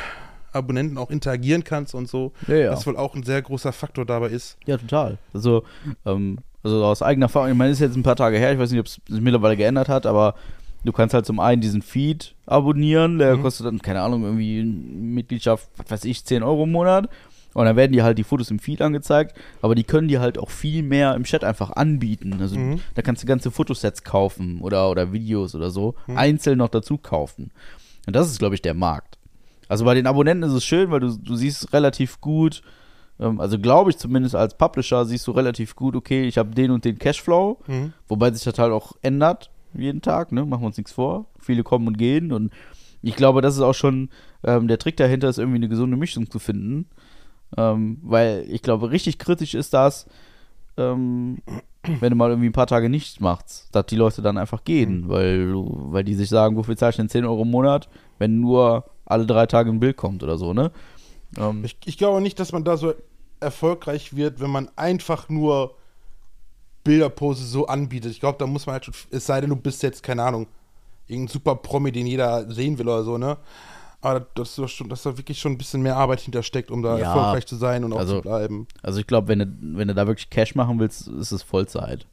[0.52, 2.32] Abonnenten auch interagieren kannst und so.
[2.48, 2.72] Ja, ja.
[2.72, 4.58] Was wohl auch ein sehr großer Faktor dabei ist.
[4.66, 5.18] Ja, total.
[5.34, 5.64] Also,
[6.06, 8.72] ähm, also aus eigener Erfahrung, ich meine, ist jetzt ein paar Tage her, ich weiß
[8.72, 10.36] nicht, ob es sich mittlerweile geändert hat, aber
[10.84, 13.42] du kannst halt zum einen diesen Feed abonnieren, der Mhm.
[13.42, 17.10] kostet dann, keine Ahnung, irgendwie eine Mitgliedschaft, was weiß ich, 10 Euro im Monat.
[17.54, 20.40] Und dann werden dir halt die Fotos im Feed angezeigt, aber die können dir halt
[20.40, 22.40] auch viel mehr im Chat einfach anbieten.
[22.42, 22.80] Also Mhm.
[22.96, 26.18] da kannst du ganze Fotosets kaufen oder, oder Videos oder so, Mhm.
[26.18, 27.52] einzeln noch dazu kaufen.
[28.08, 29.20] Und das ist, glaube ich, der Markt.
[29.70, 32.64] Also bei den Abonnenten ist es schön, weil du, du siehst relativ gut,
[33.20, 36.72] ähm, also glaube ich zumindest als Publisher, siehst du relativ gut, okay, ich habe den
[36.72, 37.94] und den Cashflow, Mhm.
[38.08, 40.46] wobei sich das halt auch ändert jeden Tag, ne?
[40.46, 41.26] Machen wir uns nichts vor.
[41.40, 42.52] Viele kommen und gehen und
[43.02, 44.10] ich glaube, das ist auch schon
[44.44, 46.88] ähm, der Trick dahinter, ist irgendwie eine gesunde Mischung zu finden.
[47.58, 50.08] Ähm, weil ich glaube, richtig kritisch ist das,
[50.78, 51.40] ähm,
[52.00, 55.10] wenn du mal irgendwie ein paar Tage nichts machst, dass die Leute dann einfach gehen,
[55.10, 58.40] weil, du, weil die sich sagen, wofür zahlst du denn 10 Euro im Monat, wenn
[58.40, 60.72] nur alle drei Tage ein Bild kommt oder so, ne?
[61.38, 62.94] Ähm, Ich, ich glaube nicht, dass man da so
[63.40, 65.76] erfolgreich wird, wenn man einfach nur
[66.84, 68.12] Bilderpose so anbietet.
[68.12, 70.48] Ich glaube, da muss man halt schon, es sei denn, du bist jetzt, keine Ahnung,
[71.08, 73.38] irgendein super Promi, den jeder sehen will oder so, ne?
[74.02, 76.98] Aber dass, du schon, dass da wirklich schon ein bisschen mehr Arbeit hintersteckt, um da
[77.00, 78.68] Ja, erfolgreich zu sein und auch also- zu bleiben.
[78.82, 79.46] also ich glaube, wenn du,
[79.78, 82.06] wenn du da wirklich Cash machen willst, ist es Vollzeit.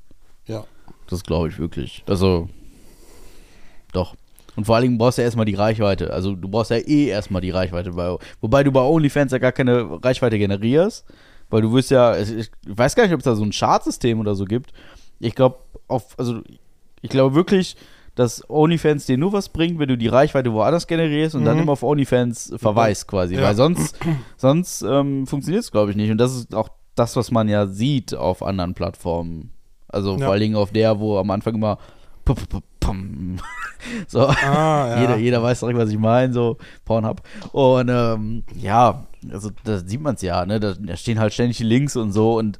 [0.46, 0.64] Ja.
[1.08, 2.04] Das glaube ich wirklich.
[2.06, 2.48] Also,
[3.92, 4.14] doch.
[4.56, 6.12] Und vor allen Dingen brauchst du ja erstmal die Reichweite.
[6.12, 7.92] Also, du brauchst ja eh erstmal die Reichweite.
[7.92, 11.04] Bei, wobei du bei OnlyFans ja gar keine Reichweite generierst.
[11.50, 14.18] Weil du wirst ja, ich, ich weiß gar nicht, ob es da so ein Chartsystem
[14.20, 14.72] oder so gibt.
[15.18, 15.58] Ich glaube,
[15.88, 16.40] auf, also,
[17.02, 17.76] ich glaube wirklich,
[18.14, 21.62] dass OnlyFans dir nur was bringt, wenn du die Reichweite woanders generierst und dann Mhm.
[21.64, 23.34] immer auf OnlyFans verweist quasi.
[23.36, 23.42] Ja.
[23.42, 23.98] Weil sonst,
[24.36, 26.10] sonst ähm, funktioniert es, glaube ich, nicht.
[26.10, 29.50] Und das ist auch das, was man ja sieht auf anderen Plattformen.
[29.88, 30.18] Also Ja.
[30.24, 31.78] vor allen Dingen auf der, wo am Anfang immer
[34.08, 34.34] so Ah,
[34.88, 35.00] ja.
[35.00, 37.22] jeder, jeder weiß direkt, was ich meine, so Pornhub.
[37.52, 40.60] Und ähm, ja, also da sieht man es ja, ne?
[40.60, 42.58] Da, da stehen halt ständig die Links und so und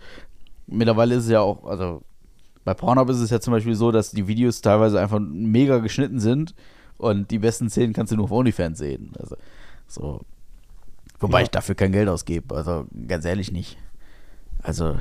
[0.66, 2.02] mittlerweile ist es ja auch, also
[2.64, 6.20] bei Pornhub ist es ja zum Beispiel so, dass die Videos teilweise einfach mega geschnitten
[6.20, 6.54] sind
[6.98, 9.12] und die besten Szenen kannst du nur auf OnlyFans sehen.
[9.18, 9.36] Also
[9.88, 10.20] so.
[11.18, 11.44] Wobei Ja.
[11.44, 13.76] ich dafür kein Geld ausgebe, also ganz ehrlich nicht.
[14.62, 14.98] Also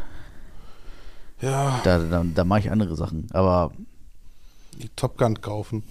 [1.41, 3.71] ja, da, da, da mache ich andere Sachen, aber
[4.81, 5.83] die Top Gun kaufen.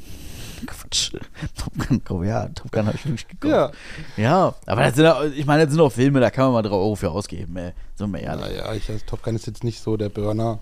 [0.67, 1.13] Quatsch.
[1.57, 3.75] Top Gun, oh ja, Top Gun habe ich wirklich gekauft.
[4.17, 4.23] Ja.
[4.23, 6.63] Ja, aber das sind auch, ich meine, das sind auch Filme, da kann man mal
[6.63, 7.73] 3 Euro für ausgeben, ey.
[7.95, 8.47] Sind wir ehrlich.
[8.59, 10.59] Naja, ich, also Top Gun ist jetzt nicht so der Burner.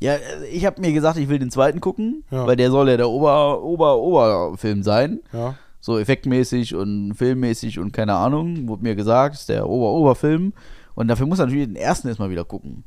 [0.00, 0.16] Ja,
[0.50, 2.46] ich habe mir gesagt, ich will den zweiten gucken, Ja.
[2.46, 5.20] weil der soll ja der Ober, Ober, Oberfilm sein.
[5.32, 5.56] Ja.
[5.82, 10.52] So effektmäßig und filmmäßig und keine Ahnung, wurde mir gesagt, ist der Ober, Oberfilm.
[10.94, 12.84] Und dafür muss er natürlich den ersten erstmal wieder gucken.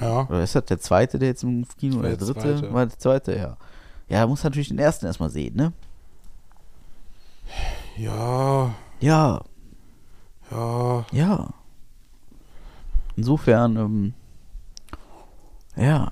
[0.00, 0.26] Ja.
[0.28, 2.40] Oder ist das der zweite, der jetzt im Kino, oder der der dritte?
[2.40, 2.72] zweite.
[2.74, 3.56] War der zweite, ja.
[4.08, 5.72] Ja, muss natürlich den ersten erstmal sehen, ne?
[7.96, 8.74] Ja.
[9.00, 9.42] Ja,
[10.50, 11.06] Ja.
[11.12, 11.50] ja.
[13.16, 14.14] Insofern, ähm,
[15.76, 16.10] ja,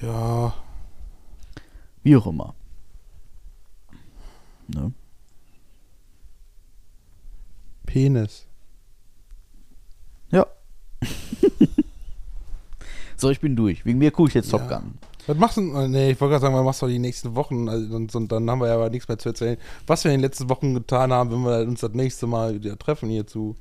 [0.00, 0.54] Ja.
[2.02, 2.54] wie auch immer.
[4.68, 4.92] Ne?
[7.84, 8.46] Penis.
[10.30, 10.46] Ja.
[13.16, 13.84] so, ich bin durch.
[13.84, 14.78] Wegen mir gucke ich jetzt Top Ja.
[14.78, 14.98] Gun.
[15.26, 15.60] Was machst du?
[15.74, 17.68] äh, Nee, ich wollte gerade sagen, was machst du die nächsten Wochen?
[17.68, 19.56] Also, und, und dann haben wir ja aber nichts mehr zu erzählen.
[19.86, 22.78] Was wir in den letzten Wochen getan haben, wenn wir uns das nächste Mal wieder
[22.78, 23.54] treffen hierzu.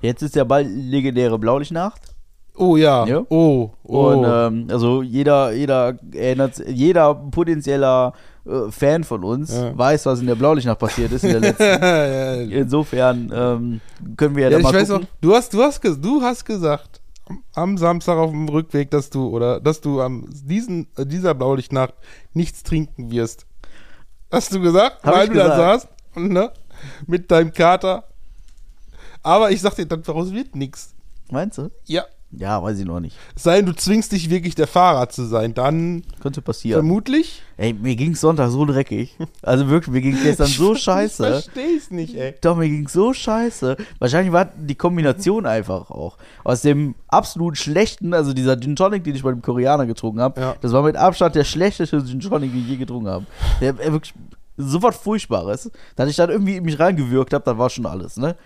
[0.00, 2.00] Jetzt ist ja bald legendäre Blaulichtnacht.
[2.56, 3.06] Oh ja.
[3.06, 3.22] Ja.
[3.30, 3.70] Oh.
[3.84, 4.08] Oh.
[4.08, 8.12] Und ähm, also jeder, jeder erinnert, jeder potenzieller
[8.44, 9.76] äh, Fan von uns Ja.
[9.78, 11.62] weiß, was in der Blaulichtnacht passiert ist in der letzten.
[11.82, 13.80] ja, Insofern ähm,
[14.16, 15.04] können wir ja, ja, da ich mal weiß gucken.
[15.06, 19.10] auch, du hast, du hast, du hast gesagt am- am Samstag auf dem Rückweg, dass
[19.10, 21.94] du oder dass du am diesen äh, dieser Blaulichtnacht
[22.32, 23.46] nichts trinken wirst.
[24.30, 25.82] Hast du gesagt, Hab weil du da gesagt.
[25.82, 26.52] saßt und, ne,
[27.06, 28.04] mit deinem Kater.
[29.22, 30.94] Aber ich sag dir, daraus wird nichts.
[31.30, 31.70] Meinst du?
[31.84, 32.04] Ja.
[32.38, 33.14] Ja, weiß ich noch nicht.
[33.36, 36.78] Es sei denn, du zwingst dich wirklich der Fahrer zu sein, dann Könnte passieren.
[36.80, 37.42] vermutlich.
[37.58, 39.16] Ey, mir ging's Sonntag so dreckig.
[39.42, 41.24] Also wirklich, mir ging's gestern so Ich scheiße.
[41.24, 42.34] versteh's nicht, ey.
[42.40, 43.76] Doch, mir ging's so scheiße.
[43.98, 46.16] Wahrscheinlich war die Kombination einfach auch.
[46.42, 50.40] Aus dem absolut schlechten, also dieser Gin Tonic, den ich bei dem Koreaner getrunken habe,
[50.40, 50.56] Ja.
[50.60, 53.26] das war mit Abstand der schlechteste Gin Tonic, den ich je getrunken habe.
[53.60, 54.14] Der der wirklich
[54.56, 55.70] so was Furchtbares.
[55.96, 58.36] Dass ich dann irgendwie in mich reingewürgt habe, das war schon alles, ne?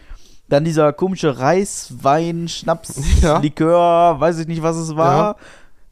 [0.48, 3.38] Dann dieser komische Reis, Wein, Schnaps, Ja.
[3.38, 5.36] Likör, weiß ich nicht, was es war.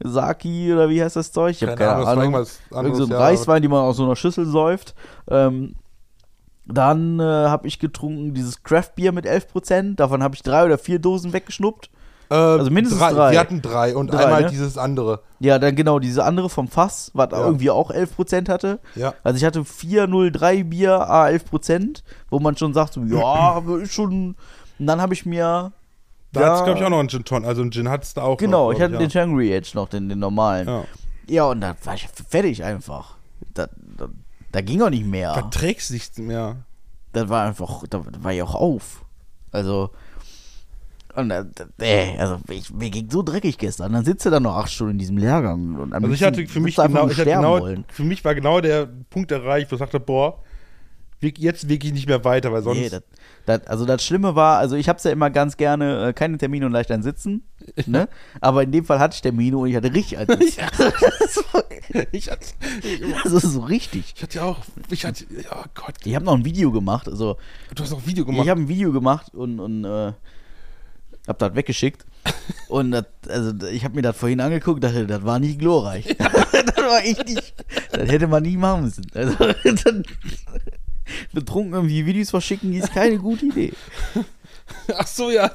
[0.03, 1.55] Saki oder wie heißt das Zeug?
[1.55, 2.23] Ich habe keine, das war Ahnung.
[2.23, 4.93] irgendwas Irgend anderes, so ein ja, Reiswein, die man aus so einer Schüssel säuft.
[5.29, 5.75] Ähm,
[6.65, 9.95] dann äh, habe ich getrunken dieses Craft-Bier mit 11%.
[9.95, 11.89] Davon habe ich drei oder vier Dosen weggeschnuppt.
[12.29, 13.31] Äh, Also mindestens drei.
[13.31, 14.49] Wir hatten drei und Drei, einmal ne?
[14.49, 15.21] dieses andere.
[15.39, 17.45] Ja, dann genau diese andere vom Fass, was Ja.
[17.45, 18.79] irgendwie auch 11% hatte.
[18.95, 19.13] Ja.
[19.23, 23.93] Also ich hatte 403 Bier, a 11%, wo man schon sagt, so, ja, aber ist
[23.93, 24.35] schon.
[24.79, 25.71] Und dann habe ich mir.
[26.31, 27.45] Da ja, hat's, glaube ich, auch noch einen Gin Ton.
[27.45, 28.73] Also einen Gin hat's da auch Genau, noch.
[28.75, 30.67] ich hatte glaub den Shangri Edge noch, den, den normalen.
[30.67, 30.83] Ja.
[31.27, 33.15] Ja, und dann war ich fertig einfach.
[33.53, 34.07] Da, da,
[34.51, 35.33] da ging auch nicht mehr.
[35.33, 36.57] Verträgst nichts mehr.
[37.13, 39.05] das war einfach, da war ich auch auf.
[39.51, 39.91] Also,
[41.15, 41.45] und, äh,
[41.79, 43.93] äh, also ich, mir ging so dreckig gestern.
[43.93, 45.75] Dann sitzt du da noch acht Stunden in diesem Lehrgang.
[45.75, 47.85] Und Also ich hatte für mich genau, ich hatte genau wollen.
[47.89, 50.39] für mich war genau der Punkt erreicht, wo ich sagte, boah,
[51.21, 53.03] jetzt wirklich nicht mehr weiter, weil sonst Nee, das,
[53.45, 56.65] das, also das Schlimme war, also ich hab's ja immer ganz gerne, äh, keine Termine
[56.65, 57.43] und leicht ein Sitzen,
[57.85, 58.07] ne?
[58.41, 60.63] Aber in dem Fall hatte ich Termine und ich hatte richtig ein Sitzen.
[62.11, 62.45] ich, hatte,
[63.23, 64.13] Also so richtig.
[64.15, 64.59] ich hatte ja auch,
[64.89, 67.37] ich hatte, oh Gott, Ich habe noch ein Video gemacht, also
[67.73, 68.43] du hast auch ein Video gemacht.
[68.43, 70.13] ich habe ein Video gemacht und, und äh,
[71.27, 72.05] hab das weggeschickt.
[72.67, 76.15] Und das, also ich habe mir das vorhin angeguckt, dachte, das war nicht glorreich.
[76.17, 77.53] das war echt nicht.
[77.91, 79.05] Das hätte man nie machen müssen.
[79.13, 79.35] Also,
[79.83, 80.03] dann,
[81.33, 83.73] betrunken irgendwie Videos verschicken, ist keine gute Idee.
[84.95, 85.51] Ach so, ja.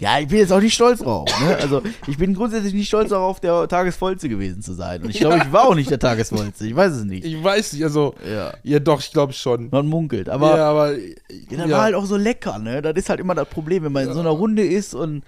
[0.00, 1.28] Ja, ich bin jetzt auch nicht stolz drauf.
[1.40, 1.56] Ne?
[1.56, 5.02] Also ich bin grundsätzlich nicht stolz darauf, der Tagesvollste gewesen zu sein.
[5.02, 6.66] Und ich glaube, ich war auch nicht der Tagesvollste.
[6.66, 7.24] Ich weiß es nicht.
[7.24, 8.54] Ich weiß nicht, also, Ja.
[8.64, 9.68] ja doch, ich glaube schon.
[9.70, 10.28] Man munkelt.
[10.28, 11.06] Aber ja, aber, Ja,
[11.50, 11.76] das ja.
[11.76, 12.82] war halt auch so lecker, ne?
[12.82, 15.22] Das ist halt immer das Problem, wenn man in so einer Runde ist und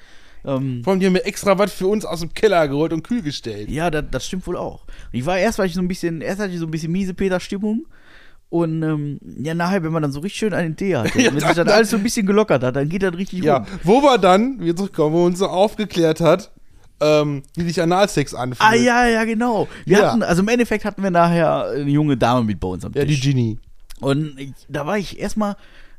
[0.44, 3.02] ähm, Vor allem, die haben mir extra was für uns aus dem Keller geholt und
[3.02, 3.68] kühl gestellt.
[3.68, 4.82] ja, das, das stimmt wohl auch.
[5.12, 6.92] Und ich war erst, weil ich so ein bisschen, erst hatte ich so ein bisschen
[6.92, 7.86] miese Peter-Stimmung.
[8.48, 11.40] Und ähm, ja, nachher, wenn man dann so richtig schön einen Tee hatte, Ja, wenn
[11.40, 13.66] sich dann- alles so ein bisschen gelockert hat, dann geht das richtig Ja, rum.
[13.82, 16.52] wo wir dann, wir zurückkommen, wo uns so aufgeklärt hat,
[17.00, 18.60] ähm, wie sich Analsex anfühlt.
[18.70, 19.68] Ah, ja, ja, genau.
[19.84, 20.08] Wir Ja.
[20.12, 23.04] hatten, also im Endeffekt hatten wir nachher eine junge Dame mit bei uns am Ja,
[23.04, 23.22] die Tisch.
[23.24, 23.58] Genie.
[24.00, 25.56] Und ich, da war ich erstmal,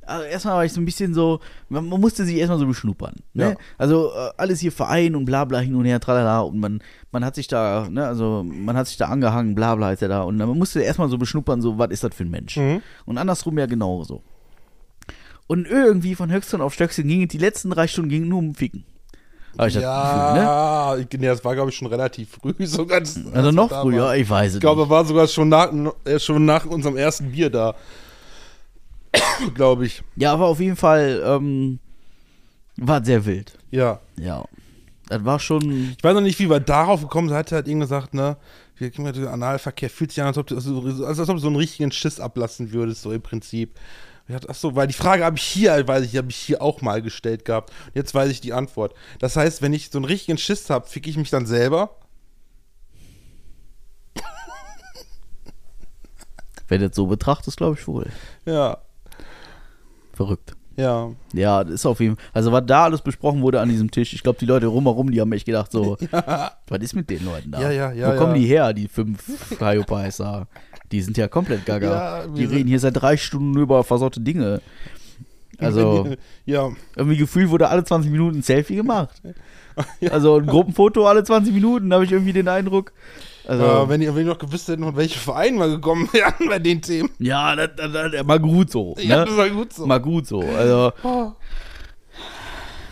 [0.07, 1.39] also erstmal war ich so ein bisschen so,
[1.69, 3.15] man, musste sich erstmal so beschnuppern.
[3.33, 3.51] Ne?
[3.51, 3.55] Ja.
[3.77, 6.39] Also äh, alles hier Verein und bla bla hin und her, tralala.
[6.41, 6.81] Und man,
[7.11, 10.03] man hat sich da, ne, also man hat sich da angehangen, bla bla etc.
[10.25, 12.57] Und dann man musste erstmal so beschnuppern, so, was ist das für ein Mensch?
[12.57, 12.81] Mhm.
[13.05, 14.21] Und andersrum ja genauso.
[15.47, 18.53] Und irgendwie von Höchstern auf Stöckchen ging es, die letzten drei Stunden gingen nur um
[18.55, 18.83] Ficken.
[19.57, 21.17] Hab ich das Gefühl, ne?
[21.27, 22.53] Ja, das war, glaube ich, schon relativ früh.
[22.67, 24.19] So ganz, Also als noch da früher, waren.
[24.19, 24.89] ich weiß es Ich glaube, nicht.
[24.89, 25.71] er war sogar schon nach,
[26.05, 27.75] äh, schon nach unserem ersten Bier da.
[29.53, 30.03] glaube ich.
[30.15, 31.79] Ja, aber auf jeden Fall ähm,
[32.77, 33.57] war sehr wild.
[33.71, 33.99] Ja.
[34.17, 34.45] Ja.
[35.09, 35.95] Das war schon.
[35.97, 37.37] Ich weiß noch nicht, wie wir darauf gekommen sind.
[37.37, 38.37] Hat er halt eben gesagt, ne,
[38.79, 41.91] ja Analverkehr, fühlt sich an, als ob du, also, als, ob du so einen richtigen
[41.91, 43.79] Schiss ablassen würdest, so im Prinzip.
[44.27, 46.61] Ich dachte, ach so, weil die Frage habe ich hier, weiß ich, habe ich hier
[46.61, 47.71] auch mal gestellt gehabt.
[47.87, 48.93] Und jetzt weiß ich die Antwort.
[49.19, 51.95] Das heißt, wenn ich so einen richtigen Schiss habe, fick ich mich dann selber?
[56.67, 58.07] Wenn du das so betrachtest, glaube ich wohl.
[58.45, 58.79] Ja.
[60.17, 60.53] Verrückt.
[60.77, 61.11] Ja.
[61.33, 62.25] Ja, das ist auf jeden Fall.
[62.33, 65.21] Also, was da alles besprochen wurde an diesem Tisch, ich glaube, die Leute rumherum, die
[65.21, 67.61] haben echt gedacht, so, was ist mit den Leuten da?
[67.61, 68.41] Ja, ja, ja, Wo kommen ja.
[68.41, 69.23] die her, die fünf
[69.59, 70.47] Hyopies da?
[70.91, 72.21] Die sind ja komplett gaga.
[72.21, 74.61] Ja, die reden hier seit drei Stunden über versaute Dinge.
[75.59, 76.07] Also,
[76.45, 76.69] Ja.
[76.95, 79.21] irgendwie gefühlt wurde alle 20 Minuten ein Selfie gemacht.
[80.09, 82.93] Also, ein Gruppenfoto alle 20 Minuten, da habe ich irgendwie den Eindruck.
[83.47, 86.47] Also, äh, wenn, die, wenn die noch gewusst hätten, von welchem Verein wir gekommen wären
[86.49, 87.09] bei den Themen.
[87.19, 88.95] ja, das, das, das, mal gut so.
[88.99, 89.25] Ja, Ne?
[89.25, 89.85] das war gut so.
[89.85, 90.41] Mal gut so.
[90.41, 91.31] Also, Oh.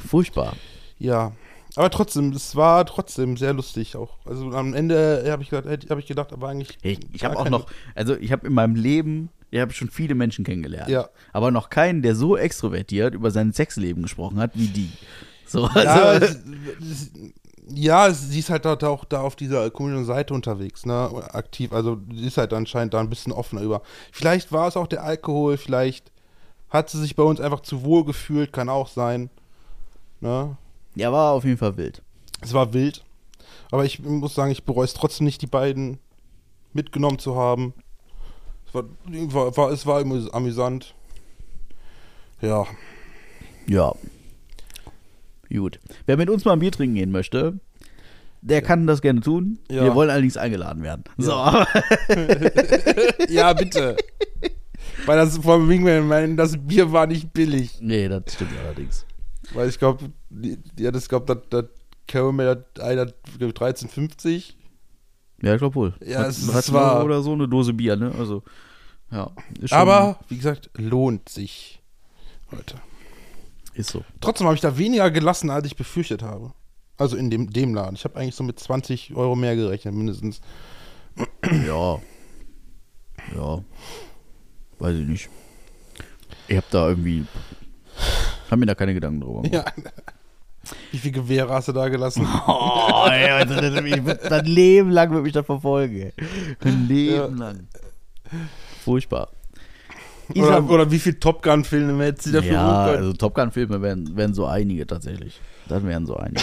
[0.08, 0.54] furchtbar.
[1.00, 1.32] Ja.
[1.76, 4.18] Aber trotzdem, es war trotzdem sehr lustig auch.
[4.26, 6.78] Also am Ende habe ich, gedacht- hab ich gedacht, aber eigentlich.
[6.84, 7.66] Ich, ich habe auch noch,
[7.96, 10.90] also ich habe in meinem Leben, ich habe schon viele Menschen kennengelernt.
[10.90, 11.10] Ja.
[11.34, 14.90] Aber noch keinen, der so extrovertiert über sein Sexleben gesprochen hat wie die.
[15.48, 16.26] So, Ja, also,
[16.82, 17.12] es,
[17.68, 21.10] ja, sie ist halt da, da auch da auf dieser komischen Seite unterwegs, ne?
[21.34, 21.74] Aktiv.
[21.74, 23.82] Also sie ist halt anscheinend da ein bisschen offener über.
[24.12, 26.12] Vielleicht war es auch der Alkohol, vielleicht
[26.70, 29.30] hat sie sich bei uns einfach zu wohl gefühlt, kann auch sein.
[30.22, 30.58] Ne?
[30.96, 32.02] ja, war auf jeden Fall wild.
[32.42, 33.04] Es war wild.
[33.72, 36.00] Aber ich muss sagen, ich bereue es trotzdem nicht, die beiden
[36.74, 37.74] mitgenommen zu haben.
[38.68, 38.84] Es war,
[39.34, 40.94] war, war, es war amüs- amüsant.
[42.42, 42.66] Ja.
[43.68, 43.94] Ja.
[45.50, 45.80] Gut.
[46.06, 47.60] Wer mit uns mal ein Bier trinken gehen möchte,
[48.42, 49.60] der kann das gerne tun.
[49.70, 49.84] Ja.
[49.84, 51.04] Wir wollen allerdings eingeladen werden.
[51.18, 51.32] So,
[53.30, 53.96] Ja, bitte.
[55.06, 57.78] Weil das vor mein, das Bier war nicht billig.
[57.82, 59.06] nee, das stimmt allerdings.
[59.54, 60.06] Weil ich glaube,
[60.80, 61.66] ja, das glaube, das, das
[62.08, 63.06] Caramel hat einer
[63.38, 64.54] glaub ich, 13,50.
[65.42, 65.94] Ja, ich glaube wohl.
[66.06, 68.12] Ja, es- hat war- oder so eine Dose Bier, ne?
[68.18, 68.44] Also,
[69.12, 69.32] ja.
[69.72, 71.82] Aber, wie gesagt, lohnt sich.
[72.52, 72.76] Leute.
[73.76, 74.04] Ist so.
[74.22, 76.54] Trotzdem habe ich da weniger gelassen, als ich befürchtet habe.
[76.98, 77.96] Also in dem, dem Laden.
[77.96, 80.40] Ich habe eigentlich so mit 20 Euro mehr gerechnet, mindestens.
[81.66, 82.00] Ja.
[83.36, 83.64] Ja.
[84.80, 85.30] Weiß ich nicht.
[86.48, 87.26] Ich hab da irgendwie.
[88.50, 89.54] Hab mir da keine Gedanken drüber gemacht.
[89.54, 89.86] Ja.
[90.92, 92.28] Wie viel Gewehre hast du da gelassen?
[92.48, 96.12] Oh, ey, also, das Leben lang wird mich das verfolgen.
[96.62, 97.68] Ein Leben lang.
[98.84, 99.30] Furchtbar.
[100.36, 104.34] Oder, oder wie viel Top Gun-Filme hättest du dafür ja, also Top Gun-Filme wären, wären
[104.34, 105.40] so einige tatsächlich.
[105.68, 106.42] Das wären so einige.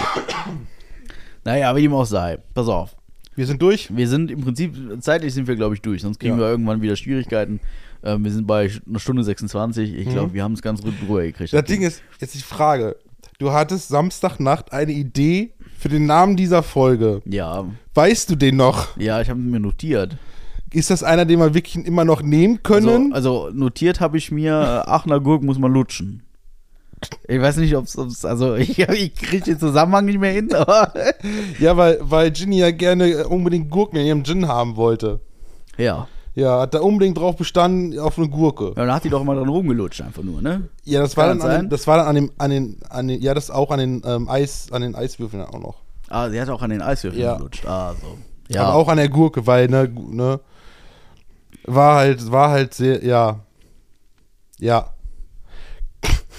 [1.45, 2.39] naja, wie dem auch sei.
[2.55, 2.95] Pass auf.
[3.35, 3.89] Wir sind durch.
[3.95, 6.03] Wir sind im Prinzip, zeitlich sind wir, glaube ich, durch.
[6.03, 6.41] Sonst kriegen Ja.
[6.41, 7.61] wir irgendwann wieder Schwierigkeiten.
[8.05, 9.95] Ähm, wir sind bei einer Stunde 26.
[9.95, 11.53] Ich glaube, wir haben es ganz gut ruhig gekriegt.
[11.53, 11.57] Mhm.
[11.57, 12.97] Das Ding ist, jetzt die Frage.
[13.39, 17.23] Du hattest Samstagnacht eine Idee für den Namen dieser Folge.
[17.25, 17.65] Ja,
[17.95, 18.97] Weißt du den noch?
[18.99, 20.17] ja, ich habe mir notiert.
[20.73, 23.13] Ist das einer, den wir wirklich immer noch nehmen können?
[23.13, 26.23] Also, also notiert habe ich mir, äh, Aachener Gurk muss man lutschen.
[27.27, 30.93] Ich weiß nicht, ob es, also ich, ich kriege den Zusammenhang nicht mehr hin, aber
[31.59, 35.21] ja, weil, weil Ginny ja gerne äh, unbedingt Gurken in ihrem Gin haben wollte.
[35.77, 36.07] ja.
[36.35, 38.69] Ja, hat da unbedingt drauf bestanden auf eine Gurke.
[38.69, 40.71] Ja, dann hat die doch immer dran rumgelutscht, einfach nur, ne?
[40.83, 43.21] Ja, das war dann, an den, das war dann an dem, an den, an den,
[43.21, 45.75] ja, das auch an den ähm, Eis, an den Eiswürfeln auch noch.
[46.09, 47.35] Ah, sie hat auch an den Eiswürfeln Ja.
[47.37, 47.67] gelutscht.
[47.67, 48.17] Ah, so.
[48.49, 50.41] Ja, Aber auch an der Gurke, weil, ne, ne,
[51.65, 53.41] war halt, war halt sehr, ja,
[54.59, 54.93] ja.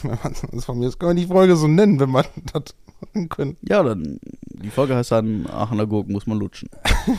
[0.51, 3.57] Das von mir, das kann man die Folge so nennen, wenn man das machen können.
[3.61, 4.19] ja, dann,
[4.49, 6.69] die Folge heißt dann, Aachener Gurk muss man lutschen.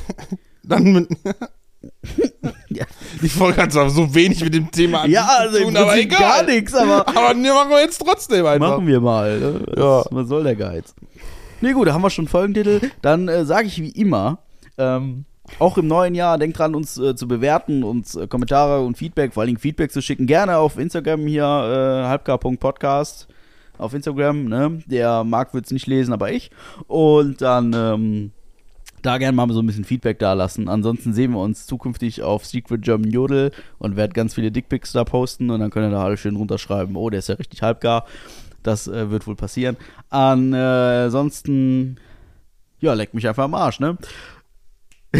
[0.66, 1.08] Dann mit,
[2.70, 2.86] Ja,
[3.20, 6.18] die Folge hat zwar so wenig mit dem Thema an ja also tun, aber egal.
[6.20, 8.70] gar nichts, aber Aber ne, machen wir jetzt trotzdem einfach.
[8.70, 9.38] machen wir mal.
[9.38, 9.60] Ne?
[9.66, 10.04] Das, Ja.
[10.10, 10.94] Was soll der Geiz?
[11.60, 12.90] Nee, gut, da haben wir schon Folgentitel.
[13.02, 14.38] Dann äh, sage ich wie immer,
[14.78, 15.26] ähm,
[15.58, 19.34] auch im neuen Jahr, denkt dran, uns äh, zu bewerten, uns äh, Kommentare und Feedback,
[19.34, 20.26] vor allen Dingen Feedback zu schicken.
[20.26, 23.28] Gerne auf Instagram hier, äh, halbgar.podcast
[23.78, 24.44] auf Instagram.
[24.44, 24.82] Ne?
[24.86, 26.50] Der Marc wird es nicht lesen, aber ich.
[26.86, 28.32] Und dann ähm,
[29.02, 30.68] da gerne mal so ein bisschen Feedback da lassen.
[30.68, 35.04] Ansonsten sehen wir uns zukünftig auf Secret German Jodel und werde ganz viele Dickpics da
[35.04, 38.06] posten und dann könnt ihr da alle schön runterschreiben, oh, der ist ja richtig halbgar.
[38.62, 39.76] Das äh, wird wohl passieren.
[40.08, 41.96] Ansonsten,
[42.80, 43.98] ja, leck mich einfach am Arsch, ne?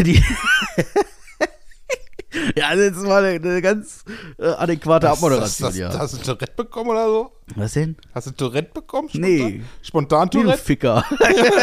[0.03, 0.21] Die
[2.55, 4.03] ja, also jetzt mal eine, eine ganz
[4.37, 5.87] äh, adäquate Hast, Abmoderation, hast, ja.
[5.89, 7.31] hast, hast du Tourette bekommen oder so?
[7.55, 7.95] Was denn?
[8.13, 9.09] Hast du Tourette bekommen?
[9.13, 9.61] Nee.
[9.81, 10.57] Spontan Tourette?
[10.57, 11.05] Ficker.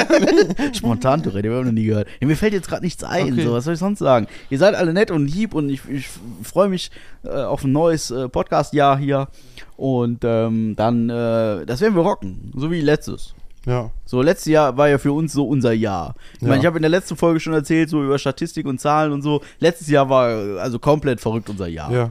[0.73, 2.09] Spontan Tourette, den habe ich noch nie gehört.
[2.21, 3.33] Ja, mir fällt jetzt gerade nichts ein.
[3.33, 3.45] Okay.
[3.45, 4.27] So, was soll ich sonst sagen?
[4.49, 6.09] Ihr seid alle nett und lieb und ich, ich
[6.43, 6.91] freue mich
[7.25, 9.29] äh, auf ein neues äh, Podcast-Jahr hier.
[9.77, 12.53] Und ähm, dann, äh, das werden wir rocken.
[12.55, 13.35] So wie letztes.
[13.67, 13.91] Ja.
[14.05, 16.15] So, letztes Jahr war ja für uns so unser Jahr.
[16.37, 16.61] Ich meine, Ja.
[16.61, 19.41] ich habe in der letzten Folge schon erzählt, so über Statistik und Zahlen und so.
[19.61, 20.27] Letztes Jahr war
[20.61, 21.93] also komplett verrückt unser Jahr.
[21.93, 22.11] Ja.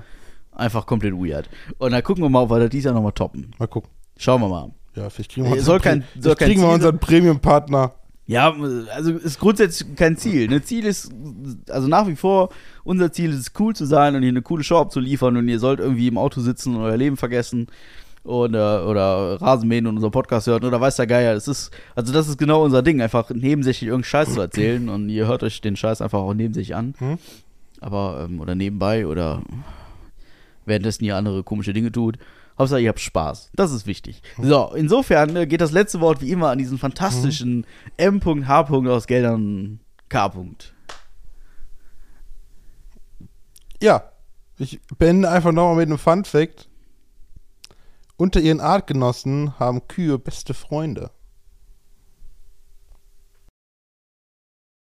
[0.53, 1.49] Einfach komplett weird.
[1.77, 3.51] Und dann gucken wir mal, ob wir das dieses Jahr nochmal toppen.
[3.57, 3.89] Mal gucken.
[4.17, 4.71] Schauen wir mal.
[4.95, 7.93] Ja, vielleicht kriegen wir, Äh, unseren soll kein- soll vielleicht kein kriegen wir unseren Premium-Partner.
[8.27, 8.53] Ja,
[8.93, 10.47] also ist grundsätzlich kein Ziel.
[10.47, 10.61] Ne?
[10.63, 11.11] Ziel ist,
[11.69, 12.49] also nach wie vor,
[12.83, 15.59] unser Ziel ist es cool zu sein und hier eine coole Show abzuliefern und ihr
[15.59, 17.67] sollt irgendwie im Auto sitzen und euer Leben vergessen
[18.23, 21.33] oder, oder Rasenmähen und unseren Podcast hört oder weiß der Geier.
[21.33, 25.09] Es ist, also das ist genau unser Ding, einfach nebensächlich irgendeinen Scheiß zu erzählen und
[25.09, 26.93] ihr hört euch den Scheiß einfach auch neben sich an.
[26.99, 27.17] Hm?
[27.79, 29.41] Aber, ähm, oder nebenbei oder
[30.65, 32.17] währenddessen ihr andere komische Dinge tut.
[32.59, 33.49] Hauptsache, ihr habt Spaß.
[33.55, 34.21] Das ist wichtig.
[34.39, 37.65] So, insofern äh, geht das letzte Wort wie immer an diesen fantastischen
[37.97, 38.69] M.H.
[38.69, 39.79] aus Geldern
[40.09, 40.31] K.
[43.81, 44.03] Ja,
[44.59, 46.67] ich beende einfach nochmal mit einem Fun Fact.
[48.21, 51.09] Unter ihren Artgenossen haben Kühe beste Freunde.